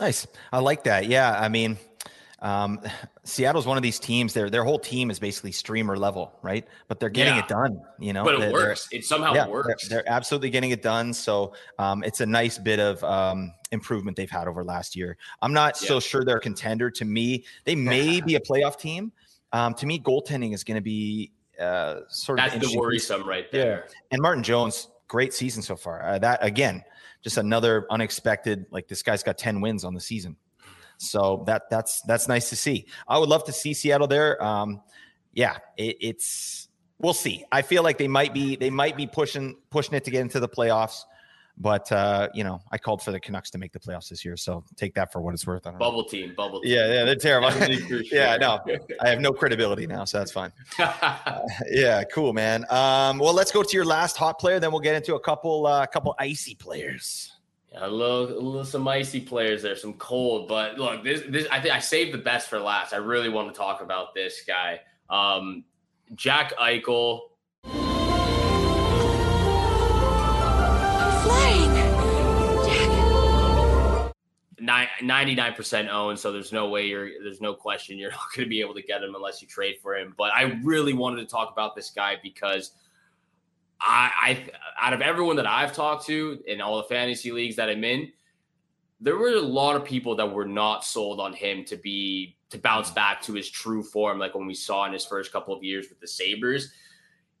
Nice. 0.00 0.26
I 0.52 0.60
like 0.60 0.84
that. 0.84 1.06
Yeah. 1.06 1.38
I 1.38 1.48
mean, 1.48 1.76
um, 2.42 2.80
Seattle's 3.22 3.66
one 3.66 3.76
of 3.76 3.84
these 3.84 4.00
teams. 4.00 4.34
Their 4.34 4.50
their 4.50 4.64
whole 4.64 4.78
team 4.78 5.10
is 5.10 5.18
basically 5.20 5.52
streamer 5.52 5.96
level, 5.96 6.38
right? 6.42 6.66
But 6.88 6.98
they're 6.98 7.08
getting 7.08 7.36
yeah. 7.36 7.44
it 7.44 7.48
done. 7.48 7.80
You 8.00 8.12
know, 8.12 8.24
but 8.24 8.34
it 8.34 8.40
they're, 8.40 8.52
works. 8.52 8.88
It 8.90 9.04
somehow 9.04 9.32
yeah, 9.32 9.46
works. 9.46 9.88
They're, 9.88 10.02
they're, 10.02 10.12
absolutely 10.12 10.50
getting 10.50 10.72
it 10.72 10.82
done. 10.82 11.14
So 11.14 11.54
um, 11.78 12.02
it's 12.02 12.20
a 12.20 12.26
nice 12.26 12.58
bit 12.58 12.80
of 12.80 13.02
um, 13.04 13.54
improvement 13.70 14.16
they've 14.16 14.30
had 14.30 14.48
over 14.48 14.64
last 14.64 14.96
year. 14.96 15.16
I'm 15.40 15.52
not 15.52 15.80
yeah. 15.80 15.88
so 15.88 16.00
sure 16.00 16.24
they're 16.24 16.38
a 16.38 16.40
contender. 16.40 16.90
To 16.90 17.04
me, 17.04 17.44
they 17.64 17.74
may 17.76 18.20
be 18.20 18.34
a 18.34 18.40
playoff 18.40 18.78
team. 18.78 19.12
Um, 19.52 19.74
to 19.74 19.86
me, 19.86 20.00
goaltending 20.00 20.52
is 20.52 20.64
going 20.64 20.76
to 20.76 20.82
be 20.82 21.30
uh, 21.60 22.00
sort 22.08 22.40
of 22.40 22.50
that's 22.50 22.72
the 22.72 22.76
worrisome 22.76 23.26
right 23.26 23.50
there. 23.52 23.84
Yeah. 23.86 23.94
And 24.10 24.20
Martin 24.20 24.42
Jones, 24.42 24.88
great 25.06 25.32
season 25.32 25.62
so 25.62 25.76
far. 25.76 26.02
Uh, 26.02 26.18
that 26.18 26.44
again, 26.44 26.82
just 27.22 27.36
another 27.36 27.86
unexpected. 27.90 28.66
Like 28.72 28.88
this 28.88 29.02
guy's 29.02 29.22
got 29.22 29.38
ten 29.38 29.60
wins 29.60 29.84
on 29.84 29.94
the 29.94 30.00
season. 30.00 30.36
So 31.02 31.44
that 31.46 31.62
that's 31.70 32.00
that's 32.02 32.28
nice 32.28 32.48
to 32.50 32.56
see. 32.56 32.86
I 33.08 33.18
would 33.18 33.28
love 33.28 33.44
to 33.44 33.52
see 33.52 33.74
Seattle 33.74 34.06
there. 34.06 34.42
Um, 34.42 34.80
yeah, 35.32 35.56
it, 35.76 35.96
it's 36.00 36.68
we'll 36.98 37.14
see. 37.14 37.44
I 37.52 37.62
feel 37.62 37.82
like 37.82 37.98
they 37.98 38.08
might 38.08 38.32
be 38.32 38.56
they 38.56 38.70
might 38.70 38.96
be 38.96 39.06
pushing 39.06 39.56
pushing 39.70 39.94
it 39.94 40.04
to 40.04 40.10
get 40.10 40.20
into 40.20 40.40
the 40.40 40.48
playoffs. 40.48 41.04
But 41.58 41.92
uh, 41.92 42.28
you 42.32 42.44
know, 42.44 42.60
I 42.72 42.78
called 42.78 43.02
for 43.02 43.12
the 43.12 43.20
Canucks 43.20 43.50
to 43.50 43.58
make 43.58 43.72
the 43.72 43.78
playoffs 43.78 44.08
this 44.08 44.24
year, 44.24 44.36
so 44.36 44.64
take 44.76 44.94
that 44.94 45.12
for 45.12 45.20
what 45.20 45.34
it's 45.34 45.46
worth. 45.46 45.64
bubble 45.64 46.02
know. 46.02 46.08
team, 46.08 46.34
bubble 46.34 46.62
team. 46.62 46.72
Yeah, 46.72 46.92
yeah, 46.92 47.04
they're 47.04 47.14
terrible. 47.14 47.50
yeah, 48.10 48.36
no, 48.36 48.60
I 49.00 49.10
have 49.10 49.20
no 49.20 49.32
credibility 49.32 49.86
now, 49.86 50.04
so 50.04 50.18
that's 50.18 50.32
fine. 50.32 50.50
uh, 50.78 51.40
yeah, 51.70 52.04
cool, 52.04 52.32
man. 52.32 52.64
Um, 52.70 53.18
well, 53.18 53.34
let's 53.34 53.52
go 53.52 53.62
to 53.62 53.76
your 53.76 53.84
last 53.84 54.16
hot 54.16 54.38
player, 54.38 54.60
then 54.60 54.72
we'll 54.72 54.80
get 54.80 54.94
into 54.94 55.14
a 55.14 55.20
couple, 55.20 55.66
uh, 55.66 55.86
couple 55.86 56.14
icy 56.18 56.54
players. 56.54 57.30
A 57.74 57.88
little, 57.88 58.24
a 58.24 58.36
little, 58.38 58.64
some 58.66 58.86
icy 58.86 59.18
players 59.20 59.62
there, 59.62 59.74
some 59.76 59.94
cold. 59.94 60.46
But 60.46 60.78
look, 60.78 61.02
this, 61.02 61.22
this, 61.26 61.46
I 61.50 61.58
think 61.58 61.74
I 61.74 61.78
saved 61.78 62.12
the 62.12 62.18
best 62.18 62.50
for 62.50 62.58
last. 62.58 62.92
I 62.92 62.98
really 62.98 63.30
want 63.30 63.48
to 63.48 63.58
talk 63.58 63.80
about 63.80 64.14
this 64.14 64.42
guy, 64.46 64.80
um, 65.08 65.64
Jack 66.14 66.52
Eichel. 66.58 67.22
Flying, 71.22 71.74
Jack. 72.66 72.90
Ninety-nine 75.02 75.54
percent 75.54 75.88
owned, 75.88 76.18
so 76.18 76.30
there's 76.30 76.52
no 76.52 76.68
way 76.68 76.86
you're. 76.86 77.08
There's 77.22 77.40
no 77.40 77.54
question 77.54 77.96
you're 77.98 78.10
not 78.10 78.20
going 78.36 78.44
to 78.44 78.50
be 78.50 78.60
able 78.60 78.74
to 78.74 78.82
get 78.82 79.02
him 79.02 79.14
unless 79.14 79.40
you 79.40 79.48
trade 79.48 79.78
for 79.82 79.96
him. 79.96 80.14
But 80.16 80.32
I 80.34 80.60
really 80.62 80.92
wanted 80.92 81.22
to 81.22 81.26
talk 81.26 81.50
about 81.50 81.74
this 81.74 81.90
guy 81.90 82.16
because 82.22 82.72
I, 83.82 84.10
I 84.20 84.86
out 84.86 84.92
of 84.92 85.00
everyone 85.00 85.36
that 85.36 85.46
I've 85.46 85.72
talked 85.72 86.06
to 86.06 86.42
in 86.46 86.60
all 86.60 86.78
the 86.78 86.84
fantasy 86.84 87.32
leagues 87.32 87.56
that 87.56 87.68
I'm 87.68 87.84
in, 87.84 88.12
there 89.00 89.16
were 89.16 89.34
a 89.34 89.40
lot 89.40 89.76
of 89.76 89.84
people 89.84 90.14
that 90.16 90.32
were 90.32 90.44
not 90.44 90.84
sold 90.84 91.20
on 91.20 91.32
him 91.32 91.64
to 91.64 91.76
be 91.76 92.36
to 92.50 92.58
bounce 92.58 92.90
mm. 92.90 92.94
back 92.94 93.20
to 93.22 93.32
his 93.32 93.50
true 93.50 93.82
form, 93.82 94.18
like 94.18 94.34
when 94.34 94.46
we 94.46 94.54
saw 94.54 94.86
in 94.86 94.92
his 94.92 95.04
first 95.04 95.32
couple 95.32 95.54
of 95.54 95.64
years 95.64 95.88
with 95.88 96.00
the 96.00 96.06
Sabres. 96.06 96.72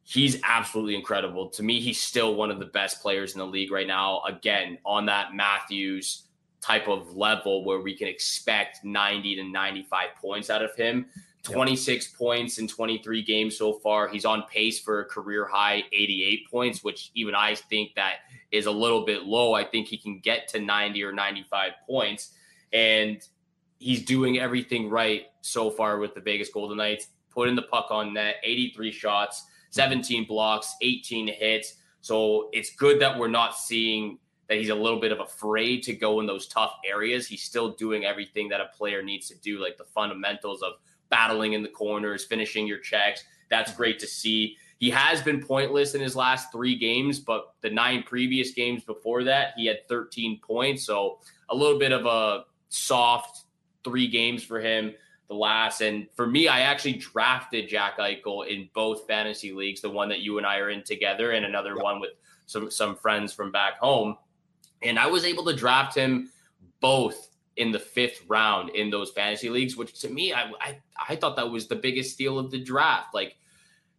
He's 0.04 0.40
absolutely 0.42 0.96
incredible. 0.96 1.48
To 1.50 1.62
me, 1.62 1.80
he's 1.80 2.00
still 2.00 2.34
one 2.34 2.50
of 2.50 2.58
the 2.58 2.66
best 2.66 3.00
players 3.00 3.34
in 3.34 3.38
the 3.38 3.46
league 3.46 3.70
right 3.70 3.86
now. 3.86 4.22
Again, 4.26 4.78
on 4.84 5.06
that 5.06 5.34
Matthews 5.34 6.24
type 6.60 6.88
of 6.88 7.16
level 7.16 7.64
where 7.64 7.80
we 7.80 7.96
can 7.96 8.08
expect 8.08 8.84
90 8.84 9.36
to 9.36 9.44
95 9.44 10.08
points 10.20 10.50
out 10.50 10.62
of 10.62 10.74
him. 10.74 11.06
26 11.42 12.08
yep. 12.08 12.18
points 12.18 12.58
in 12.58 12.68
23 12.68 13.22
games 13.22 13.56
so 13.56 13.72
far. 13.72 14.08
He's 14.08 14.24
on 14.24 14.44
pace 14.44 14.78
for 14.78 15.00
a 15.00 15.04
career 15.04 15.46
high 15.46 15.84
88 15.92 16.50
points, 16.50 16.84
which 16.84 17.10
even 17.14 17.34
I 17.34 17.54
think 17.54 17.94
that 17.96 18.16
is 18.52 18.66
a 18.66 18.70
little 18.70 19.04
bit 19.04 19.24
low. 19.24 19.52
I 19.54 19.64
think 19.64 19.88
he 19.88 19.96
can 19.96 20.20
get 20.20 20.46
to 20.48 20.60
90 20.60 21.02
or 21.02 21.12
95 21.12 21.72
points. 21.86 22.34
And 22.72 23.20
he's 23.78 24.04
doing 24.04 24.38
everything 24.38 24.88
right 24.88 25.26
so 25.40 25.70
far 25.70 25.98
with 25.98 26.14
the 26.14 26.20
Vegas 26.20 26.48
Golden 26.48 26.76
Knights. 26.76 27.08
Putting 27.30 27.56
the 27.56 27.62
puck 27.62 27.86
on 27.90 28.12
net, 28.12 28.36
83 28.44 28.92
shots, 28.92 29.46
17 29.70 30.26
blocks, 30.26 30.76
18 30.82 31.28
hits. 31.28 31.76
So 32.02 32.50
it's 32.52 32.76
good 32.76 33.00
that 33.00 33.18
we're 33.18 33.28
not 33.28 33.56
seeing 33.56 34.18
that 34.48 34.58
he's 34.58 34.68
a 34.68 34.74
little 34.74 35.00
bit 35.00 35.12
of 35.12 35.20
afraid 35.20 35.82
to 35.84 35.94
go 35.94 36.20
in 36.20 36.26
those 36.26 36.46
tough 36.46 36.74
areas. 36.84 37.26
He's 37.26 37.42
still 37.42 37.70
doing 37.70 38.04
everything 38.04 38.50
that 38.50 38.60
a 38.60 38.66
player 38.76 39.02
needs 39.02 39.28
to 39.28 39.34
do, 39.38 39.62
like 39.62 39.78
the 39.78 39.84
fundamentals 39.84 40.62
of 40.62 40.74
battling 41.12 41.52
in 41.52 41.62
the 41.62 41.68
corners, 41.68 42.24
finishing 42.24 42.66
your 42.66 42.78
checks. 42.78 43.22
That's 43.50 43.70
mm-hmm. 43.70 43.76
great 43.76 43.98
to 44.00 44.06
see. 44.08 44.56
He 44.78 44.90
has 44.90 45.22
been 45.22 45.40
pointless 45.40 45.94
in 45.94 46.00
his 46.00 46.16
last 46.16 46.50
three 46.50 46.74
games, 46.74 47.20
but 47.20 47.54
the 47.60 47.70
nine 47.70 48.02
previous 48.02 48.50
games 48.52 48.82
before 48.82 49.22
that, 49.24 49.52
he 49.56 49.66
had 49.66 49.86
13 49.86 50.40
points. 50.40 50.84
So 50.84 51.20
a 51.50 51.54
little 51.54 51.78
bit 51.78 51.92
of 51.92 52.06
a 52.06 52.46
soft 52.70 53.44
three 53.84 54.08
games 54.08 54.42
for 54.42 54.58
him. 54.58 54.94
The 55.28 55.34
last, 55.34 55.82
and 55.82 56.08
for 56.16 56.26
me, 56.26 56.48
I 56.48 56.60
actually 56.60 56.94
drafted 56.94 57.68
Jack 57.68 57.98
Eichel 57.98 58.48
in 58.48 58.68
both 58.74 59.06
fantasy 59.06 59.52
leagues, 59.52 59.80
the 59.80 59.90
one 59.90 60.08
that 60.08 60.20
you 60.20 60.38
and 60.38 60.46
I 60.46 60.58
are 60.58 60.70
in 60.70 60.82
together, 60.82 61.30
and 61.30 61.46
another 61.46 61.76
one 61.76 62.00
with 62.00 62.10
some 62.46 62.70
some 62.70 62.96
friends 62.96 63.32
from 63.32 63.52
back 63.52 63.78
home. 63.78 64.16
And 64.82 64.98
I 64.98 65.06
was 65.06 65.24
able 65.24 65.44
to 65.44 65.54
draft 65.54 65.96
him 65.96 66.30
both 66.80 67.28
in 67.56 67.70
the 67.70 67.78
fifth 67.78 68.22
round 68.28 68.70
in 68.70 68.90
those 68.90 69.10
fantasy 69.10 69.50
leagues, 69.50 69.76
which 69.76 70.00
to 70.00 70.08
me, 70.08 70.32
I, 70.32 70.50
I, 70.60 70.78
I 71.08 71.16
thought 71.16 71.36
that 71.36 71.50
was 71.50 71.66
the 71.66 71.76
biggest 71.76 72.12
steal 72.12 72.38
of 72.38 72.50
the 72.50 72.58
draft. 72.58 73.14
Like 73.14 73.36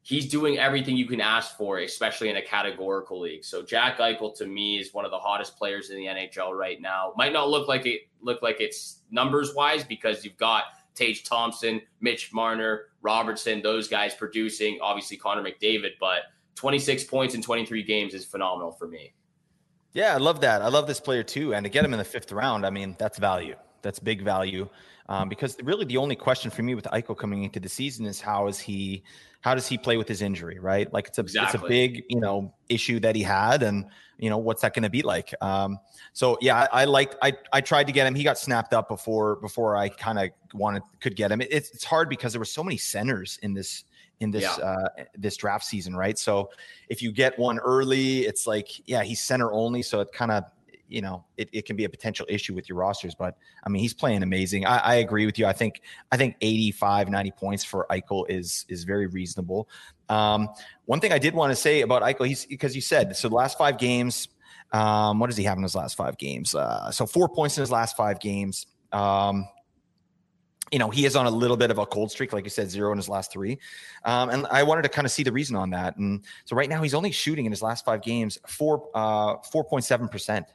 he's 0.01 0.27
doing 0.27 0.57
everything 0.57 0.97
you 0.97 1.05
can 1.05 1.21
ask 1.21 1.55
for, 1.57 1.79
especially 1.79 2.29
in 2.29 2.37
a 2.37 2.41
categorical 2.41 3.19
league. 3.19 3.43
So 3.43 3.61
Jack 3.61 3.97
Eichel 3.97 4.35
to 4.37 4.45
me 4.45 4.79
is 4.79 4.93
one 4.93 5.05
of 5.05 5.11
the 5.11 5.19
hottest 5.19 5.57
players 5.57 5.89
in 5.89 5.97
the 5.97 6.05
NHL 6.05 6.51
right 6.57 6.81
now. 6.81 7.13
Might 7.15 7.33
not 7.33 7.49
look 7.49 7.67
like 7.67 7.85
it 7.85 8.01
look 8.21 8.41
like 8.41 8.59
it's 8.59 8.99
numbers 9.11 9.53
wise 9.55 9.83
because 9.83 10.25
you've 10.25 10.37
got 10.37 10.65
Tage 10.95 11.23
Thompson, 11.23 11.81
Mitch 12.01 12.33
Marner, 12.33 12.85
Robertson, 13.01 13.61
those 13.61 13.87
guys 13.87 14.13
producing, 14.13 14.77
obviously 14.81 15.17
Connor 15.17 15.43
McDavid, 15.43 15.91
but 15.99 16.23
26 16.55 17.05
points 17.05 17.33
in 17.33 17.41
23 17.41 17.83
games 17.83 18.13
is 18.13 18.25
phenomenal 18.25 18.71
for 18.71 18.87
me. 18.87 19.13
Yeah, 19.93 20.13
I 20.13 20.17
love 20.17 20.41
that. 20.41 20.61
I 20.61 20.69
love 20.69 20.87
this 20.87 20.99
player 20.99 21.23
too. 21.23 21.53
And 21.53 21.63
to 21.63 21.69
get 21.69 21.85
him 21.85 21.93
in 21.93 21.99
the 21.99 22.05
fifth 22.05 22.31
round, 22.31 22.65
I 22.65 22.69
mean, 22.69 22.95
that's 22.97 23.19
value. 23.19 23.55
That's 23.81 23.99
big 23.99 24.23
value. 24.23 24.67
Um, 25.09 25.27
because 25.29 25.57
really 25.63 25.85
the 25.85 25.97
only 25.97 26.15
question 26.15 26.49
for 26.49 26.63
me 26.63 26.75
with 26.75 26.85
Eichel 26.85 27.17
coming 27.17 27.43
into 27.43 27.59
the 27.59 27.69
season 27.69 28.05
is 28.05 28.21
how 28.21 28.47
is 28.47 28.59
he 28.59 29.03
how 29.41 29.53
does 29.53 29.67
he 29.67 29.77
play 29.77 29.97
with 29.97 30.07
his 30.07 30.21
injury, 30.21 30.57
right? 30.59 30.91
Like 30.93 31.07
it's 31.09 31.17
a 31.17 31.21
exactly. 31.21 31.57
it's 31.57 31.65
a 31.65 31.67
big, 31.67 32.03
you 32.07 32.21
know, 32.21 32.53
issue 32.69 33.01
that 33.01 33.15
he 33.15 33.21
had 33.21 33.61
and 33.61 33.85
you 34.17 34.29
know, 34.29 34.37
what's 34.37 34.61
that 34.61 34.73
going 34.73 34.83
to 34.83 34.89
be 34.89 35.01
like? 35.01 35.33
Um, 35.41 35.79
so 36.13 36.37
yeah, 36.39 36.67
I, 36.71 36.83
I 36.83 36.85
liked 36.85 37.17
I 37.21 37.33
I 37.51 37.59
tried 37.59 37.87
to 37.87 37.93
get 37.93 38.07
him. 38.07 38.15
He 38.15 38.23
got 38.23 38.37
snapped 38.37 38.73
up 38.73 38.87
before 38.87 39.35
before 39.35 39.75
I 39.75 39.89
kind 39.89 40.17
of 40.17 40.29
wanted 40.53 40.83
could 41.01 41.17
get 41.17 41.31
him. 41.31 41.41
It, 41.41 41.49
it's 41.51 41.71
it's 41.71 41.83
hard 41.83 42.07
because 42.07 42.31
there 42.31 42.39
were 42.39 42.45
so 42.45 42.63
many 42.63 42.77
centers 42.77 43.37
in 43.43 43.53
this 43.53 43.83
in 44.19 44.31
this 44.31 44.43
yeah. 44.43 44.63
uh, 44.63 44.87
this 45.17 45.37
draft 45.37 45.65
season, 45.65 45.95
right? 45.95 46.17
So 46.17 46.49
if 46.89 47.01
you 47.01 47.11
get 47.11 47.37
one 47.37 47.59
early, 47.59 48.19
it's 48.19 48.47
like 48.47 48.69
yeah, 48.87 49.03
he's 49.03 49.21
center 49.21 49.51
only, 49.51 49.81
so 49.81 49.99
it 50.01 50.11
kind 50.11 50.31
of 50.31 50.43
you 50.89 51.01
know 51.01 51.23
it, 51.37 51.49
it 51.53 51.65
can 51.65 51.75
be 51.75 51.85
a 51.85 51.89
potential 51.89 52.25
issue 52.29 52.53
with 52.53 52.67
your 52.67 52.77
rosters 52.77 53.15
but 53.15 53.35
i 53.63 53.69
mean 53.69 53.81
he's 53.81 53.93
playing 53.93 54.21
amazing. 54.21 54.65
I, 54.65 54.77
I, 54.77 54.95
agree 54.95 55.25
with 55.25 55.39
you. 55.39 55.45
I 55.45 55.53
think 55.53 55.81
i 56.11 56.17
think 56.17 56.35
85 56.41 57.09
90 57.09 57.31
points 57.31 57.63
for 57.63 57.87
eichel 57.89 58.25
is 58.29 58.65
is 58.67 58.83
very 58.83 59.07
reasonable. 59.07 59.69
Um, 60.09 60.49
one 60.85 60.99
thing 60.99 61.11
i 61.13 61.17
did 61.17 61.33
want 61.33 61.51
to 61.51 61.55
say 61.55 61.81
about 61.81 62.03
eichel 62.03 62.27
he's 62.27 62.45
because 62.45 62.75
you 62.75 62.81
said 62.81 63.15
so 63.15 63.29
the 63.29 63.35
last 63.35 63.57
five 63.57 63.77
games 63.77 64.27
um, 64.73 65.19
what 65.19 65.27
does 65.27 65.37
he 65.37 65.43
have 65.43 65.57
in 65.57 65.63
his 65.63 65.75
last 65.75 65.95
five 65.95 66.17
games? 66.17 66.55
Uh, 66.55 66.89
so 66.91 67.05
four 67.05 67.29
points 67.29 67.57
in 67.57 67.61
his 67.61 67.71
last 67.71 67.95
five 67.95 68.19
games. 68.19 68.65
Um, 68.91 69.47
you 70.73 70.79
know, 70.79 70.89
he 70.89 71.05
is 71.05 71.15
on 71.15 71.27
a 71.27 71.29
little 71.29 71.55
bit 71.55 71.69
of 71.69 71.77
a 71.77 71.85
cold 71.85 72.09
streak, 72.09 72.33
like 72.33 72.43
you 72.43 72.49
said, 72.49 72.67
zero 72.67 72.91
in 72.91 72.97
his 72.97 73.07
last 73.07 73.31
three. 73.31 73.59
Um, 74.05 74.31
and 74.31 74.47
I 74.47 74.63
wanted 74.63 74.81
to 74.81 74.89
kind 74.89 75.05
of 75.05 75.11
see 75.11 75.21
the 75.21 75.31
reason 75.31 75.55
on 75.55 75.69
that. 75.69 75.97
And 75.97 76.25
so 76.45 76.55
right 76.55 76.67
now 76.67 76.81
he's 76.81 76.95
only 76.95 77.11
shooting 77.11 77.45
in 77.45 77.51
his 77.51 77.61
last 77.61 77.85
five 77.85 78.01
games 78.01 78.39
four 78.47 78.89
uh, 78.95 79.35
four 79.51 79.63
point 79.63 79.85
seven 79.85 80.07
percent. 80.07 80.47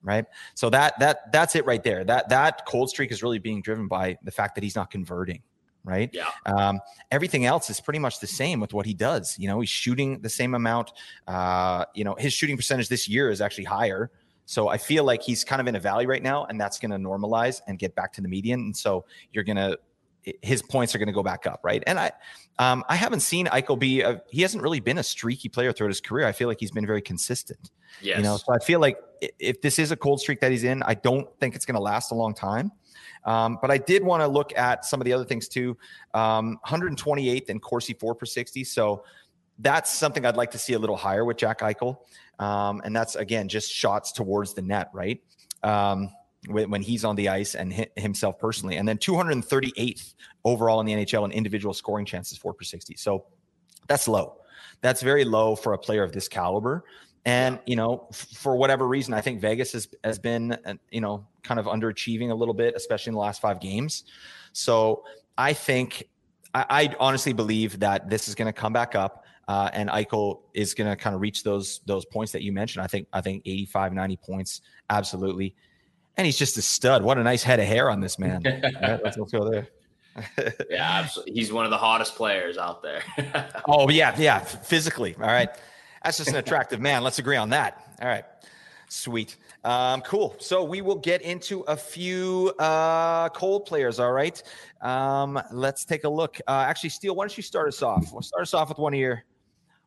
Right. 0.00 0.24
So 0.54 0.70
that 0.70 0.96
that 1.00 1.32
that's 1.32 1.56
it 1.56 1.66
right 1.66 1.82
there. 1.82 2.04
That 2.04 2.28
that 2.28 2.66
cold 2.66 2.88
streak 2.88 3.10
is 3.10 3.20
really 3.20 3.40
being 3.40 3.60
driven 3.60 3.88
by 3.88 4.16
the 4.22 4.30
fact 4.30 4.54
that 4.54 4.62
he's 4.62 4.76
not 4.76 4.92
converting. 4.92 5.42
Right. 5.82 6.08
Yeah. 6.12 6.30
Um, 6.46 6.78
everything 7.10 7.44
else 7.44 7.68
is 7.68 7.80
pretty 7.80 7.98
much 7.98 8.20
the 8.20 8.28
same 8.28 8.60
with 8.60 8.72
what 8.72 8.86
he 8.86 8.94
does. 8.94 9.36
You 9.40 9.48
know, 9.48 9.58
he's 9.58 9.70
shooting 9.70 10.20
the 10.20 10.28
same 10.28 10.54
amount. 10.54 10.92
Uh, 11.26 11.84
you 11.94 12.04
know, 12.04 12.14
his 12.16 12.32
shooting 12.32 12.56
percentage 12.56 12.88
this 12.88 13.08
year 13.08 13.28
is 13.28 13.40
actually 13.40 13.64
higher 13.64 14.12
so 14.48 14.68
I 14.68 14.78
feel 14.78 15.04
like 15.04 15.22
he's 15.22 15.44
kind 15.44 15.60
of 15.60 15.66
in 15.66 15.76
a 15.76 15.78
valley 15.78 16.06
right 16.06 16.22
now, 16.22 16.46
and 16.46 16.58
that's 16.58 16.78
going 16.78 16.90
to 16.90 16.96
normalize 16.96 17.60
and 17.66 17.78
get 17.78 17.94
back 17.94 18.14
to 18.14 18.22
the 18.22 18.28
median. 18.28 18.60
And 18.60 18.74
so 18.74 19.04
you're 19.30 19.44
going 19.44 19.58
to 19.58 19.78
his 20.40 20.62
points 20.62 20.94
are 20.94 20.98
going 20.98 21.08
to 21.08 21.12
go 21.12 21.22
back 21.22 21.46
up, 21.46 21.60
right? 21.62 21.82
And 21.86 22.00
I, 22.00 22.12
um, 22.58 22.82
I 22.88 22.96
haven't 22.96 23.20
seen 23.20 23.44
Eichel 23.46 23.78
be. 23.78 24.00
A, 24.00 24.22
he 24.30 24.40
hasn't 24.40 24.62
really 24.62 24.80
been 24.80 24.96
a 24.96 25.02
streaky 25.02 25.50
player 25.50 25.70
throughout 25.70 25.90
his 25.90 26.00
career. 26.00 26.26
I 26.26 26.32
feel 26.32 26.48
like 26.48 26.60
he's 26.60 26.70
been 26.70 26.86
very 26.86 27.02
consistent. 27.02 27.70
Yes. 28.00 28.16
You 28.16 28.22
know, 28.22 28.38
so 28.38 28.54
I 28.54 28.58
feel 28.58 28.80
like 28.80 28.98
if 29.38 29.60
this 29.60 29.78
is 29.78 29.90
a 29.92 29.96
cold 29.96 30.18
streak 30.18 30.40
that 30.40 30.50
he's 30.50 30.64
in, 30.64 30.82
I 30.82 30.94
don't 30.94 31.28
think 31.40 31.54
it's 31.54 31.66
going 31.66 31.76
to 31.76 31.82
last 31.82 32.10
a 32.10 32.14
long 32.14 32.34
time. 32.34 32.72
Um, 33.26 33.58
but 33.60 33.70
I 33.70 33.76
did 33.76 34.02
want 34.02 34.22
to 34.22 34.28
look 34.28 34.56
at 34.56 34.86
some 34.86 34.98
of 34.98 35.04
the 35.04 35.12
other 35.12 35.26
things 35.26 35.46
too. 35.46 35.76
Um, 36.14 36.58
128th 36.66 37.50
in 37.50 37.60
Corsi 37.60 37.92
four 37.92 38.14
per 38.14 38.24
60. 38.24 38.64
So 38.64 39.04
that's 39.58 39.92
something 39.92 40.24
I'd 40.24 40.36
like 40.36 40.52
to 40.52 40.58
see 40.58 40.72
a 40.72 40.78
little 40.78 40.96
higher 40.96 41.26
with 41.26 41.36
Jack 41.36 41.60
Eichel. 41.60 41.98
Um, 42.38 42.80
and 42.84 42.94
that's 42.94 43.16
again 43.16 43.48
just 43.48 43.72
shots 43.72 44.12
towards 44.12 44.54
the 44.54 44.62
net, 44.62 44.90
right? 44.92 45.20
Um, 45.62 46.10
when, 46.46 46.70
when, 46.70 46.82
he's 46.82 47.04
on 47.04 47.16
the 47.16 47.28
ice 47.28 47.56
and 47.56 47.88
himself 47.96 48.38
personally, 48.38 48.76
and 48.76 48.86
then 48.86 48.96
238th 48.98 50.14
overall 50.44 50.80
in 50.80 50.86
the 50.86 50.92
NHL 50.92 51.24
in 51.24 51.32
individual 51.32 51.74
scoring 51.74 52.06
chances, 52.06 52.38
for 52.38 52.54
per 52.54 52.62
60. 52.62 52.94
So 52.96 53.24
that's 53.88 54.06
low. 54.06 54.36
That's 54.80 55.02
very 55.02 55.24
low 55.24 55.56
for 55.56 55.72
a 55.72 55.78
player 55.78 56.04
of 56.04 56.12
this 56.12 56.28
caliber. 56.28 56.84
And 57.24 57.58
you 57.66 57.76
know, 57.76 58.06
f- 58.10 58.28
for 58.34 58.56
whatever 58.56 58.86
reason, 58.86 59.12
I 59.12 59.20
think 59.20 59.40
Vegas 59.40 59.72
has 59.72 59.88
has 60.04 60.18
been 60.18 60.52
uh, 60.52 60.74
you 60.90 61.00
know 61.00 61.26
kind 61.42 61.58
of 61.58 61.66
underachieving 61.66 62.30
a 62.30 62.34
little 62.34 62.54
bit, 62.54 62.74
especially 62.76 63.10
in 63.10 63.14
the 63.14 63.20
last 63.20 63.40
five 63.40 63.60
games. 63.60 64.04
So 64.52 65.02
I 65.36 65.52
think 65.52 66.04
I, 66.54 66.64
I 66.70 66.96
honestly 67.00 67.32
believe 67.32 67.80
that 67.80 68.08
this 68.08 68.28
is 68.28 68.34
going 68.34 68.46
to 68.46 68.52
come 68.52 68.72
back 68.72 68.94
up. 68.94 69.24
Uh, 69.48 69.70
and 69.72 69.88
Eichel 69.88 70.40
is 70.52 70.74
going 70.74 70.90
to 70.90 70.94
kind 70.94 71.16
of 71.16 71.22
reach 71.22 71.42
those 71.42 71.80
those 71.86 72.04
points 72.04 72.32
that 72.32 72.42
you 72.42 72.52
mentioned. 72.52 72.84
I 72.84 72.86
think 72.86 73.08
I 73.14 73.22
think 73.22 73.42
85, 73.46 73.94
90 73.94 74.16
points, 74.18 74.60
absolutely. 74.90 75.54
And 76.18 76.26
he's 76.26 76.36
just 76.36 76.58
a 76.58 76.62
stud. 76.62 77.02
What 77.02 77.16
a 77.16 77.22
nice 77.22 77.42
head 77.42 77.58
of 77.58 77.66
hair 77.66 77.90
on 77.90 78.00
this 78.00 78.18
man. 78.18 78.42
right, 78.82 79.02
let's, 79.02 79.16
let's 79.16 79.32
go 79.32 79.50
there. 79.50 79.68
yeah, 80.70 81.00
absolutely. 81.00 81.32
He's 81.32 81.50
one 81.50 81.64
of 81.64 81.70
the 81.70 81.78
hottest 81.78 82.14
players 82.14 82.58
out 82.58 82.82
there. 82.82 83.02
oh 83.66 83.88
yeah, 83.88 84.14
yeah, 84.18 84.40
physically. 84.40 85.14
All 85.16 85.28
right, 85.28 85.48
that's 86.04 86.18
just 86.18 86.28
an 86.28 86.36
attractive 86.36 86.80
man. 86.80 87.02
Let's 87.02 87.18
agree 87.18 87.36
on 87.36 87.48
that. 87.50 87.96
All 88.02 88.08
right, 88.08 88.24
sweet. 88.88 89.36
Um, 89.64 90.02
cool. 90.02 90.36
So 90.40 90.62
we 90.62 90.82
will 90.82 90.98
get 90.98 91.22
into 91.22 91.60
a 91.62 91.76
few 91.76 92.52
uh, 92.58 93.30
cold 93.30 93.64
players. 93.64 93.98
All 93.98 94.12
right. 94.12 94.42
Um, 94.82 95.40
let's 95.52 95.84
take 95.84 96.04
a 96.04 96.08
look. 96.08 96.38
Uh, 96.46 96.64
actually, 96.66 96.90
Steele, 96.90 97.14
why 97.14 97.24
don't 97.24 97.36
you 97.36 97.42
start 97.42 97.68
us 97.68 97.82
off? 97.82 98.12
We'll 98.12 98.22
start 98.22 98.42
us 98.42 98.54
off 98.54 98.68
with 98.68 98.78
one 98.78 98.92
of 98.92 99.00
your 99.00 99.24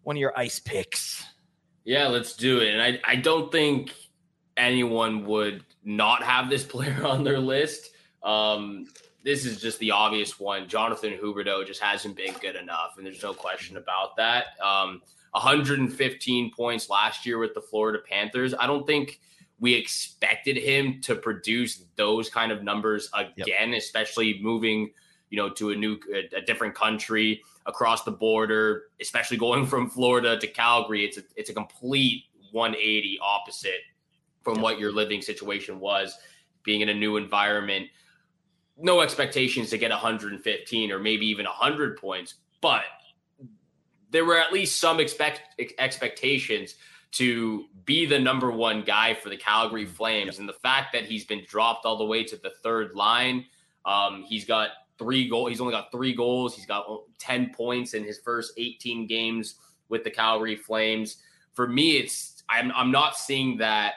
one 0.03 0.15
of 0.15 0.19
your 0.19 0.37
ice 0.37 0.59
picks. 0.59 1.25
Yeah, 1.83 2.07
let's 2.07 2.35
do 2.35 2.59
it. 2.59 2.73
And 2.73 2.81
I, 2.81 2.99
I 3.03 3.15
don't 3.15 3.51
think 3.51 3.93
anyone 4.57 5.25
would 5.25 5.63
not 5.83 6.23
have 6.23 6.49
this 6.49 6.63
player 6.65 7.05
on 7.05 7.23
their 7.23 7.39
list. 7.39 7.91
Um, 8.23 8.87
this 9.23 9.45
is 9.45 9.61
just 9.61 9.79
the 9.79 9.91
obvious 9.91 10.39
one. 10.39 10.67
Jonathan 10.67 11.17
Huberdeau 11.21 11.65
just 11.65 11.81
hasn't 11.81 12.15
been 12.15 12.33
good 12.41 12.55
enough, 12.55 12.95
and 12.97 13.05
there's 13.05 13.21
no 13.21 13.33
question 13.33 13.77
about 13.77 14.15
that. 14.17 14.59
Um, 14.59 15.01
115 15.31 16.51
points 16.55 16.89
last 16.89 17.25
year 17.25 17.37
with 17.37 17.53
the 17.53 17.61
Florida 17.61 17.99
Panthers. 18.07 18.53
I 18.59 18.67
don't 18.67 18.85
think 18.85 19.19
we 19.59 19.75
expected 19.75 20.57
him 20.57 21.01
to 21.01 21.15
produce 21.15 21.83
those 21.95 22.29
kind 22.29 22.51
of 22.51 22.63
numbers 22.63 23.09
again, 23.13 23.69
yep. 23.69 23.77
especially 23.77 24.39
moving, 24.41 24.91
you 25.29 25.37
know, 25.37 25.49
to 25.51 25.69
a 25.69 25.75
new, 25.75 25.99
a 26.35 26.41
different 26.41 26.73
country 26.73 27.41
across 27.65 28.03
the 28.03 28.11
border, 28.11 28.83
especially 28.99 29.37
going 29.37 29.65
from 29.65 29.89
Florida 29.89 30.37
to 30.39 30.47
Calgary. 30.47 31.05
It's 31.05 31.17
a, 31.17 31.23
it's 31.35 31.49
a 31.49 31.53
complete 31.53 32.23
180 32.51 33.19
opposite 33.21 33.81
from 34.43 34.61
what 34.61 34.79
your 34.79 34.91
living 34.91 35.21
situation 35.21 35.79
was. 35.79 36.17
being 36.63 36.81
in 36.81 36.89
a 36.89 36.93
new 36.93 37.17
environment. 37.17 37.87
No 38.77 39.01
expectations 39.01 39.69
to 39.71 39.77
get 39.77 39.89
115 39.89 40.91
or 40.91 40.99
maybe 40.99 41.25
even 41.27 41.45
100 41.45 41.97
points, 41.97 42.35
but 42.61 42.83
there 44.11 44.25
were 44.25 44.37
at 44.37 44.53
least 44.53 44.79
some 44.79 44.99
expect 44.99 45.41
expectations 45.79 46.75
to 47.11 47.65
be 47.85 48.05
the 48.05 48.19
number 48.19 48.51
one 48.51 48.83
guy 48.83 49.13
for 49.13 49.29
the 49.29 49.37
Calgary 49.37 49.85
Flames. 49.85 50.39
And 50.39 50.47
the 50.47 50.53
fact 50.53 50.93
that 50.93 51.05
he's 51.05 51.25
been 51.25 51.43
dropped 51.47 51.85
all 51.85 51.97
the 51.97 52.05
way 52.05 52.23
to 52.23 52.37
the 52.37 52.51
third 52.63 52.95
line, 52.95 53.45
um, 53.85 54.23
he's 54.23 54.45
got 54.45 54.69
three 55.01 55.27
goals. 55.27 55.49
He's 55.49 55.61
only 55.61 55.73
got 55.73 55.91
three 55.91 56.13
goals. 56.13 56.55
He's 56.55 56.65
got 56.65 56.85
10 57.17 57.53
points 57.53 57.93
in 57.93 58.03
his 58.03 58.19
first 58.19 58.53
18 58.57 59.07
games 59.07 59.55
with 59.89 60.03
the 60.03 60.11
Calgary 60.11 60.55
Flames. 60.55 61.17
For 61.53 61.67
me, 61.67 61.97
it's 61.97 62.43
I'm 62.49 62.71
I'm 62.73 62.91
not 62.91 63.17
seeing 63.17 63.57
that, 63.57 63.93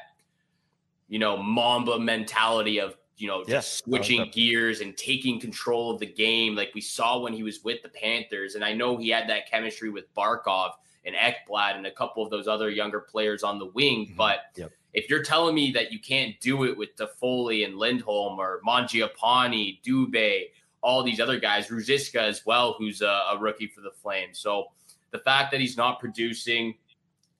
you 1.08 1.18
know, 1.18 1.36
Mamba 1.36 1.98
mentality 1.98 2.80
of 2.80 2.96
you 3.16 3.28
know, 3.28 3.40
just 3.40 3.50
yes, 3.50 3.82
switching 3.84 4.28
gears 4.32 4.80
and 4.80 4.96
taking 4.96 5.38
control 5.38 5.92
of 5.92 6.00
the 6.00 6.06
game 6.06 6.56
like 6.56 6.72
we 6.74 6.80
saw 6.80 7.20
when 7.20 7.32
he 7.32 7.44
was 7.44 7.62
with 7.62 7.80
the 7.82 7.88
Panthers. 7.88 8.56
And 8.56 8.64
I 8.64 8.72
know 8.72 8.96
he 8.96 9.08
had 9.08 9.28
that 9.28 9.48
chemistry 9.48 9.88
with 9.88 10.12
Barkov 10.14 10.72
and 11.04 11.14
Ekblad 11.14 11.76
and 11.76 11.86
a 11.86 11.92
couple 11.92 12.24
of 12.24 12.30
those 12.30 12.48
other 12.48 12.70
younger 12.70 13.00
players 13.00 13.42
on 13.42 13.58
the 13.58 13.66
wing. 13.66 14.06
Mm-hmm. 14.06 14.16
But 14.16 14.38
yep. 14.56 14.72
if 14.94 15.08
you're 15.08 15.22
telling 15.22 15.54
me 15.54 15.70
that 15.72 15.92
you 15.92 16.00
can't 16.00 16.38
do 16.40 16.64
it 16.64 16.76
with 16.76 16.96
Toffoli 16.96 17.64
and 17.64 17.76
Lindholm 17.76 18.38
or 18.38 18.60
Mangiapane, 18.66 19.80
Dubé, 19.82 20.46
all 20.84 21.02
these 21.02 21.20
other 21.20 21.40
guys, 21.40 21.68
Ruzicka 21.68 22.20
as 22.20 22.46
well, 22.46 22.76
who's 22.78 23.00
a, 23.02 23.14
a 23.32 23.38
rookie 23.40 23.70
for 23.74 23.80
the 23.80 23.94
Flames. 24.02 24.38
So 24.38 24.66
the 25.10 25.18
fact 25.18 25.50
that 25.50 25.60
he's 25.60 25.76
not 25.76 25.98
producing, 25.98 26.74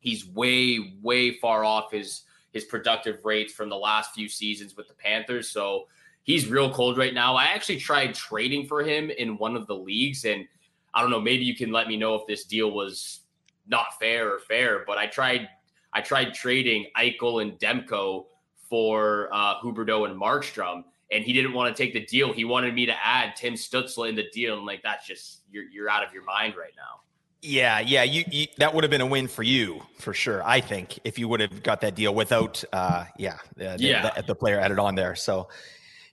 he's 0.00 0.26
way, 0.26 0.94
way 1.02 1.38
far 1.38 1.64
off 1.64 1.92
his– 1.92 2.22
his 2.54 2.64
productive 2.64 3.18
rates 3.24 3.52
from 3.52 3.68
the 3.68 3.76
last 3.76 4.14
few 4.14 4.28
seasons 4.28 4.76
with 4.76 4.86
the 4.86 4.94
Panthers. 4.94 5.48
So 5.48 5.88
he's 6.22 6.46
real 6.46 6.72
cold 6.72 6.96
right 6.96 7.12
now. 7.12 7.34
I 7.34 7.46
actually 7.46 7.80
tried 7.80 8.14
trading 8.14 8.68
for 8.68 8.84
him 8.84 9.10
in 9.10 9.36
one 9.38 9.56
of 9.56 9.66
the 9.66 9.74
leagues, 9.74 10.24
and 10.24 10.46
I 10.94 11.00
don't 11.00 11.10
know. 11.10 11.20
Maybe 11.20 11.42
you 11.42 11.56
can 11.56 11.72
let 11.72 11.88
me 11.88 11.96
know 11.96 12.14
if 12.14 12.28
this 12.28 12.44
deal 12.44 12.70
was 12.70 13.22
not 13.66 13.98
fair 13.98 14.32
or 14.32 14.38
fair. 14.38 14.84
But 14.86 14.98
I 14.98 15.08
tried. 15.08 15.48
I 15.92 16.00
tried 16.00 16.32
trading 16.32 16.86
Eichel 16.96 17.42
and 17.42 17.58
Demko 17.58 18.26
for 18.70 19.30
uh, 19.32 19.58
Huberdeau 19.58 20.08
and 20.08 20.16
Markstrom, 20.16 20.84
and 21.10 21.24
he 21.24 21.32
didn't 21.32 21.52
want 21.52 21.74
to 21.74 21.82
take 21.82 21.92
the 21.92 22.04
deal. 22.04 22.32
He 22.32 22.44
wanted 22.44 22.74
me 22.74 22.86
to 22.86 22.94
add 23.04 23.36
Tim 23.36 23.54
Stützle 23.54 24.08
in 24.08 24.14
the 24.14 24.26
deal. 24.32 24.56
And 24.56 24.66
like 24.66 24.82
that's 24.82 25.06
just 25.06 25.42
you're 25.50 25.64
you're 25.64 25.88
out 25.88 26.06
of 26.06 26.12
your 26.12 26.24
mind 26.24 26.54
right 26.56 26.72
now. 26.76 27.00
Yeah, 27.46 27.80
yeah, 27.80 28.04
you, 28.04 28.24
you, 28.30 28.46
that 28.56 28.72
would 28.72 28.84
have 28.84 28.90
been 28.90 29.02
a 29.02 29.06
win 29.06 29.28
for 29.28 29.42
you 29.42 29.82
for 29.98 30.14
sure. 30.14 30.42
I 30.42 30.62
think 30.62 30.98
if 31.04 31.18
you 31.18 31.28
would 31.28 31.40
have 31.40 31.62
got 31.62 31.82
that 31.82 31.94
deal 31.94 32.14
without, 32.14 32.64
uh, 32.72 33.04
yeah, 33.18 33.36
the, 33.54 33.76
yeah, 33.78 34.12
the, 34.16 34.22
the, 34.22 34.34
player 34.34 34.58
added 34.58 34.78
on 34.78 34.94
there. 34.94 35.14
So, 35.14 35.50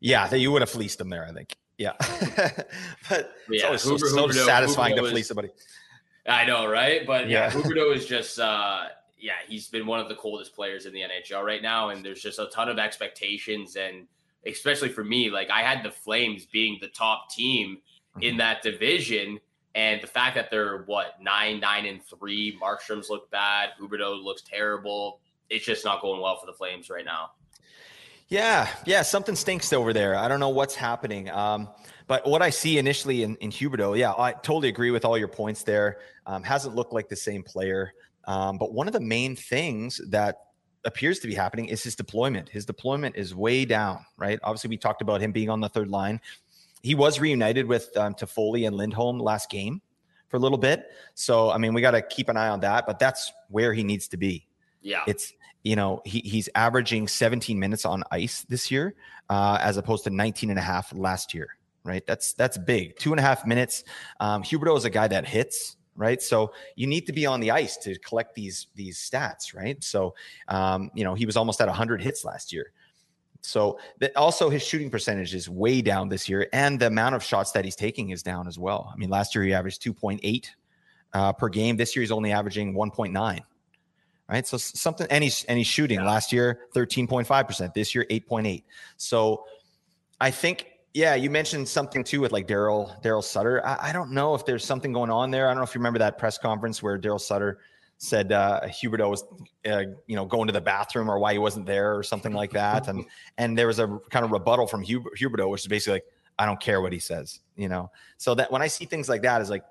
yeah, 0.02 0.34
you 0.36 0.52
would 0.52 0.62
have 0.62 0.70
fleeced 0.70 0.98
them 0.98 1.10
there. 1.10 1.26
I 1.26 1.32
think. 1.32 1.56
Yeah, 1.78 1.94
but 3.10 3.32
yeah, 3.50 3.72
it's 3.72 3.86
always 3.86 4.12
so, 4.12 4.28
so 4.28 4.32
satisfying 4.32 4.98
to 4.98 5.10
fleece 5.10 5.28
somebody. 5.30 5.52
I 6.28 6.46
know, 6.46 6.68
right? 6.68 7.08
But 7.08 7.30
yeah, 7.30 7.46
yeah 7.46 7.52
Huberdeau 7.52 7.96
is 7.96 8.06
just, 8.06 8.38
uh, 8.38 8.88
yeah, 9.18 9.34
he's 9.48 9.68
been 9.68 9.88
one 9.88 10.02
of 10.02 10.10
the 10.10 10.16
coldest 10.16 10.54
players 10.54 10.86
in 10.86 10.92
the 10.92 11.00
NHL 11.00 11.44
right 11.44 11.62
now, 11.62 11.90
and 11.90 12.04
there's 12.04 12.22
just 12.22 12.40
a 12.40 12.48
ton 12.48 12.68
of 12.68 12.78
expectations, 12.78 13.78
and 13.78 14.06
especially 14.46 14.90
for 14.90 15.04
me, 15.04 15.30
like 15.30 15.50
I 15.50 15.62
had 15.62 15.84
the 15.84 15.92
Flames 15.92 16.46
being 16.46 16.78
the 16.82 16.88
top 16.88 17.30
team 17.30 17.78
mm-hmm. 18.16 18.24
in 18.24 18.38
that 18.38 18.62
division 18.62 19.40
and 19.74 20.02
the 20.02 20.08
fact 20.08 20.36
that 20.36 20.52
they're 20.52 20.80
what 20.84 21.22
nine, 21.22 21.60
nine 21.60 21.86
and 21.86 22.02
three, 22.04 22.58
Markstrom's 22.62 23.10
look 23.10 23.32
bad, 23.32 23.70
Huberdeau 23.80 24.22
looks 24.22 24.42
terrible. 24.42 25.20
It's 25.50 25.66
just 25.66 25.86
not 25.86 26.02
going 26.02 26.22
well 26.22 26.38
for 26.40 26.46
the 26.46 26.54
Flames 26.54 26.90
right 26.90 27.06
now. 27.06 27.32
Yeah, 28.28 28.70
yeah, 28.86 29.02
something 29.02 29.36
stinks 29.36 29.74
over 29.74 29.92
there. 29.92 30.16
I 30.16 30.30
don't 30.30 30.40
know 30.40 30.50
what's 30.50 30.76
happening. 30.76 31.30
Um, 31.30 31.68
but 32.08 32.26
what 32.26 32.42
I 32.42 32.50
see 32.50 32.78
initially 32.78 33.24
in, 33.24 33.36
in 33.38 33.52
Huberdeau, 33.52 33.98
yeah, 33.98 34.14
I 34.14 34.32
totally 34.32 34.70
agree 34.70 34.92
with 34.92 35.04
all 35.04 35.18
your 35.18 35.28
points 35.28 35.64
there. 35.64 36.00
Um, 36.26 36.42
hasn't 36.44 36.76
looked 36.76 36.94
like 36.94 37.10
the 37.10 37.16
same 37.16 37.44
player. 37.44 37.94
Um, 38.26 38.58
but 38.58 38.74
one 38.74 38.88
of 38.88 38.94
the 38.94 39.02
main 39.02 39.36
things 39.36 40.00
that 40.10 40.38
appears 40.86 41.20
to 41.20 41.28
be 41.28 41.36
happening 41.36 41.68
is 41.68 41.84
his 41.84 41.96
deployment. 41.96 42.50
His 42.50 42.66
deployment 42.66 43.16
is 43.16 43.36
way 43.36 43.66
down, 43.66 44.06
right? 44.18 44.40
Obviously, 44.44 44.70
we 44.70 44.78
talked 44.78 45.02
about 45.02 45.22
him 45.22 45.32
being 45.32 45.50
on 45.50 45.60
the 45.60 45.70
third 45.70 45.90
line 45.90 46.20
he 46.82 46.96
was 46.96 47.20
reunited 47.20 47.68
with 47.68 47.96
um, 47.96 48.16
Toffoli 48.16 48.68
and 48.68 48.76
Lindholm 48.76 49.20
last 49.20 49.50
game 49.50 49.82
for 50.28 50.38
a 50.38 50.40
little 50.40 50.58
bit. 50.58 50.86
So 51.14 51.52
I 51.52 51.58
mean, 51.58 51.74
we 51.74 51.82
got 51.82 51.92
to 51.92 52.02
keep 52.02 52.30
an 52.30 52.38
eye 52.38 52.50
on 52.50 52.62
that. 52.62 52.86
But 52.86 53.00
that's 53.00 53.32
where 53.50 53.74
he 53.74 53.84
needs 53.84 54.08
to 54.10 54.18
be. 54.18 54.48
Yeah, 54.82 55.04
it's 55.08 55.34
you 55.64 55.76
know 55.76 56.02
he, 56.06 56.20
he's 56.20 56.50
averaging 56.56 57.08
17 57.08 57.60
minutes 57.60 57.86
on 57.86 58.04
ice 58.12 58.46
this 58.50 58.72
year 58.72 58.96
uh, 59.30 59.60
as 59.62 59.78
opposed 59.78 60.04
to 60.06 60.10
19 60.10 60.50
and 60.50 60.58
a 60.58 60.62
half 60.62 60.92
last 60.94 61.34
year. 61.34 61.50
Right, 61.84 62.06
that's 62.06 62.34
that's 62.34 62.58
big. 62.58 62.98
Two 62.98 63.12
and 63.12 63.20
a 63.20 63.24
half 63.24 63.46
minutes. 63.46 63.84
Um, 64.20 64.44
Huberdeau 64.44 64.78
is 64.78 64.86
a 64.86 64.90
guy 64.90 65.08
that 65.08 65.28
hits 65.28 65.78
right? 65.96 66.22
So 66.22 66.54
you 66.76 66.88
need 66.88 67.06
to 67.08 67.14
be 67.14 67.26
on 67.26 67.40
the 67.40 67.52
ice 67.52 67.78
to 67.78 67.98
collect 68.00 68.36
these 68.36 68.68
these 68.76 68.98
stats, 68.98 69.56
right? 69.56 69.82
So 69.84 70.16
um, 70.48 70.92
you 70.94 71.04
know 71.04 71.14
he 71.14 71.26
was 71.26 71.38
almost 71.38 71.62
at 71.62 71.68
100 71.68 72.02
hits 72.02 72.26
last 72.26 72.52
year. 72.54 72.72
So 73.42 73.80
that 74.00 74.16
also 74.16 74.50
his 74.50 74.64
shooting 74.64 74.90
percentage 74.90 75.34
is 75.34 75.50
way 75.50 75.82
down 75.82 76.10
this 76.10 76.30
year, 76.30 76.48
and 76.54 76.80
the 76.80 76.88
amount 76.88 77.16
of 77.16 77.24
shots 77.24 77.52
that 77.52 77.66
he's 77.66 77.76
taking 77.76 78.12
is 78.12 78.22
down 78.22 78.48
as 78.48 78.60
well. 78.60 78.92
I 78.94 78.98
mean, 78.98 79.10
last 79.10 79.34
year 79.34 79.44
he 79.44 79.54
averaged 79.54 79.82
2.8 79.82 80.48
uh, 81.14 81.34
per 81.34 81.50
game. 81.50 81.76
This 81.76 81.96
year 81.96 82.02
he's 82.02 82.12
only 82.12 82.32
averaging 82.32 82.74
1.9. 82.74 83.40
Right. 84.30 84.48
So 84.48 84.56
something, 84.58 85.08
and 85.10 85.24
he's 85.24 85.44
and 85.46 85.58
he's 85.58 85.68
shooting 85.68 86.00
yeah. 86.00 86.06
last 86.06 86.32
year 86.32 86.62
13.5 86.74 87.48
percent. 87.48 87.74
This 87.74 87.94
year 87.94 88.06
8.8. 88.10 88.64
So 88.96 89.44
I 90.22 90.32
think 90.32 90.68
yeah, 90.94 91.16
you 91.16 91.30
mentioned 91.30 91.68
something 91.68 92.04
too 92.04 92.22
with 92.22 92.32
like 92.32 92.48
Daryl 92.48 93.02
Daryl 93.02 93.24
Sutter. 93.24 93.66
I, 93.66 93.90
I, 93.90 93.94
don't 93.94 94.12
know 94.12 94.36
if 94.36 94.46
there's 94.46 94.66
something 94.66 94.92
going 94.92 95.10
on 95.10 95.32
there. 95.32 95.48
I 95.48 95.52
don't 95.52 95.58
know 95.58 95.64
if 95.64 95.74
you 95.74 95.80
remember 95.80 96.00
that 96.00 96.18
press 96.18 96.38
conference 96.38 96.84
where 96.84 97.00
Daryl 97.00 97.20
Sutter 97.20 97.60
said 97.98 98.32
uh, 98.32 98.62
Huberdeau 98.66 99.10
was, 99.10 99.24
uh, 99.66 99.84
you 100.08 100.16
know, 100.16 100.26
going 100.26 100.48
to 100.48 100.54
the 100.54 100.62
bathroom 100.62 101.10
or 101.10 101.20
why 101.20 101.34
he 101.34 101.40
wasn't 101.40 101.66
there 101.66 101.96
or 101.96 102.04
something 102.04 102.34
like 102.34 102.52
that. 102.52 102.88
And 102.88 103.06
and 103.38 103.58
there 103.58 103.68
was 103.68 103.80
a 103.80 104.00
kind 104.10 104.26
of 104.26 104.32
rebuttal 104.32 104.68
from 104.68 104.82
Huber, 104.82 105.12
Huberdeau, 105.18 105.50
which 105.50 105.62
is 105.62 105.68
basically 105.68 105.94
like, 105.94 106.06
I 106.38 106.46
don't 106.46 106.60
care 106.60 106.82
what 106.82 106.92
he 106.92 107.00
says, 107.00 107.40
you 107.56 107.70
know. 107.70 107.92
So 108.18 108.36
that 108.36 108.52
when 108.52 108.62
I 108.62 108.68
see 108.68 108.86
things 108.86 109.08
like 109.08 109.22
that, 109.22 109.42
is 109.42 109.50
like, 109.50 109.64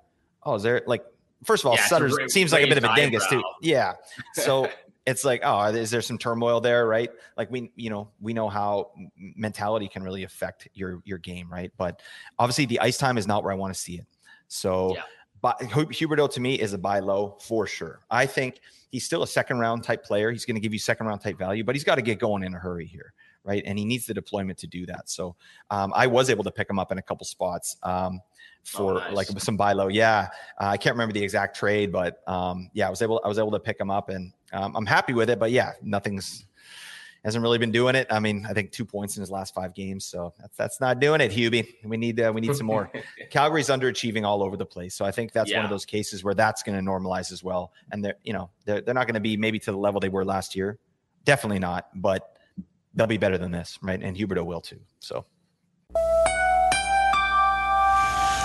oh, 0.45 0.55
is 0.55 0.62
there 0.62 0.83
like, 0.87 1.05
first 1.45 1.64
of 1.64 1.71
all, 1.71 1.75
yeah, 1.75 1.87
Sutter 1.87 2.11
seems 2.29 2.53
like 2.53 2.64
a 2.64 2.68
bit 2.68 2.79
of 2.79 2.85
a 2.85 2.95
dingus 2.95 3.27
too. 3.29 3.43
Yeah. 3.61 3.95
So 4.35 4.71
it's 5.07 5.24
like, 5.24 5.40
oh, 5.44 5.66
is 5.66 5.90
there 5.90 6.03
some 6.03 6.18
turmoil 6.18 6.61
there, 6.61 6.86
right? 6.86 7.11
Like 7.36 7.51
we, 7.51 7.72
you 7.76 7.90
know, 7.90 8.11
we 8.20 8.32
know 8.34 8.48
how 8.48 8.92
mentality 9.16 9.88
can 9.88 10.03
really 10.03 10.24
affect 10.24 10.68
your 10.74 11.03
your 11.05 11.18
game, 11.18 11.51
right? 11.51 11.72
But 11.76 12.03
obviously, 12.38 12.66
the 12.66 12.80
ice 12.80 12.98
time 12.98 13.18
is 13.18 13.26
not 13.26 13.42
where 13.42 13.53
I 13.53 13.57
want 13.57 13.74
to 13.74 13.80
see 13.80 13.94
it. 13.94 14.07
So. 14.48 14.94
Yeah 14.94 15.03
but 15.42 15.59
Huberdeau 15.61 16.30
to 16.32 16.40
me 16.40 16.55
is 16.55 16.72
a 16.72 16.78
buy 16.78 17.01
low 17.01 17.36
for 17.40 17.66
sure. 17.66 18.01
I 18.11 18.26
think 18.26 18.61
he's 18.90 19.05
still 19.05 19.22
a 19.22 19.26
second 19.26 19.59
round 19.59 19.82
type 19.82 20.05
player. 20.05 20.30
He's 20.30 20.44
going 20.44 20.57
to 20.57 20.61
give 20.61 20.72
you 20.72 20.78
second 20.78 21.07
round 21.07 21.20
type 21.20 21.38
value, 21.38 21.64
but 21.64 21.74
he's 21.74 21.84
got 21.84 21.94
to 21.94 22.03
get 22.03 22.18
going 22.18 22.44
in 22.44 22.55
a 22.55 22.59
hurry 22.59 22.86
here, 22.86 23.12
right? 23.45 23.62
And 23.66 23.78
he 23.78 23.84
needs 23.84 24.07
the 24.07 24.14
deployment 24.14 24.59
to 24.59 24.66
do 24.66 24.86
that. 24.86 25.09
So 25.09 25.36
um, 25.70 25.93
I 25.95 26.07
was 26.07 26.30
able 26.30 26.45
to 26.45 26.51
pick 26.51 26.68
him 26.68 26.78
up 26.78 26.93
in 26.93 26.99
a 26.99 27.03
couple 27.03 27.24
spots 27.24 27.76
um, 27.82 28.20
for 28.64 28.95
oh, 28.95 28.99
nice. 28.99 29.14
like 29.14 29.41
some 29.41 29.57
buy 29.57 29.72
low. 29.72 29.88
Yeah, 29.88 30.28
uh, 30.61 30.66
I 30.66 30.76
can't 30.76 30.95
remember 30.95 31.12
the 31.12 31.22
exact 31.22 31.57
trade, 31.57 31.93
but 31.93 32.20
um, 32.26 32.70
yeah, 32.74 32.86
I 32.86 32.91
was 32.91 33.03
able 33.03 33.20
I 33.24 33.28
was 33.28 33.38
able 33.38 33.53
to 33.53 33.61
pick 33.61 33.80
him 33.80 33.91
up, 33.91 34.09
and 34.09 34.32
um, 34.53 34.76
I'm 34.76 34.86
happy 34.86 35.12
with 35.12 35.30
it. 35.30 35.38
But 35.38 35.51
yeah, 35.51 35.72
nothing's 35.82 36.47
hasn't 37.24 37.43
really 37.43 37.59
been 37.59 37.70
doing 37.70 37.95
it. 37.95 38.07
I 38.11 38.18
mean, 38.18 38.47
I 38.49 38.55
think 38.55 38.72
two 38.72 38.84
points 38.84 39.16
in 39.16 39.20
his 39.20 39.30
last 39.30 39.55
five 39.55 39.74
games, 39.74 40.05
so 40.05 40.32
that's 40.38 40.57
that's 40.57 40.80
not 40.80 41.01
doing 41.01 41.20
it, 41.20 41.30
Hubie. 41.30 41.66
We 41.84 41.97
need 41.97 42.20
uh, 42.20 42.32
we 42.34 42.41
need 42.41 42.55
some 42.55 42.66
more. 42.66 42.91
Calgary's 43.30 43.68
underachieving 43.68 44.24
all 44.24 44.43
over 44.43 44.57
the 44.57 44.66
place, 44.66 44.95
so 44.95 45.05
I 45.05 45.11
think 45.11 45.32
that's 45.32 45.51
yeah. 45.51 45.59
one 45.59 45.64
of 45.64 45.70
those 45.70 45.84
cases 45.84 46.24
where 46.24 46.34
that's 46.34 46.62
going 46.62 46.82
to 46.82 46.91
normalize 46.91 47.32
as 47.32 47.45
well. 47.45 47.72
And 47.93 48.05
they're 48.05 48.16
you 48.24 48.32
know 48.32 48.51
they're 48.64 48.80
they're 48.80 48.95
not 48.95 49.07
going 49.07 49.14
to 49.14 49.20
be 49.20 49.36
maybe 49.36 49.59
to 49.61 49.72
the 49.72 49.78
level 49.78 50.01
they 50.01 50.09
were 50.09 50.24
last 50.24 50.57
year, 50.57 50.78
definitely 51.24 51.59
not, 51.59 51.88
but 51.95 52.36
they'll 52.95 53.07
be 53.07 53.18
better 53.18 53.38
than 53.38 53.51
this, 53.51 53.78
right? 53.82 54.03
And 54.03 54.16
Huberdeau 54.16 54.45
will 54.45 54.61
too. 54.61 54.80
So. 54.99 55.24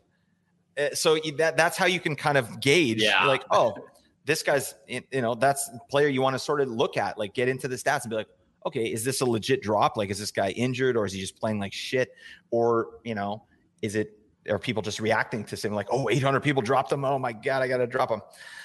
Uh, 0.79 0.95
so 0.95 1.17
that 1.39 1.57
that's 1.57 1.79
how 1.79 1.87
you 1.87 1.99
can 1.99 2.15
kind 2.15 2.37
of 2.37 2.61
gauge, 2.61 3.03
Yeah. 3.03 3.25
like, 3.25 3.43
oh, 3.51 3.75
this 4.27 4.43
guy's, 4.43 4.75
you 4.87 5.23
know, 5.23 5.35
that's 5.35 5.71
player 5.89 6.09
you 6.09 6.21
want 6.21 6.35
to 6.35 6.39
sort 6.39 6.61
of 6.61 6.69
look 6.69 6.99
at, 6.99 7.17
like, 7.17 7.33
get 7.33 7.49
into 7.49 7.69
the 7.69 7.77
stats 7.77 8.03
and 8.03 8.11
be 8.11 8.17
like, 8.17 8.29
okay, 8.67 8.85
is 8.85 9.05
this 9.05 9.21
a 9.21 9.25
legit 9.25 9.63
drop? 9.63 9.97
Like, 9.97 10.11
is 10.11 10.19
this 10.19 10.31
guy 10.31 10.51
injured 10.51 10.97
or 10.97 11.07
is 11.07 11.13
he 11.13 11.21
just 11.21 11.39
playing 11.39 11.59
like 11.59 11.73
shit? 11.73 12.11
Or 12.51 12.99
you 13.05 13.15
know, 13.15 13.45
is 13.81 13.95
it 13.95 14.19
are 14.49 14.59
people 14.59 14.83
just 14.83 15.01
reacting 15.01 15.45
to 15.45 15.57
something 15.57 15.75
like, 15.75 15.89
oh, 15.91 16.09
800 16.09 16.41
people 16.41 16.63
dropped 16.63 16.93
him? 16.93 17.05
Oh 17.05 17.19
my 17.19 17.33
god, 17.33 17.63
I 17.63 17.69
got 17.69 17.79
to 17.79 17.87
drop 17.87 18.11
him. 18.11 18.21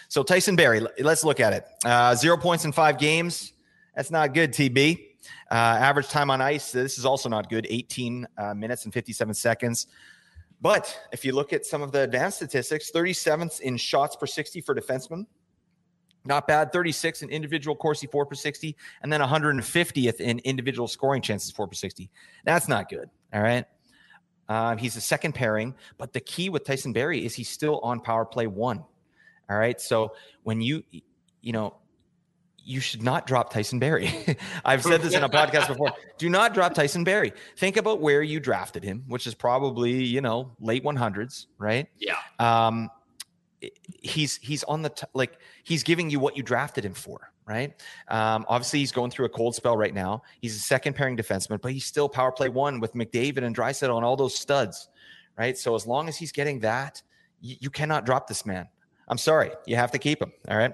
So 0.09 0.23
Tyson 0.23 0.55
Barrie, 0.55 0.85
let's 0.99 1.23
look 1.23 1.39
at 1.39 1.53
it. 1.53 1.65
Uh, 1.85 2.13
zero 2.15 2.37
points 2.37 2.65
in 2.65 2.71
five 2.71 2.97
games. 2.97 3.53
That's 3.95 4.11
not 4.11 4.33
good, 4.33 4.51
TB. 4.51 5.07
Uh, 5.49 5.53
average 5.53 6.09
time 6.09 6.29
on 6.29 6.41
ice. 6.41 6.71
This 6.71 6.97
is 6.97 7.05
also 7.05 7.29
not 7.29 7.49
good. 7.49 7.65
18 7.69 8.27
uh, 8.37 8.53
minutes 8.53 8.85
and 8.85 8.93
57 8.93 9.33
seconds. 9.33 9.87
But 10.61 10.95
if 11.11 11.25
you 11.25 11.33
look 11.33 11.53
at 11.53 11.65
some 11.65 11.81
of 11.81 11.91
the 11.91 12.01
advanced 12.01 12.37
statistics, 12.37 12.91
37th 12.91 13.61
in 13.61 13.77
shots 13.77 14.15
per 14.15 14.27
60 14.27 14.61
for 14.61 14.75
defensemen. 14.75 15.25
Not 16.23 16.47
bad. 16.47 16.71
36 16.71 17.23
in 17.23 17.29
individual 17.29 17.75
Corsi 17.75 18.07
4 18.07 18.25
per 18.25 18.35
60, 18.35 18.75
and 19.01 19.11
then 19.11 19.21
150th 19.21 20.19
in 20.19 20.39
individual 20.39 20.87
scoring 20.87 21.21
chances 21.21 21.51
4 21.51 21.67
per 21.67 21.73
60. 21.73 22.09
That's 22.45 22.67
not 22.67 22.89
good. 22.89 23.09
All 23.33 23.41
right. 23.41 23.65
Um, 24.49 24.77
he's 24.77 24.95
the 24.95 25.01
second 25.01 25.33
pairing, 25.33 25.73
but 25.97 26.13
the 26.13 26.19
key 26.19 26.49
with 26.49 26.65
Tyson 26.65 26.93
Barrie 26.93 27.25
is 27.25 27.33
he's 27.33 27.49
still 27.49 27.79
on 27.79 28.01
power 28.01 28.25
play 28.25 28.47
one. 28.47 28.83
All 29.49 29.57
right. 29.57 29.79
So 29.79 30.13
when 30.43 30.61
you, 30.61 30.83
you 31.41 31.53
know, 31.53 31.75
you 32.63 32.79
should 32.79 33.01
not 33.01 33.25
drop 33.25 33.51
Tyson 33.51 33.79
Barrie. 33.79 34.11
I've 34.65 34.83
said 34.83 35.01
this 35.01 35.15
in 35.15 35.23
a 35.23 35.29
podcast 35.29 35.67
before. 35.67 35.93
Do 36.17 36.29
not 36.29 36.53
drop 36.53 36.73
Tyson 36.73 37.03
Barrie. 37.03 37.33
Think 37.57 37.77
about 37.77 38.01
where 38.01 38.21
you 38.21 38.39
drafted 38.39 38.83
him, 38.83 39.03
which 39.07 39.25
is 39.25 39.33
probably, 39.33 40.03
you 40.03 40.21
know, 40.21 40.51
late 40.59 40.83
100s, 40.83 41.47
right? 41.57 41.87
Yeah. 41.97 42.17
um 42.39 42.89
he's 44.01 44.37
he's 44.37 44.63
on 44.63 44.81
the 44.81 44.89
t- 44.89 45.05
like 45.13 45.37
he's 45.63 45.83
giving 45.83 46.09
you 46.09 46.19
what 46.19 46.35
you 46.35 46.43
drafted 46.43 46.85
him 46.85 46.93
for 46.93 47.31
right? 47.45 47.73
Um 48.07 48.45
obviously 48.47 48.79
he's 48.79 48.91
going 48.91 49.11
through 49.11 49.25
a 49.25 49.29
cold 49.29 49.55
spell 49.55 49.75
right 49.75 49.93
now. 49.93 50.23
He's 50.41 50.55
a 50.55 50.59
second 50.59 50.95
pairing 50.95 51.17
defenseman 51.17 51.61
but 51.61 51.71
he's 51.71 51.85
still 51.85 52.09
power 52.09 52.31
play 52.31 52.49
one 52.49 52.79
with 52.79 52.93
mcdavid 52.93 53.43
and 53.43 53.55
Draisaitl 53.55 53.95
and 53.95 54.05
all 54.05 54.15
those 54.15 54.35
studs 54.35 54.89
right? 55.37 55.57
So 55.57 55.75
as 55.75 55.87
long 55.87 56.07
as 56.09 56.17
he's 56.17 56.31
getting 56.31 56.59
that 56.59 57.01
you, 57.39 57.55
you 57.59 57.69
cannot 57.69 58.05
drop 58.05 58.27
this 58.27 58.45
man. 58.45 58.67
I'm 59.07 59.17
sorry. 59.17 59.51
You 59.65 59.75
have 59.75 59.91
to 59.91 59.99
keep 59.99 60.21
him 60.21 60.31
all 60.47 60.57
right? 60.57 60.73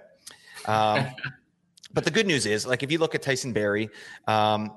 Um 0.66 1.08
but 1.94 2.04
the 2.04 2.12
good 2.12 2.28
news 2.28 2.46
is 2.46 2.66
like 2.68 2.84
if 2.84 2.92
you 2.92 2.98
look 3.00 3.16
at 3.16 3.22
tyson 3.22 3.54
barrie 3.54 3.90
um 4.28 4.72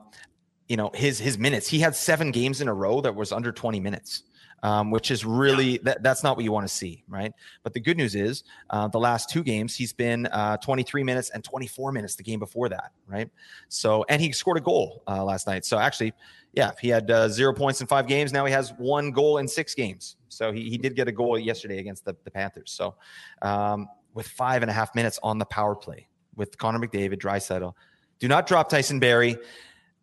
you 0.68 0.76
know 0.76 0.90
his 0.94 1.18
his 1.18 1.36
minutes 1.36 1.66
he 1.66 1.80
had 1.80 1.94
seven 1.94 2.30
games 2.30 2.60
in 2.60 2.68
a 2.68 2.72
row 2.72 3.00
that 3.00 3.14
was 3.14 3.32
under 3.32 3.50
20 3.50 3.80
minutes 3.80 4.22
um, 4.62 4.90
which 4.90 5.10
is 5.10 5.24
really 5.24 5.78
that, 5.78 6.02
that's 6.02 6.22
not 6.22 6.36
what 6.36 6.44
you 6.44 6.52
want 6.52 6.66
to 6.66 6.72
see, 6.72 7.02
right? 7.08 7.32
But 7.62 7.72
the 7.72 7.80
good 7.80 7.96
news 7.96 8.14
is 8.14 8.44
uh, 8.70 8.88
the 8.88 8.98
last 8.98 9.30
two 9.30 9.42
games 9.42 9.74
he's 9.74 9.92
been 9.92 10.26
uh, 10.26 10.56
23 10.58 11.02
minutes 11.02 11.30
and 11.30 11.42
24 11.42 11.92
minutes 11.92 12.14
the 12.14 12.22
game 12.22 12.38
before 12.38 12.68
that, 12.68 12.92
right? 13.06 13.30
So 13.68 14.04
and 14.08 14.20
he 14.20 14.32
scored 14.32 14.58
a 14.58 14.60
goal 14.60 15.02
uh, 15.06 15.24
last 15.24 15.46
night. 15.46 15.64
So 15.64 15.78
actually, 15.78 16.12
yeah, 16.52 16.72
he 16.80 16.88
had 16.88 17.10
uh, 17.10 17.28
zero 17.28 17.54
points 17.54 17.80
in 17.80 17.86
five 17.86 18.06
games. 18.06 18.32
Now 18.32 18.44
he 18.44 18.52
has 18.52 18.72
one 18.78 19.12
goal 19.12 19.38
in 19.38 19.46
six 19.46 19.74
games. 19.74 20.16
So 20.28 20.52
he, 20.52 20.68
he 20.68 20.78
did 20.78 20.96
get 20.96 21.08
a 21.08 21.12
goal 21.12 21.38
yesterday 21.38 21.78
against 21.78 22.04
the, 22.04 22.16
the 22.24 22.30
Panthers. 22.30 22.72
So 22.72 22.96
um, 23.42 23.88
with 24.14 24.26
five 24.26 24.62
and 24.62 24.70
a 24.70 24.74
half 24.74 24.94
minutes 24.94 25.18
on 25.22 25.38
the 25.38 25.44
power 25.46 25.74
play 25.74 26.08
with 26.36 26.56
Connor 26.58 26.78
McDavid, 26.78 27.20
Draisaitl, 27.20 27.72
do 28.18 28.28
not 28.28 28.46
drop 28.46 28.68
Tyson 28.68 28.98
Barrie. 28.98 29.36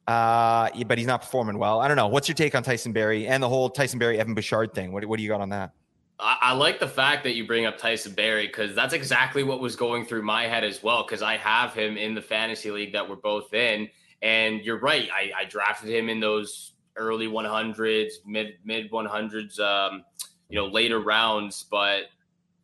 Uh, 0.08 0.70
but 0.86 0.98
he's 0.98 1.08
not 1.08 1.22
performing 1.22 1.58
well. 1.58 1.82
I 1.82 1.88
don't 1.88 1.98
know. 1.98 2.08
What's 2.08 2.30
your 2.30 2.36
take 2.36 2.56
on 2.56 2.64
Tyson 2.64 2.94
Barrie 2.94 3.28
and 3.28 3.44
the 3.44 3.50
whole 3.50 3.70
Tyson 3.70 4.00
Barrie 4.00 4.18
Evan 4.20 4.34
Bouchard 4.34 4.74
thing? 4.74 4.94
What, 4.94 5.04
what 5.06 5.18
do 5.18 5.24
you 5.24 5.30
got 5.30 5.42
on 5.42 5.50
that? 5.50 5.74
I, 6.20 6.54
like 6.54 6.80
the 6.80 6.88
fact 6.88 7.24
that 7.26 7.36
you 7.36 7.46
bring 7.46 7.68
up 7.68 7.78
Tyson 7.78 8.14
Barrie 8.14 8.48
because 8.48 8.74
that's 8.74 8.94
exactly 8.94 9.44
what 9.44 9.60
was 9.60 9.76
going 9.76 10.04
through 10.04 10.24
my 10.24 10.48
head 10.48 10.64
as 10.64 10.82
well. 10.82 11.04
Because 11.04 11.22
I 11.22 11.38
have 11.38 11.76
him 11.76 11.96
in 11.96 12.16
the 12.16 12.22
fantasy 12.22 12.72
league 12.72 12.94
that 12.94 13.08
we're 13.08 13.18
both 13.18 13.54
in, 13.54 13.88
and 14.24 14.62
you're 14.62 14.80
right. 14.80 15.10
I, 15.14 15.32
I 15.42 15.46
drafted 15.46 15.90
him 15.90 16.10
in 16.10 16.20
those 16.20 16.74
early 16.96 17.28
100s, 17.28 18.14
mid 18.26 18.56
mid 18.66 18.90
100s, 18.90 19.60
um, 19.60 20.04
you 20.50 20.58
know, 20.58 20.66
later 20.66 21.00
rounds. 21.02 21.66
But 21.70 22.06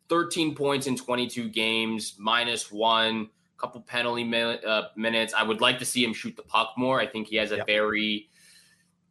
13 0.08 0.56
points 0.56 0.88
in 0.88 0.96
22 0.96 1.48
games, 1.48 2.16
minus 2.18 2.72
one, 2.72 3.30
couple 3.56 3.80
penalty 3.80 4.24
uh, 4.66 4.82
minutes. 4.96 5.34
I 5.34 5.42
would 5.42 5.60
like 5.60 5.78
to 5.78 5.84
see 5.84 6.04
him 6.04 6.12
shoot 6.12 6.36
the 6.36 6.42
puck 6.42 6.74
more. 6.76 7.00
I 7.00 7.06
think 7.06 7.28
he 7.28 7.36
has 7.36 7.52
a 7.52 7.56
Yep. 7.58 7.66
very 7.66 8.28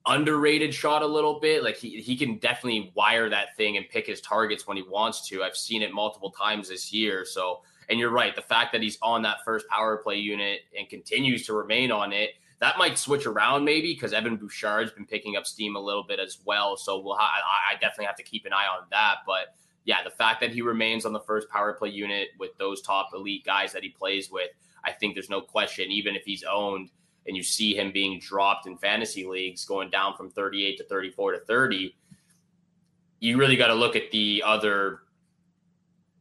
underrated 0.06 0.74
shot 0.74 1.02
a 1.02 1.08
little 1.08 1.40
bit. 1.40 1.64
Like 1.64 1.78
he, 1.78 2.02
he 2.02 2.16
can 2.18 2.38
definitely 2.38 2.92
wire 2.96 3.30
that 3.30 3.56
thing 3.56 3.78
and 3.78 3.88
pick 3.88 4.06
his 4.06 4.22
targets 4.22 4.68
when 4.68 4.78
he 4.78 4.84
wants 4.84 5.28
to. 5.30 5.44
I've 5.44 5.56
seen 5.56 5.82
it 5.82 5.94
multiple 5.94 6.32
times 6.32 6.70
this 6.70 6.92
year. 6.92 7.26
So, 7.26 7.62
and 7.90 8.00
you're 8.00 8.12
right. 8.12 8.36
The 8.36 8.42
fact 8.42 8.74
that 8.74 8.82
he's 8.82 8.98
on 9.02 9.22
that 9.24 9.38
first 9.46 9.68
power 9.70 9.98
play 9.98 10.18
unit 10.18 10.62
and 10.78 10.90
continues 10.90 11.46
to 11.46 11.54
remain 11.54 11.92
on 11.92 12.12
it, 12.12 12.32
that 12.60 12.78
might 12.78 12.98
switch 12.98 13.26
around 13.26 13.66
maybe 13.66 13.94
because 13.94 14.14
Evan 14.14 14.38
Bouchard's 14.38 14.92
been 14.92 15.06
picking 15.06 15.36
up 15.36 15.46
steam 15.46 15.76
a 15.76 15.80
little 15.80 16.04
bit 16.04 16.20
as 16.20 16.40
well. 16.46 16.78
So 16.78 17.00
we'll 17.00 17.16
ha- 17.16 17.32
I, 17.70 17.74
I 17.74 17.76
definitely 17.76 18.06
have 18.06 18.16
to 18.18 18.24
keep 18.24 18.46
an 18.46 18.54
eye 18.54 18.68
on 18.68 18.86
that. 18.92 19.18
But 19.26 19.56
yeah, 19.86 20.04
the 20.04 20.10
fact 20.10 20.40
that 20.42 20.52
he 20.52 20.62
remains 20.62 21.06
on 21.06 21.14
the 21.14 21.20
first 21.20 21.50
power 21.50 21.74
play 21.74 21.90
unit 21.90 22.30
with 22.40 22.58
those 22.58 22.82
top 22.82 23.10
elite 23.14 23.46
guys 23.46 23.74
that 23.74 23.84
he 23.84 23.90
plays 23.90 24.32
with, 24.32 24.50
I 24.84 24.92
think 24.92 25.14
there's 25.14 25.30
no 25.30 25.42
question, 25.42 25.92
even 25.92 26.16
if 26.16 26.24
he's 26.24 26.44
owned 26.44 26.90
and 27.26 27.36
you 27.36 27.44
see 27.44 27.76
him 27.76 27.92
being 27.92 28.20
dropped 28.20 28.68
in 28.68 28.78
fantasy 28.78 29.26
leagues 29.26 29.66
going 29.66 29.90
down 29.90 30.16
from 30.16 30.30
38 30.30 30.78
to 30.78 30.84
34 30.86 31.34
to 31.34 31.40
30, 31.40 31.96
you 33.20 33.38
really 33.38 33.56
got 33.56 33.68
to 33.68 33.76
look 33.76 33.96
at 33.96 34.12
the 34.12 34.44
other 34.46 35.00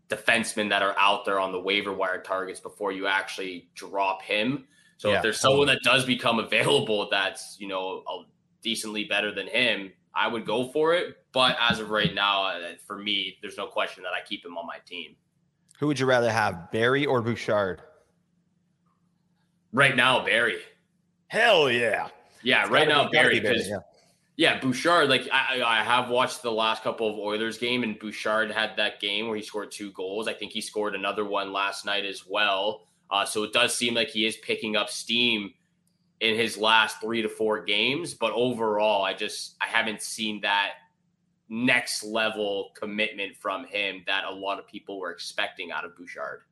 defensemen 0.09 0.69
that 0.69 0.83
are 0.83 0.95
out 0.99 1.25
there 1.25 1.41
on 1.41 1.53
the 1.53 1.59
waiver 1.59 1.93
wire 1.93 2.21
targets 2.21 2.61
before 2.61 2.93
you 2.93 3.07
actually 3.07 3.69
drop 3.75 4.23
him. 4.23 4.67
So 4.99 5.11
Yeah, 5.11 5.17
if 5.17 5.23
there's 5.23 5.41
someone 5.41 5.67
that 5.67 5.81
does 5.83 6.05
become 6.05 6.39
available 6.39 7.09
that's, 7.11 7.57
you 7.59 7.67
know, 7.67 8.05
a 8.09 8.23
decently 8.63 9.05
better 9.05 9.35
than 9.35 9.49
him, 9.49 9.93
I 10.15 10.29
would 10.29 10.45
go 10.47 10.69
for 10.69 10.95
it. 10.95 11.17
But 11.33 11.57
as 11.61 11.81
of 11.81 11.91
right 11.91 12.15
now, 12.15 12.45
uh, 12.45 12.59
for 12.87 12.99
me, 12.99 13.39
there's 13.41 13.57
no 13.57 13.67
question 13.67 14.03
that 14.03 14.13
I 14.13 14.21
keep 14.27 14.45
him 14.45 14.57
on 14.59 14.67
my 14.67 14.79
team. 14.87 15.17
Who 15.79 15.87
would 15.87 15.99
you 15.99 16.07
rather 16.07 16.31
have, 16.31 16.71
Barrie 16.71 17.07
or 17.07 17.23
Bouchard? 17.23 17.81
Right 19.73 19.97
now, 19.97 20.25
Barrie. 20.25 20.61
Hell 21.29 21.71
yeah. 21.71 22.09
Yeah, 22.43 22.63
It's 22.63 22.71
right 22.71 22.89
now, 22.89 23.05
be- 23.09 23.13
gotta 23.13 23.29
Barrie. 23.29 23.41
be 23.41 23.47
Barrie, 23.47 23.63
yeah. 23.69 23.77
yeah, 24.37 24.61
Bouchard. 24.61 25.09
Like 25.09 25.29
I, 25.33 25.63
I 25.63 25.83
have 25.83 26.11
watched 26.11 26.43
the 26.43 26.53
last 26.53 26.83
couple 26.83 27.09
of 27.11 27.17
Oilers 27.19 27.57
game, 27.59 27.83
and 27.83 27.99
Bouchard 27.99 28.51
had 28.51 28.77
that 28.77 29.01
game 29.01 29.29
where 29.29 29.37
he 29.37 29.43
scored 29.43 29.71
two 29.71 29.93
goals. 29.93 30.29
I 30.29 30.35
think 30.35 30.53
he 30.53 30.61
scored 30.61 30.95
another 30.95 31.25
one 31.25 31.53
last 31.53 31.87
night 31.87 32.05
as 32.05 32.25
well. 32.29 32.83
Uh, 33.11 33.25
so 33.25 33.45
it 33.45 33.53
does 33.53 33.75
seem 33.75 33.95
like 33.95 34.09
he 34.09 34.27
is 34.27 34.37
picking 34.39 34.75
up 34.77 34.89
steam 34.91 35.53
in 36.23 36.37
his 36.37 36.57
last 36.57 37.01
three 37.01 37.21
to 37.21 37.29
four 37.29 37.63
games. 37.65 38.15
But 38.15 38.33
overall, 38.33 39.03
I 39.03 39.13
just 39.13 39.57
I 39.61 39.67
haven't 39.67 40.01
seen 40.01 40.41
that 40.43 40.71
next 41.51 42.03
level 42.05 42.71
commitment 42.75 43.37
from 43.37 43.67
him 43.67 44.05
that 44.07 44.25
a 44.25 44.33
lot 44.33 44.59
of 44.59 44.67
people 44.67 44.99
were 44.99 45.11
expecting 45.11 45.71
out 45.73 45.85
of 45.85 45.95
Bouchard. 45.97 46.43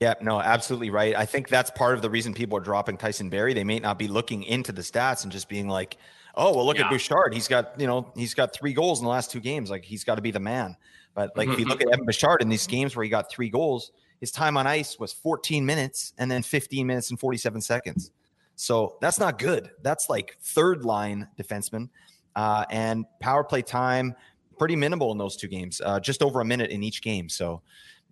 Yeah, 0.00 0.14
no, 0.20 0.40
absolutely 0.40 0.90
right. 0.90 1.14
I 1.14 1.26
think 1.26 1.48
that's 1.48 1.70
part 1.70 1.94
of 1.94 2.02
the 2.02 2.10
reason 2.10 2.34
people 2.34 2.56
are 2.56 2.62
dropping 2.62 2.96
Tyson 2.96 3.28
Barrie. 3.28 3.52
They 3.52 3.64
may 3.64 3.78
not 3.78 3.98
be 3.98 4.08
looking 4.08 4.42
into 4.44 4.72
the 4.72 4.82
stats 4.82 5.24
and 5.24 5.30
just 5.30 5.48
being 5.48 5.68
like, 5.68 5.96
"Oh, 6.34 6.56
well, 6.56 6.64
look 6.64 6.78
Yeah. 6.78 6.84
at 6.84 6.90
Bouchard. 6.90 7.34
He's 7.34 7.48
got, 7.48 7.78
you 7.78 7.86
know, 7.86 8.12
he's 8.16 8.34
got 8.34 8.54
three 8.54 8.72
goals 8.72 9.00
in 9.00 9.04
the 9.04 9.10
last 9.10 9.30
two 9.30 9.40
games. 9.40 9.70
Like 9.70 9.84
he's 9.84 10.04
got 10.04 10.14
to 10.14 10.22
be 10.22 10.30
the 10.30 10.40
man." 10.40 10.76
But 11.14 11.36
like 11.36 11.48
if 11.48 11.58
you 11.58 11.64
mm-hmm. 11.64 11.70
look 11.70 11.82
at 11.82 11.88
Evan 11.92 12.06
Bouchard 12.06 12.42
in 12.42 12.48
these 12.48 12.66
games 12.66 12.96
where 12.96 13.04
he 13.04 13.10
got 13.10 13.30
three 13.30 13.50
goals, 13.50 13.92
his 14.20 14.30
time 14.30 14.56
on 14.56 14.66
ice 14.66 14.98
was 14.98 15.12
14 15.12 15.66
minutes 15.66 16.14
and 16.16 16.30
then 16.30 16.42
15 16.42 16.86
minutes 16.86 17.10
and 17.10 17.20
47 17.20 17.60
seconds. 17.60 18.12
So 18.56 18.96
that's 19.00 19.18
not 19.18 19.38
good. 19.38 19.70
That's 19.82 20.08
like 20.08 20.36
third 20.42 20.84
line 20.84 21.28
defenseman. 21.40 21.88
Uh, 22.34 22.64
and 22.70 23.04
power 23.20 23.44
play 23.44 23.62
time 23.62 24.14
pretty 24.58 24.76
minimal 24.76 25.12
in 25.12 25.18
those 25.18 25.36
two 25.36 25.48
games, 25.48 25.80
uh, 25.84 26.00
just 26.00 26.22
over 26.22 26.40
a 26.40 26.44
minute 26.44 26.70
in 26.70 26.82
each 26.82 27.02
game. 27.02 27.28
So, 27.28 27.62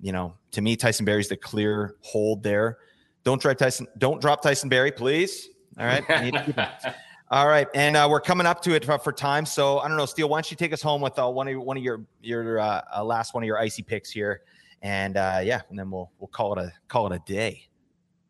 you 0.01 0.13
know, 0.13 0.35
to 0.53 0.61
me, 0.61 0.77
Tyson 0.77 1.05
Barrie's 1.05 1.29
the 1.29 1.37
clear 1.37 1.97
hold 2.01 2.43
there. 2.43 2.79
Don't 3.25 3.41
drop 3.41 3.59
Tyson. 3.59 3.87
Don't 3.99 4.21
drop 4.21 4.43
Tyson 4.43 4.69
Barrie, 4.69 4.93
please. 4.93 5.49
All 5.79 5.87
right. 5.87 6.05
I 6.09 6.25
need 6.25 6.35
to 6.35 6.95
All 7.33 7.47
right, 7.47 7.69
and 7.77 7.97
uh, 7.97 8.09
we're 8.11 8.21
coming 8.21 8.45
up 8.45 8.61
to 8.63 8.75
it 8.75 8.85
for, 8.85 8.99
for 8.99 9.13
time. 9.13 9.47
So 9.47 9.79
I 9.79 9.87
don't 9.87 9.97
know, 9.97 10.05
Steele. 10.05 10.29
Why 10.29 10.39
don't 10.39 10.51
you 10.51 10.57
take 10.57 10.73
us 10.73 10.83
home 10.83 11.01
with 11.01 11.17
uh, 11.17 11.31
one 11.31 11.47
of 11.47 11.53
your, 11.53 11.61
one 11.61 11.77
of 11.77 11.83
your 11.85 12.05
your 12.21 12.59
uh, 12.59 12.81
uh, 12.97 13.05
last 13.05 13.35
one 13.35 13.45
of 13.45 13.47
your 13.47 13.57
icy 13.57 13.85
picks 13.85 14.11
here, 14.11 14.43
and 14.83 15.17
uh, 15.17 15.41
yeah, 15.41 15.61
and 15.71 15.79
then 15.79 15.93
we'll 15.93 16.11
we'll 16.19 16.27
call 16.27 16.59
it 16.59 16.59
a 16.59 16.73
call 16.89 17.07
it 17.07 17.15
a 17.15 17.23
day. 17.33 17.69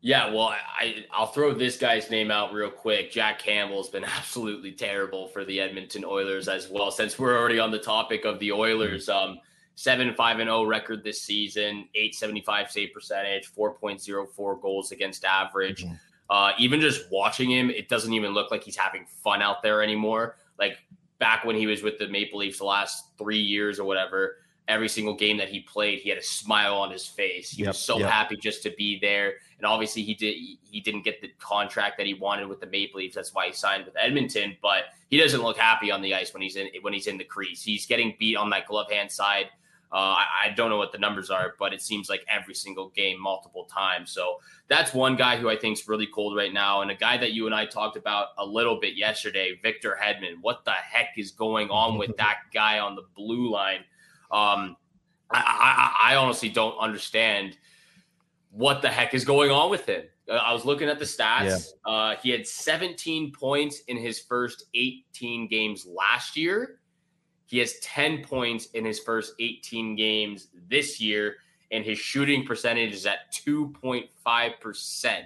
Yeah, 0.03 0.33
well, 0.33 0.49
I 0.49 1.05
I'll 1.13 1.27
throw 1.27 1.53
this 1.53 1.77
guy's 1.77 2.11
name 2.11 2.31
out 2.31 2.55
real 2.55 2.71
quick. 2.71 3.11
Jack 3.11 3.39
Campbell's 3.39 3.91
been 3.91 4.05
absolutely 4.19 4.73
terrible 4.73 5.29
for 5.29 5.45
the 5.45 5.61
Edmonton 5.61 6.05
Oilers 6.05 6.49
as 6.49 6.69
well. 6.69 6.91
Since 6.91 7.19
we're 7.19 7.39
already 7.39 7.59
on 7.59 7.71
the 7.71 7.79
topic 7.79 8.25
of 8.25 8.39
the 8.39 8.53
Oilers, 8.53 9.09
um, 9.09 9.41
seven 9.75 10.15
five 10.15 10.39
and 10.39 10.49
zero 10.49 10.65
record 10.65 11.05
this 11.05 11.21
season, 11.21 11.87
eight 11.95 12.15
seventy 12.15 12.41
five 12.41 12.71
save 12.71 12.95
percentage, 12.95 13.47
four 13.47 13.75
point 13.75 14.01
zero 14.01 14.27
four 14.27 14.57
goals 14.59 14.91
against 14.91 15.25
average. 15.25 15.85
Uh, 16.31 16.53
even 16.59 16.81
just 16.81 17.11
watching 17.11 17.51
him, 17.51 17.71
it 17.71 17.89
doesn't 17.89 18.13
even 18.15 18.33
look 18.33 18.51
like 18.51 18.63
he's 18.63 18.77
having 18.77 19.05
fun 19.23 19.43
out 19.43 19.63
there 19.63 19.83
anymore. 19.83 20.37
Like 20.59 20.79
back 21.19 21.45
when 21.45 21.57
he 21.57 21.67
was 21.67 21.83
with 21.83 21.99
the 21.99 22.09
Maple 22.09 22.39
Leafs 22.39 22.59
the 22.59 22.65
last 22.65 23.05
three 23.19 23.41
years 23.41 23.79
or 23.79 23.85
whatever, 23.85 24.37
every 24.69 24.89
single 24.89 25.15
game 25.15 25.37
that 25.39 25.49
he 25.49 25.61
played, 25.61 26.01
he 26.01 26.09
had 26.09 26.19
a 26.19 26.23
smile 26.23 26.75
on 26.75 26.91
his 26.91 27.07
face. 27.07 27.51
He 27.51 27.63
Yep, 27.63 27.69
was 27.69 27.79
so 27.79 27.99
yep. 27.99 28.11
happy 28.11 28.37
just 28.37 28.63
to 28.63 28.71
be 28.71 28.99
there. 29.01 29.35
And 29.59 29.67
obviously, 29.67 30.03
he 30.03 30.15
did 30.15 30.37
he 30.63 30.81
didn't 30.81 31.03
get 31.03 31.21
the 31.21 31.31
contract 31.39 31.99
that 31.99 32.07
he 32.07 32.15
wanted 32.15 32.49
with 32.49 32.61
the 32.61 32.67
Maple 32.67 32.99
Leafs. 33.01 33.15
That's 33.15 33.35
why 33.35 33.49
he 33.49 33.53
signed 33.53 33.85
with 33.85 33.97
Edmonton. 33.99 34.57
But 34.63 34.85
he 35.11 35.19
doesn't 35.19 35.43
look 35.43 35.59
happy 35.59 35.91
on 35.91 36.01
the 36.03 36.15
ice 36.15 36.33
when 36.33 36.43
he's 36.43 36.57
in 36.57 36.69
when 36.83 36.93
he's 36.93 37.07
in 37.07 37.19
the 37.19 37.25
crease. 37.25 37.63
He's 37.63 37.87
getting 37.87 38.17
beat 38.19 38.37
on 38.37 38.51
that 38.51 38.67
glove 38.67 38.91
hand 38.91 39.11
side. 39.11 39.47
Uh, 39.93 39.97
I, 40.19 40.25
I 40.45 40.51
don't 40.51 40.71
know 40.71 40.79
what 40.79 40.93
the 40.93 40.99
numbers 40.99 41.31
are, 41.31 41.57
but 41.59 41.73
it 41.73 41.83
seems 41.83 42.09
like 42.09 42.25
every 42.29 42.55
single 42.55 42.91
game, 42.91 43.21
multiple 43.21 43.65
times. 43.65 44.13
So 44.13 44.37
that's 44.69 44.95
one 44.95 45.17
guy 45.17 45.37
who 45.37 45.51
I 45.51 45.57
think 45.57 45.79
is 45.79 45.89
really 45.89 46.07
cold 46.07 46.37
right 46.37 46.53
now, 46.53 46.83
and 46.83 46.93
a 46.93 46.95
guy 46.95 47.17
that 47.19 47.33
you 47.33 47.47
and 47.47 47.55
I 47.55 47.67
talked 47.67 47.97
about 47.97 48.29
a 48.39 48.47
little 48.47 48.79
bit 48.79 48.95
yesterday, 48.95 49.59
Victor 49.61 49.99
Hedman. 50.01 50.37
What 50.43 50.65
the 50.65 50.71
heck 50.71 51.19
is 51.19 51.33
going 51.33 51.71
on 51.71 51.99
with 51.99 52.17
that 52.19 52.39
guy 52.55 52.79
on 52.79 52.95
the 52.95 53.03
blue 53.17 53.51
line? 53.51 53.81
Um, 54.33 54.77
I, 55.31 55.95
I, 56.03 56.13
I 56.13 56.17
honestly 56.17 56.49
don't 56.49 56.77
understand 56.79 57.57
what 58.51 58.83
the 58.83 58.89
heck 58.89 59.15
is 59.15 59.25
going 59.25 59.51
on 59.51 59.71
with 59.71 59.87
him. 59.87 60.03
Uh, 60.29 60.35
I 60.35 60.53
was 60.53 60.65
looking 60.65 60.89
at 60.89 60.99
the 60.99 61.05
stats. 61.05 61.69
Uh, 61.85 62.17
he 62.23 62.31
had 62.31 62.47
17 62.47 63.33
points 63.33 63.81
in 63.89 63.97
his 63.97 64.21
first 64.21 64.65
18 64.75 65.49
games 65.49 65.87
last 65.87 66.37
year. 66.37 66.81
He 67.47 67.59
has 67.59 67.79
10 67.81 68.23
points 68.25 68.67
in 68.75 68.85
his 68.85 69.01
first 69.01 69.35
18 69.41 69.97
games 69.97 70.49
this 70.69 71.01
year, 71.01 71.37
and 71.73 71.85
his 71.85 71.99
shooting 71.99 72.47
percentage 72.47 72.93
is 72.93 73.07
at 73.07 73.33
2.5%, 73.33 75.23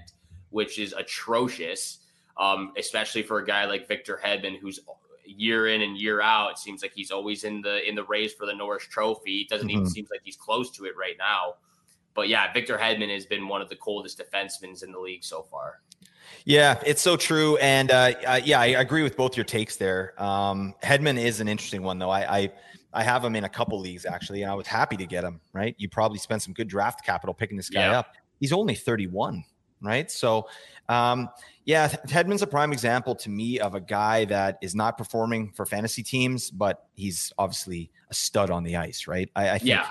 which 0.48 0.78
is 0.78 0.94
atrocious, 0.94 1.98
um, 2.38 2.72
especially 2.78 3.22
for 3.22 3.40
a 3.40 3.44
guy 3.44 3.66
like 3.66 3.86
Victor 3.86 4.18
Hedman, 4.22 4.58
who's 4.58 4.80
year 5.26 5.68
in 5.68 5.82
and 5.82 5.96
year 5.96 6.20
out. 6.20 6.52
It 6.52 6.58
seems 6.58 6.82
like 6.82 6.92
he's 6.94 7.10
always 7.10 7.44
in 7.44 7.60
the 7.62 7.86
in 7.88 7.94
the 7.94 8.04
race 8.04 8.32
for 8.32 8.46
the 8.46 8.54
Norris 8.54 8.84
Trophy. 8.86 9.40
It 9.42 9.48
doesn't 9.48 9.70
even 9.70 9.84
Mhm. 9.84 9.88
seem 9.90 10.06
like 10.10 10.20
he's 10.24 10.36
close 10.36 10.70
to 10.72 10.84
it 10.84 10.96
right 10.96 11.16
now. 11.18 11.54
But 12.14 12.28
yeah, 12.28 12.52
Victor 12.52 12.78
Hedman 12.78 13.12
has 13.12 13.26
been 13.26 13.48
one 13.48 13.60
of 13.60 13.68
the 13.68 13.76
coldest 13.76 14.20
defensemen 14.20 14.80
in 14.82 14.92
the 14.92 14.98
league 15.00 15.24
so 15.24 15.42
far. 15.42 15.80
Yeah, 16.44 16.80
it's 16.86 17.02
so 17.02 17.16
true. 17.16 17.56
And 17.56 17.90
uh, 17.90 18.12
uh, 18.26 18.40
yeah, 18.44 18.60
I 18.60 18.66
agree 18.66 19.02
with 19.02 19.16
both 19.16 19.36
your 19.36 19.44
takes 19.44 19.76
there. 19.76 20.14
Um, 20.22 20.74
Hedman 20.82 21.18
is 21.18 21.40
an 21.40 21.48
interesting 21.48 21.82
one, 21.82 21.98
though. 21.98 22.10
I, 22.10 22.38
I 22.38 22.52
I 22.96 23.02
have 23.02 23.24
him 23.24 23.34
in 23.34 23.42
a 23.44 23.48
couple 23.48 23.80
leagues 23.80 24.06
actually, 24.06 24.42
and 24.42 24.50
I 24.50 24.54
was 24.54 24.66
happy 24.68 24.96
to 24.98 25.06
get 25.06 25.24
him. 25.24 25.40
Right, 25.52 25.74
you 25.78 25.88
probably 25.88 26.18
spent 26.18 26.42
some 26.42 26.54
good 26.54 26.68
draft 26.68 27.04
capital 27.04 27.34
picking 27.34 27.56
this 27.56 27.68
guy 27.70 27.86
Yeah. 27.86 27.98
up. 27.98 28.14
He's 28.40 28.52
only 28.52 28.74
31, 28.74 29.44
right? 29.84 30.10
So, 30.10 30.46
um, 30.88 31.28
yeah, 31.64 31.88
Hedman's 31.88 32.42
a 32.42 32.46
prime 32.46 32.72
example 32.72 33.14
to 33.16 33.30
me 33.30 33.58
of 33.58 33.74
a 33.74 33.80
guy 33.80 34.24
that 34.26 34.58
is 34.60 34.74
not 34.74 34.98
performing 34.98 35.50
for 35.52 35.64
fantasy 35.64 36.02
teams, 36.02 36.50
but 36.50 36.86
he's 36.94 37.32
obviously 37.38 37.90
a 38.10 38.14
stud 38.14 38.50
on 38.50 38.64
the 38.64 38.76
ice, 38.76 39.06
right? 39.06 39.30
I, 39.34 39.50
I 39.50 39.58
think 39.58 39.68
Yeah. 39.70 39.86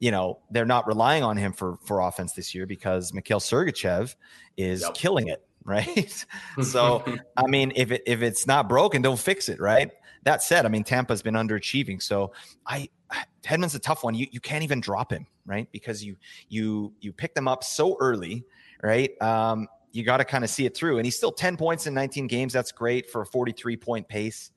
you 0.00 0.10
know 0.10 0.40
they're 0.50 0.66
not 0.66 0.86
relying 0.86 1.22
on 1.22 1.36
him 1.36 1.52
for 1.52 1.76
for 1.86 2.00
offense 2.00 2.32
this 2.34 2.54
year 2.54 2.66
because 2.66 3.14
Mikhail 3.14 3.40
Sergachev 3.40 4.14
is 4.56 4.82
Yep. 4.82 4.94
killing 4.94 5.28
it, 5.28 5.46
right? 5.64 6.26
so 6.60 7.02
I 7.38 7.46
mean, 7.46 7.72
if 7.74 7.90
it 7.90 8.02
if 8.06 8.20
it's 8.22 8.46
not 8.46 8.68
broken, 8.68 9.00
don't 9.00 9.18
fix 9.18 9.48
it, 9.48 9.60
right? 9.60 9.90
That 10.24 10.42
said, 10.42 10.66
I 10.66 10.68
mean 10.68 10.84
Tampa's 10.84 11.22
been 11.22 11.34
underachieving, 11.34 12.02
so 12.02 12.32
I 12.66 12.88
Hedman's 13.46 13.74
a 13.74 13.78
tough 13.78 14.04
one. 14.04 14.14
You 14.14 14.26
you 14.30 14.40
can't 14.40 14.62
even 14.64 14.80
drop 14.80 15.10
him, 15.10 15.26
right? 15.46 15.68
Because 15.72 16.04
you 16.04 16.16
you 16.50 16.92
you 17.00 17.12
pick 17.14 17.34
them 17.34 17.48
up 17.48 17.64
so 17.64 17.96
early, 17.98 18.44
right? 18.82 19.10
Um, 19.22 19.68
you 19.92 20.02
got 20.02 20.16
to 20.16 20.24
kind 20.24 20.42
of 20.44 20.50
see 20.50 20.66
it 20.66 20.76
through, 20.76 20.98
and 20.98 21.04
he's 21.06 21.16
still 21.16 21.32
ten 21.32 21.56
points 21.56 21.86
in 21.86 21.94
nineteen 21.94 22.26
games. 22.26 22.52
That's 22.52 22.72
great 22.72 23.10
for 23.10 23.22
a 23.22 23.26
forty 23.26 23.52
three 23.52 23.76
point 23.76 24.08
pace. 24.08 24.50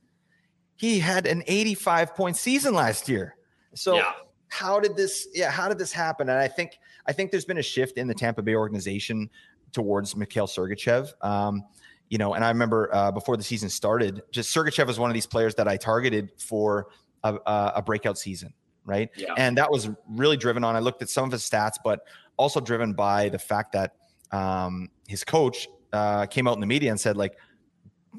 He 0.76 1.00
had 1.00 1.26
an 1.28 1.44
eighty 1.48 1.74
five 1.74 2.16
point 2.16 2.36
season 2.38 2.74
last 2.74 3.08
year, 3.10 3.36
so 3.74 3.96
yeah. 3.96 4.14
how 4.50 4.80
did 4.80 4.96
this 4.96 5.28
yeah 5.34 5.52
how 5.52 5.68
did 5.68 5.78
this 5.78 5.92
happen 5.92 6.30
and 6.30 6.40
i 6.40 6.48
think 6.48 6.80
i 7.06 7.12
think 7.12 7.32
there's 7.32 7.46
been 7.46 7.58
a 7.58 7.64
shift 7.64 7.98
in 7.98 8.08
the 8.08 8.14
tampa 8.14 8.42
bay 8.42 8.56
organization 8.56 9.30
towards 9.74 10.16
mikhail 10.16 10.48
sergachev 10.48 11.12
um, 11.26 11.64
you 12.10 12.18
know 12.18 12.34
and 12.34 12.46
i 12.46 12.48
remember 12.48 12.90
uh, 12.94 13.12
before 13.12 13.36
the 13.38 13.44
season 13.44 13.70
started 13.70 14.22
just 14.32 14.56
sergachev 14.56 14.88
was 14.88 14.98
one 15.00 15.10
of 15.10 15.14
these 15.14 15.26
players 15.28 15.54
that 15.56 15.68
i 15.68 15.76
targeted 15.76 16.30
for 16.40 16.88
a, 17.24 17.36
a, 17.46 17.72
a 17.78 17.82
breakout 17.82 18.18
season 18.18 18.54
right 18.86 19.10
Yeah. 19.18 19.34
and 19.38 19.58
that 19.58 19.70
was 19.70 19.90
really 20.10 20.38
driven 20.38 20.64
on 20.64 20.76
i 20.76 20.80
looked 20.80 21.02
at 21.02 21.10
some 21.10 21.26
of 21.26 21.32
his 21.34 21.44
stats 21.44 21.76
but 21.84 22.00
also 22.38 22.60
driven 22.62 22.94
by 22.94 23.28
the 23.30 23.40
fact 23.40 23.74
that 23.74 23.94
um, 24.32 24.90
his 25.08 25.24
coach 25.24 25.68
uh, 25.94 26.26
came 26.26 26.48
out 26.48 26.56
in 26.56 26.60
the 26.60 26.68
media 26.68 26.92
and 26.92 27.00
said 27.00 27.18
like 27.18 27.38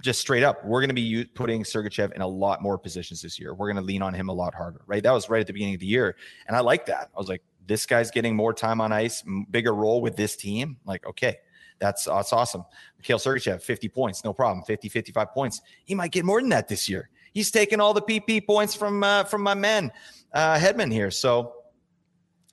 just 0.00 0.20
straight 0.20 0.42
up, 0.42 0.64
we're 0.64 0.80
going 0.80 0.90
to 0.90 0.94
be 0.94 1.24
putting 1.24 1.62
Sergachev 1.62 2.12
in 2.12 2.22
a 2.22 2.26
lot 2.26 2.62
more 2.62 2.78
positions 2.78 3.22
this 3.22 3.38
year. 3.38 3.54
We're 3.54 3.66
going 3.66 3.82
to 3.82 3.82
lean 3.82 4.02
on 4.02 4.14
him 4.14 4.28
a 4.28 4.32
lot 4.32 4.54
harder, 4.54 4.82
right? 4.86 5.02
That 5.02 5.12
was 5.12 5.28
right 5.28 5.40
at 5.40 5.46
the 5.46 5.52
beginning 5.52 5.74
of 5.74 5.80
the 5.80 5.86
year. 5.86 6.16
And 6.46 6.56
I 6.56 6.60
like 6.60 6.86
that. 6.86 7.10
I 7.14 7.18
was 7.18 7.28
like, 7.28 7.42
this 7.66 7.84
guy's 7.84 8.10
getting 8.10 8.34
more 8.34 8.54
time 8.54 8.80
on 8.80 8.92
ice, 8.92 9.22
bigger 9.50 9.74
role 9.74 10.00
with 10.00 10.16
this 10.16 10.36
team. 10.36 10.76
Like, 10.84 11.06
okay, 11.06 11.36
that's, 11.78 12.04
that's 12.04 12.32
awesome. 12.32 12.64
Mikhail 12.96 13.18
Sergachev, 13.18 13.62
50 13.62 13.88
points, 13.88 14.24
no 14.24 14.32
problem. 14.32 14.64
50, 14.64 14.88
55 14.88 15.32
points. 15.32 15.60
He 15.84 15.94
might 15.94 16.12
get 16.12 16.24
more 16.24 16.40
than 16.40 16.50
that 16.50 16.68
this 16.68 16.88
year. 16.88 17.10
He's 17.32 17.50
taking 17.50 17.80
all 17.80 17.92
the 17.92 18.02
PP 18.02 18.46
points 18.46 18.74
from, 18.74 19.04
uh, 19.04 19.24
from 19.24 19.42
my 19.42 19.54
man, 19.54 19.92
uh, 20.32 20.56
Hedman 20.56 20.92
here. 20.92 21.10
So, 21.10 21.54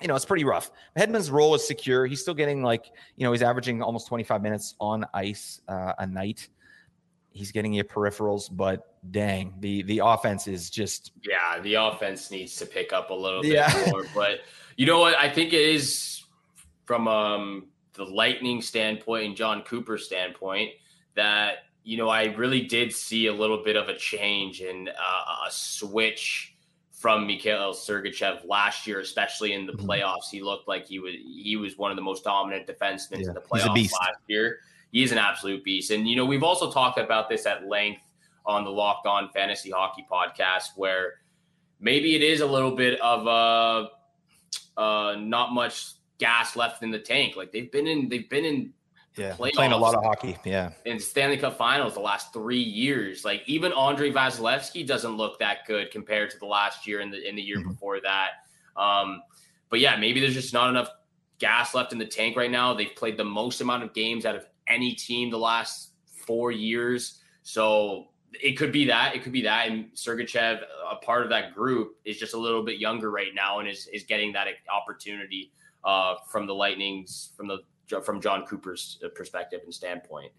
you 0.06 0.08
know, 0.08 0.16
it's 0.16 0.24
pretty 0.24 0.44
rough. 0.44 0.70
Hedman's 0.96 1.32
role 1.32 1.56
is 1.56 1.66
secure. 1.66 2.06
He's 2.06 2.22
still 2.22 2.36
getting 2.36 2.62
like, 2.62 2.92
you 3.16 3.24
know, 3.24 3.32
he's 3.32 3.42
averaging 3.42 3.82
almost 3.82 4.08
25 4.08 4.44
minutes 4.44 4.76
on 4.80 5.04
ice 5.16 5.62
uh, 5.68 5.94
a 5.98 6.06
night 6.06 6.48
he's 7.36 7.52
getting 7.52 7.74
you 7.74 7.84
peripherals, 7.84 8.50
but 8.50 8.96
dang, 9.12 9.54
the 9.60 9.84
the 9.84 10.00
offense 10.04 10.48
is 10.48 10.70
just 10.70 11.12
Yeah, 11.22 11.60
the 11.60 11.76
offense 11.76 12.32
needs 12.32 12.56
to 12.56 12.66
pick 12.66 12.94
up 12.94 13.10
a 13.10 13.14
little 13.14 13.44
bit 13.44 13.62
more. 13.92 14.06
But 14.16 14.40
you 14.78 14.86
know 14.86 15.00
what? 15.00 15.16
I 15.18 15.30
think 15.30 15.54
it 15.54 15.62
is 15.62 16.24
from 16.86 17.08
um, 17.08 17.68
the 17.94 18.06
Lightning 18.06 18.62
standpoint 18.62 19.26
and 19.26 19.36
John 19.36 19.64
Cooper's 19.64 20.06
standpoint 20.06 20.72
that 21.16 21.66
you 21.84 21.98
know 21.98 22.08
I 22.08 22.26
really 22.36 22.62
did 22.62 22.94
see 22.94 23.28
a 23.28 23.34
little 23.34 23.64
bit 23.64 23.76
of 23.76 23.90
a 23.90 23.98
change 23.98 24.62
and 24.62 24.90
uh, 24.90 25.48
a 25.48 25.52
switch 25.52 26.55
from 27.06 27.28
Mikhail 27.28 27.72
Sergachev 27.72 28.48
last 28.48 28.88
year, 28.88 29.00
especially 29.00 29.54
in 29.54 29.68
the 29.68 29.74
Mhm. 29.74 29.86
playoffs. 29.86 30.32
He 30.32 30.42
looked 30.42 30.68
like 30.68 30.88
he 30.88 30.98
was 30.98 31.14
he 31.14 31.56
was 31.56 31.78
one 31.78 31.92
of 31.92 31.98
the 31.98 32.02
most 32.02 32.24
dominant 32.24 32.66
defensemen 32.66 33.22
Yeah, 33.22 33.28
in 33.28 33.34
the 33.36 33.42
playoffs 33.42 33.92
last 34.02 34.22
year. 34.26 34.62
He 34.92 35.04
is 35.04 35.12
an 35.12 35.20
absolute 35.20 35.64
beast, 35.64 35.92
and 35.92 36.08
you 36.08 36.16
know 36.16 36.26
we've 36.26 36.42
also 36.42 36.72
talked 36.72 36.98
about 36.98 37.30
this 37.30 37.46
at 37.46 37.68
length 37.68 38.02
on 38.44 38.64
the 38.64 38.72
Locked 38.72 39.06
On 39.06 39.30
Fantasy 39.36 39.70
Hockey 39.70 40.04
podcast, 40.12 40.70
where 40.78 41.22
maybe 41.80 42.16
it 42.16 42.24
is 42.24 42.42
a 42.42 42.48
little 42.48 42.72
bit 42.72 43.00
of 43.02 43.28
uh, 43.28 43.88
uh, 44.76 45.16
not 45.20 45.54
much 45.54 45.92
gas 46.18 46.56
left 46.56 46.82
in 46.82 46.90
the 46.90 46.98
tank. 46.98 47.36
Like 47.36 47.52
they've 47.52 47.72
been 47.72 47.86
in, 47.86 48.10
they've 48.10 48.28
been 48.32 48.46
in 48.46 48.74
yeah 49.18 49.36
playing 49.36 49.72
a 49.72 49.78
lot 49.78 49.96
of 49.96 50.04
hockey. 50.04 50.38
Yeah, 50.44 50.72
in 50.86 51.00
Stanley 51.00 51.38
Cup 51.38 51.58
Finals 51.58 51.94
the 51.94 52.00
last 52.00 52.34
three 52.34 52.62
years. 52.62 53.24
Like 53.26 53.44
even 53.48 53.72
Andre 53.74 54.12
Vasilevskiy 54.12 54.86
doesn't 54.86 55.16
look 55.16 55.40
that 55.40 55.66
good 55.68 55.92
compared 55.92 56.30
to 56.32 56.40
the 56.40 56.46
last 56.46 56.86
year 56.88 57.02
and 57.02 57.12
the 57.12 57.28
in 57.28 57.36
the 57.36 57.42
year 57.42 57.58
Mhm. 57.60 57.70
before 57.70 58.02
that. 58.02 58.32
Um, 58.76 59.22
but 59.70 59.80
yeah, 59.80 59.96
maybe 59.96 60.20
there's 60.20 60.34
just 60.34 60.54
not 60.54 60.70
enough 60.70 60.90
gas 61.40 61.74
left 61.74 61.92
in 61.92 61.98
the 61.98 62.06
tank 62.06 62.36
right 62.38 62.52
now. 62.52 62.74
They've 62.74 62.96
played 62.96 63.18
the 63.18 63.26
most 63.26 63.62
amount 63.62 63.84
of 63.84 63.94
games 63.94 64.26
out 64.26 64.36
of 64.36 64.46
any 64.68 64.94
team 64.94 65.30
the 65.30 65.38
last 65.38 65.92
four 66.06 66.52
years. 66.52 67.22
So 67.44 68.08
it 68.42 68.54
could 68.54 68.72
be 68.72 68.86
that. 68.86 69.16
It 69.16 69.24
could 69.24 69.32
be 69.32 69.42
that. 69.44 69.68
And 69.68 69.92
Sergachev, 69.94 70.62
a 70.90 70.96
part 70.98 71.24
of 71.24 71.30
that 71.30 71.54
group, 71.54 71.96
is 72.04 72.18
just 72.18 72.34
a 72.34 72.38
little 72.38 72.64
bit 72.64 72.80
younger 72.80 73.12
right 73.12 73.34
now 73.34 73.60
and 73.60 73.68
is 73.70 73.88
is 73.88 74.04
getting 74.04 74.34
that 74.34 74.48
opportunity 74.74 75.52
uh, 75.84 76.16
from 76.28 76.48
the 76.48 76.54
Lightning's 76.54 77.32
from 77.38 77.48
the 77.48 77.60
from 78.04 78.22
John 78.22 78.46
Cooper's 78.46 79.00
uh, 79.04 79.10
perspective 79.16 79.62
and 79.64 79.74
standpoint. 79.74 80.32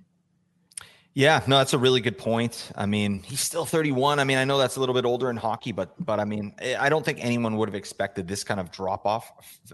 yeah. 1.14 1.42
No, 1.46 1.58
that's 1.58 1.72
a 1.72 1.78
really 1.78 2.00
good 2.00 2.18
point. 2.18 2.70
I 2.76 2.86
mean, 2.86 3.22
he's 3.22 3.40
still 3.40 3.64
31. 3.64 4.18
I 4.18 4.24
mean, 4.24 4.36
I 4.38 4.44
know 4.44 4.58
that's 4.58 4.76
a 4.76 4.80
little 4.80 4.94
bit 4.94 5.04
older 5.04 5.30
in 5.30 5.36
hockey, 5.36 5.72
but 5.72 5.94
but 6.04 6.20
I 6.20 6.24
mean, 6.24 6.54
I 6.60 6.76
I 6.76 6.88
don't 6.88 7.04
think 7.04 7.18
anyone 7.22 7.56
would 7.56 7.68
have 7.68 7.74
expected 7.76 8.28
this 8.28 8.44
kind 8.44 8.60
of 8.60 8.70
drop 8.70 9.06
off 9.06 9.32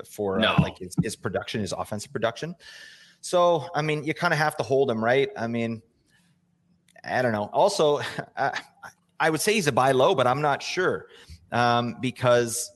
for 0.09 0.39
No. 0.39 0.55
uh, 0.55 0.63
like 0.63 0.79
his, 0.79 0.95
his 1.03 1.17
production, 1.17 1.61
his 1.61 1.73
offensive 1.73 2.13
production. 2.13 2.55
So 3.21 3.67
I 3.75 3.83
mean, 3.83 4.05
you 4.05 4.15
kind 4.15 4.33
of 4.33 4.39
have 4.39 4.57
to 4.59 4.63
hold 4.63 4.91
him, 4.91 5.03
right? 5.03 5.29
I 5.37 5.47
mean, 5.47 5.83
I 7.05 7.23
don't 7.23 7.33
know. 7.33 7.51
Also, 7.53 8.01
uh, 8.37 8.51
I 9.19 9.31
would 9.31 9.41
say 9.41 9.55
he's 9.55 9.67
a 9.69 9.73
buy 9.73 9.93
low, 9.93 10.15
but 10.15 10.27
I'm 10.27 10.41
not 10.43 10.63
sure 10.63 11.07
um, 11.53 11.97
because 12.01 12.71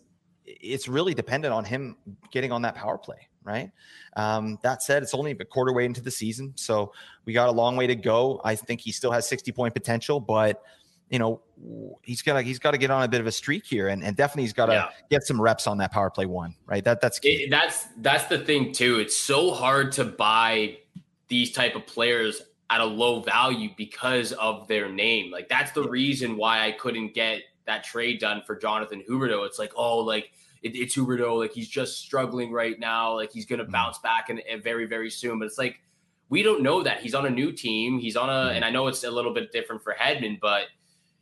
it's 0.44 0.88
really 0.88 1.14
dependent 1.14 1.52
on 1.52 1.64
him 1.64 1.96
getting 2.32 2.52
on 2.52 2.62
that 2.62 2.74
power 2.76 2.96
play, 2.98 3.28
right? 3.46 3.70
Um, 4.16 4.58
that 4.62 4.82
said, 4.82 5.02
it's 5.02 5.14
only 5.14 5.30
a 5.30 5.44
quarter 5.44 5.72
way 5.72 5.84
into 5.84 6.00
the 6.00 6.10
season, 6.10 6.52
so 6.56 6.92
we 7.24 7.32
got 7.32 7.48
a 7.48 7.52
long 7.52 7.76
way 7.76 7.86
to 7.86 7.94
go. 7.94 8.40
I 8.44 8.54
think 8.56 8.80
he 8.80 8.92
still 8.92 9.12
has 9.12 9.26
60 9.26 9.52
point 9.52 9.72
potential, 9.74 10.20
but 10.20 10.62
you 11.08 11.20
know 11.20 11.40
he's 12.02 12.20
got 12.20 12.34
to 12.34 12.42
he's 12.42 12.58
got 12.58 12.72
to 12.72 12.78
get 12.78 12.90
on 12.90 13.04
a 13.04 13.08
bit 13.08 13.20
of 13.20 13.26
a 13.26 13.32
streak 13.32 13.64
here, 13.64 13.88
and, 13.88 14.02
and 14.02 14.16
definitely 14.16 14.42
he's 14.42 14.52
got 14.52 14.66
to 14.66 14.72
Yeah. 14.72 14.88
get 15.10 15.22
some 15.24 15.40
reps 15.40 15.66
on 15.66 15.78
that 15.78 15.92
power 15.92 16.10
play 16.10 16.26
one, 16.26 16.54
right? 16.66 16.84
That 16.84 17.00
that's 17.00 17.18
key. 17.18 17.44
It, 17.44 17.50
that's 17.50 17.86
that's 17.98 18.24
the 18.24 18.38
thing 18.38 18.72
too. 18.72 18.98
It's 18.98 19.16
so 19.16 19.52
hard 19.52 19.92
to 19.92 20.04
buy 20.04 20.78
these 21.28 21.52
type 21.52 21.74
of 21.76 21.86
players 21.86 22.42
at 22.70 22.80
a 22.80 22.84
low 22.84 23.20
value 23.20 23.68
because 23.76 24.32
of 24.32 24.66
their 24.66 24.88
name. 24.88 25.30
Like 25.30 25.48
that's 25.48 25.70
the 25.72 25.88
reason 25.88 26.36
why 26.36 26.66
I 26.66 26.72
couldn't 26.72 27.14
get 27.14 27.42
that 27.66 27.84
trade 27.84 28.18
done 28.20 28.42
for 28.44 28.56
Jonathan 28.56 29.02
Huberdeau. 29.08 29.46
It's 29.46 29.58
like, 29.58 29.72
oh, 29.76 29.98
like 29.98 30.32
it, 30.66 30.76
it's 30.76 30.96
Huberdeau, 30.96 31.38
like 31.38 31.52
he's 31.52 31.68
just 31.68 32.00
struggling 32.00 32.52
right 32.52 32.78
now, 32.78 33.14
like 33.14 33.32
he's 33.32 33.46
going 33.46 33.58
to 33.58 33.64
bounce 33.64 33.98
back 33.98 34.28
and 34.28 34.40
very 34.62 34.86
very 34.86 35.10
soon. 35.10 35.38
But 35.38 35.46
it's 35.46 35.58
like 35.58 35.80
we 36.28 36.42
don't 36.42 36.62
know 36.62 36.82
that 36.82 37.00
he's 37.00 37.14
on 37.14 37.26
a 37.26 37.30
new 37.30 37.52
team. 37.52 37.98
He's 37.98 38.16
on 38.16 38.28
a, 38.28 38.50
and 38.50 38.64
I 38.64 38.70
know 38.70 38.88
it's 38.88 39.04
a 39.04 39.10
little 39.10 39.32
bit 39.32 39.52
different 39.52 39.82
for 39.82 39.94
Hedman, 39.94 40.40
but 40.40 40.64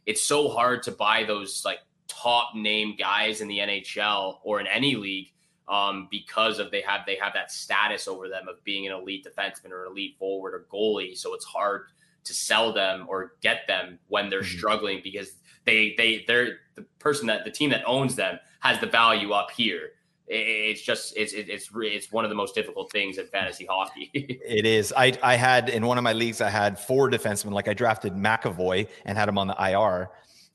it's 0.07 0.23
so 0.23 0.49
hard 0.49 0.83
to 0.85 0.93
buy 0.93 1.25
those 1.25 1.63
like 1.65 1.81
top 2.09 2.55
name 2.55 2.97
guys 2.99 3.41
in 3.41 3.49
the 3.49 3.59
NHL 3.59 4.39
or 4.43 4.61
in 4.61 4.67
any 4.67 4.97
league 4.97 5.31
um, 5.69 6.09
because 6.11 6.59
of 6.59 6.71
they 6.71 6.81
have 6.83 7.03
they 7.07 7.17
have 7.17 7.33
that 7.35 7.51
status 7.51 8.09
over 8.09 8.29
them 8.29 8.49
of 8.49 8.63
being 8.65 8.87
an 8.87 8.93
elite 8.93 9.27
defenseman 9.27 9.71
or 9.71 9.87
elite 9.87 10.17
forward 10.19 10.55
or 10.55 10.67
goalie. 10.73 11.17
So 11.17 11.35
it's 11.35 11.45
hard 11.45 11.87
to 12.25 12.35
sell 12.35 12.73
them 12.73 13.07
or 13.09 13.33
get 13.43 13.67
them 13.67 13.99
when 14.09 14.31
they're 14.31 14.41
mm-hmm. 14.41 14.59
struggling 14.59 15.01
because 15.03 15.33
they 15.65 15.95
they 15.97 16.25
they're 16.27 16.59
the 16.75 16.83
person 16.99 17.27
that 17.27 17.45
the 17.45 17.51
team 17.51 17.71
that 17.71 17.83
owns 17.87 18.15
them 18.15 18.39
has 18.65 18.81
the 18.81 18.87
value 18.87 19.33
up 19.33 19.51
here. 19.51 19.91
It's 20.27 20.81
just 20.81 21.15
it's 21.19 21.35
it's 21.35 21.69
it's 21.75 22.11
one 22.11 22.25
of 22.25 22.31
the 22.31 22.35
most 22.35 22.55
difficult 22.55 22.91
things 22.91 23.19
in 23.19 23.27
fantasy 23.27 23.67
hockey. 23.69 24.11
it 24.15 24.65
is. 24.65 24.93
I 24.97 25.13
I 25.23 25.37
had 25.37 25.69
in 25.69 25.85
one 25.85 25.99
of 25.99 26.05
my 26.05 26.15
leagues 26.15 26.41
I 26.41 26.49
had 26.49 26.79
four 26.79 27.11
defensemen. 27.11 27.53
Like 27.53 27.69
I 27.69 27.75
drafted 27.75 28.15
McAvoy 28.15 28.89
and 29.05 29.19
had 29.19 29.29
him 29.29 29.37
on 29.37 29.49
the 29.49 29.57
IR. 29.61 30.09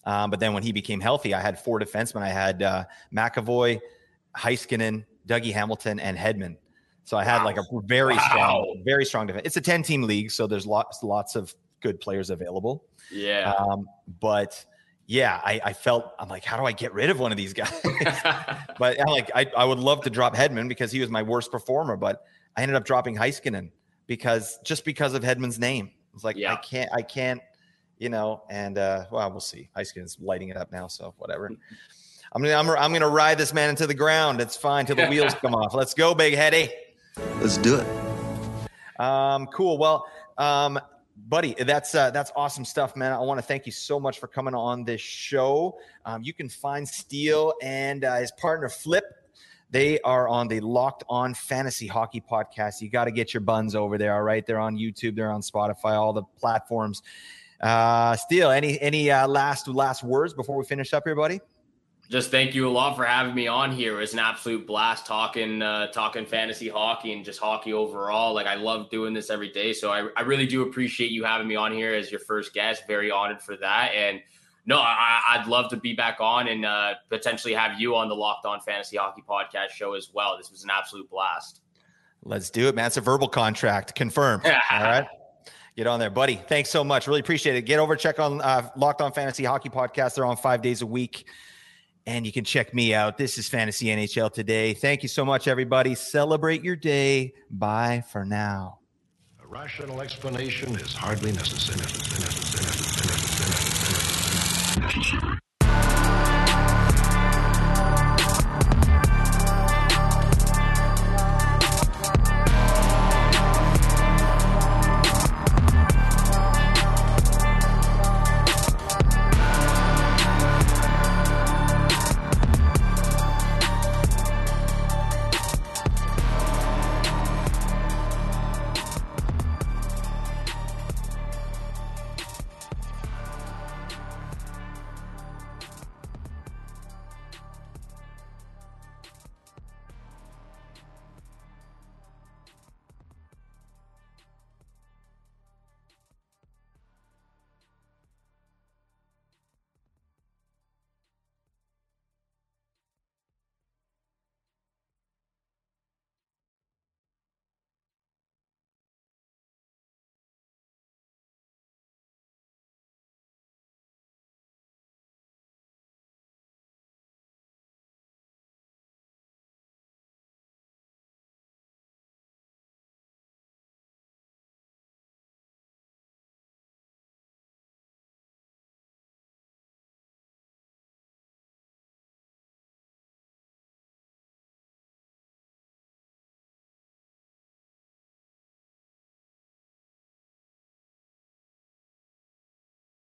Um, 0.05 0.31
but 0.31 0.39
then 0.39 0.53
when 0.53 0.63
he 0.63 0.71
became 0.71 0.99
healthy, 0.99 1.35
I 1.35 1.39
had 1.39 1.59
four 1.59 1.79
defensemen. 1.79 2.23
I 2.23 2.29
had 2.29 2.63
uh, 2.63 2.85
McAvoy, 3.13 3.79
Heiskanen, 4.35 5.05
Dougie 5.27 5.53
Hamilton, 5.53 5.99
and 5.99 6.17
Hedman. 6.17 6.57
So 7.03 7.15
I 7.17 7.23
had 7.23 7.39
wow. 7.39 7.45
like 7.45 7.57
a 7.57 7.63
very 7.85 8.15
wow. 8.15 8.25
strong, 8.27 8.81
very 8.85 9.05
strong 9.05 9.27
defense. 9.27 9.45
It's 9.45 9.57
a 9.57 9.61
10 9.61 9.83
team 9.83 10.03
league, 10.03 10.31
so 10.31 10.47
there's 10.47 10.65
lots, 10.65 11.03
lots 11.03 11.35
of 11.35 11.53
good 11.81 11.99
players 11.99 12.31
available. 12.31 12.85
Yeah. 13.11 13.53
Um, 13.53 13.87
but 14.19 14.65
yeah, 15.09 15.41
I, 15.43 15.59
I, 15.65 15.73
felt 15.73 16.13
I'm 16.19 16.29
like, 16.29 16.45
how 16.45 16.55
do 16.55 16.65
I 16.65 16.71
get 16.71 16.93
rid 16.93 17.09
of 17.09 17.19
one 17.19 17.31
of 17.31 17.37
these 17.37 17.51
guys? 17.55 17.73
but 18.77 19.01
I'm 19.01 19.07
like, 19.07 19.31
I, 19.33 19.47
I 19.57 19.65
would 19.65 19.79
love 19.79 20.03
to 20.03 20.11
drop 20.11 20.35
Hedman 20.35 20.69
because 20.69 20.91
he 20.91 20.99
was 20.99 21.09
my 21.09 21.23
worst 21.23 21.51
performer, 21.51 21.97
but 21.97 22.25
I 22.55 22.61
ended 22.61 22.75
up 22.75 22.85
dropping 22.85 23.15
Heiskanen 23.15 23.71
because 24.05 24.59
just 24.63 24.85
because 24.85 25.15
of 25.15 25.23
Hedman's 25.23 25.57
name. 25.57 25.89
It's 26.13 26.23
like 26.23 26.37
yeah. 26.37 26.53
I 26.53 26.57
can't, 26.57 26.91
I 26.93 27.01
can't, 27.01 27.41
you 27.97 28.09
know. 28.09 28.43
And 28.51 28.77
uh, 28.77 29.05
well, 29.09 29.31
we'll 29.31 29.39
see. 29.39 29.67
Heiskanen's 29.75 30.19
lighting 30.21 30.49
it 30.49 30.57
up 30.57 30.71
now, 30.71 30.85
so 30.85 31.15
whatever. 31.17 31.49
I'm 32.31 32.43
gonna 32.43 32.53
I'm, 32.53 32.69
I'm 32.69 32.93
gonna 32.93 33.09
ride 33.09 33.39
this 33.39 33.51
man 33.51 33.71
into 33.71 33.87
the 33.87 33.95
ground. 33.95 34.39
It's 34.41 34.55
fine 34.55 34.85
till 34.85 34.95
the 34.95 35.07
wheels 35.07 35.33
come 35.41 35.55
off. 35.55 35.73
Let's 35.73 35.95
go, 35.95 36.13
big 36.13 36.35
heady. 36.35 36.71
Let's 37.41 37.57
do 37.57 37.79
it. 37.79 39.01
Um, 39.01 39.47
cool. 39.47 39.79
Well, 39.79 40.05
um, 40.37 40.79
buddy, 41.27 41.53
that's 41.53 41.93
uh, 41.95 42.11
that's 42.11 42.31
awesome 42.35 42.65
stuff, 42.65 42.95
man. 42.95 43.11
I 43.11 43.19
want 43.19 43.39
to 43.39 43.45
thank 43.45 43.65
you 43.65 43.71
so 43.71 43.99
much 43.99 44.19
for 44.19 44.27
coming 44.27 44.53
on 44.53 44.83
this 44.83 45.01
show. 45.01 45.77
Um, 46.05 46.23
you 46.23 46.33
can 46.33 46.49
find 46.49 46.87
Steele 46.87 47.53
and 47.61 48.03
uh, 48.03 48.15
his 48.17 48.31
partner 48.31 48.69
Flip. 48.69 49.03
They 49.71 49.99
are 50.01 50.27
on 50.27 50.47
the 50.47 50.61
Locked 50.61 51.03
On 51.09 51.33
Fantasy 51.33 51.85
Hockey 51.85 52.21
podcast. 52.21 52.81
You 52.81 52.89
got 52.89 53.05
to 53.05 53.11
get 53.11 53.33
your 53.33 53.41
buns 53.41 53.75
over 53.75 53.97
there. 53.97 54.15
All 54.15 54.23
right, 54.23 54.45
they're 54.45 54.59
on 54.59 54.77
YouTube, 54.77 55.15
they're 55.15 55.31
on 55.31 55.41
Spotify, 55.41 55.93
all 55.93 56.13
the 56.13 56.23
platforms. 56.39 57.03
Uh, 57.61 58.15
Steele, 58.15 58.51
any 58.51 58.79
any 58.79 59.11
uh, 59.11 59.27
last 59.27 59.67
last 59.67 60.03
words 60.03 60.33
before 60.33 60.57
we 60.57 60.63
finish 60.63 60.93
up 60.93 61.03
here, 61.05 61.15
buddy? 61.15 61.39
Just 62.09 62.31
thank 62.31 62.55
you 62.55 62.67
a 62.67 62.71
lot 62.71 62.95
for 62.95 63.05
having 63.05 63.35
me 63.35 63.47
on 63.47 63.71
here. 63.71 63.97
It 63.97 64.01
was 64.01 64.13
an 64.13 64.19
absolute 64.19 64.65
blast 64.65 65.05
talking 65.05 65.61
uh, 65.61 65.87
talking 65.87 66.25
fantasy 66.25 66.67
hockey 66.67 67.13
and 67.13 67.23
just 67.23 67.39
hockey 67.39 67.71
overall. 67.71 68.33
Like 68.33 68.47
I 68.47 68.55
love 68.55 68.89
doing 68.89 69.13
this 69.13 69.29
every 69.29 69.51
day. 69.51 69.73
So 69.73 69.91
I, 69.91 70.07
I 70.17 70.21
really 70.21 70.47
do 70.47 70.63
appreciate 70.63 71.11
you 71.11 71.23
having 71.23 71.47
me 71.47 71.55
on 71.55 71.71
here 71.71 71.93
as 71.93 72.09
your 72.09 72.19
first 72.21 72.53
guest. 72.53 72.83
Very 72.87 73.11
honored 73.11 73.41
for 73.41 73.55
that. 73.57 73.91
And 73.93 74.21
no, 74.65 74.79
I, 74.79 75.37
would 75.37 75.47
love 75.47 75.69
to 75.69 75.77
be 75.77 75.93
back 75.93 76.17
on 76.19 76.47
and 76.47 76.65
uh, 76.65 76.95
potentially 77.09 77.53
have 77.53 77.79
you 77.79 77.95
on 77.95 78.09
the 78.09 78.15
Locked 78.15 78.45
On 78.45 78.59
Fantasy 78.59 78.97
Hockey 78.97 79.23
Podcast 79.27 79.69
show 79.69 79.93
as 79.93 80.09
well. 80.13 80.35
This 80.37 80.51
was 80.51 80.63
an 80.63 80.69
absolute 80.71 81.09
blast. 81.09 81.61
Let's 82.23 82.49
do 82.49 82.67
it, 82.67 82.75
man. 82.75 82.87
It's 82.87 82.97
a 82.97 83.01
verbal 83.01 83.27
contract. 83.27 83.95
Confirmed. 83.95 84.45
All 84.71 84.83
right. 84.83 85.07
Get 85.77 85.87
on 85.87 85.99
there, 85.99 86.09
buddy. 86.09 86.35
Thanks 86.35 86.69
so 86.69 86.83
much. 86.83 87.07
Really 87.07 87.21
appreciate 87.21 87.55
it. 87.55 87.61
Get 87.61 87.79
over, 87.79 87.95
check 87.95 88.19
on 88.19 88.41
uh, 88.41 88.69
Locked 88.75 89.01
On 89.01 89.11
Fantasy 89.13 89.45
Hockey 89.45 89.69
Podcast. 89.69 90.15
They're 90.15 90.25
on 90.25 90.37
five 90.37 90.61
days 90.61 90.81
a 90.81 90.87
week. 90.87 91.25
And 92.05 92.25
you 92.25 92.31
can 92.31 92.43
check 92.43 92.73
me 92.73 92.93
out. 92.93 93.17
This 93.17 93.37
is 93.37 93.47
Fantasy 93.47 93.87
NHL 93.87 94.33
Today. 94.33 94.73
Thank 94.73 95.03
you 95.03 95.09
so 95.09 95.23
much, 95.23 95.47
everybody. 95.47 95.95
Celebrate 95.95 96.63
your 96.63 96.75
day. 96.75 97.33
Bye 97.51 98.03
for 98.11 98.25
now. 98.25 98.79
A 99.43 99.47
rational 99.47 100.01
explanation 100.01 100.75
is 100.75 100.93
hardly 100.93 101.31
necessary. 101.31 102.48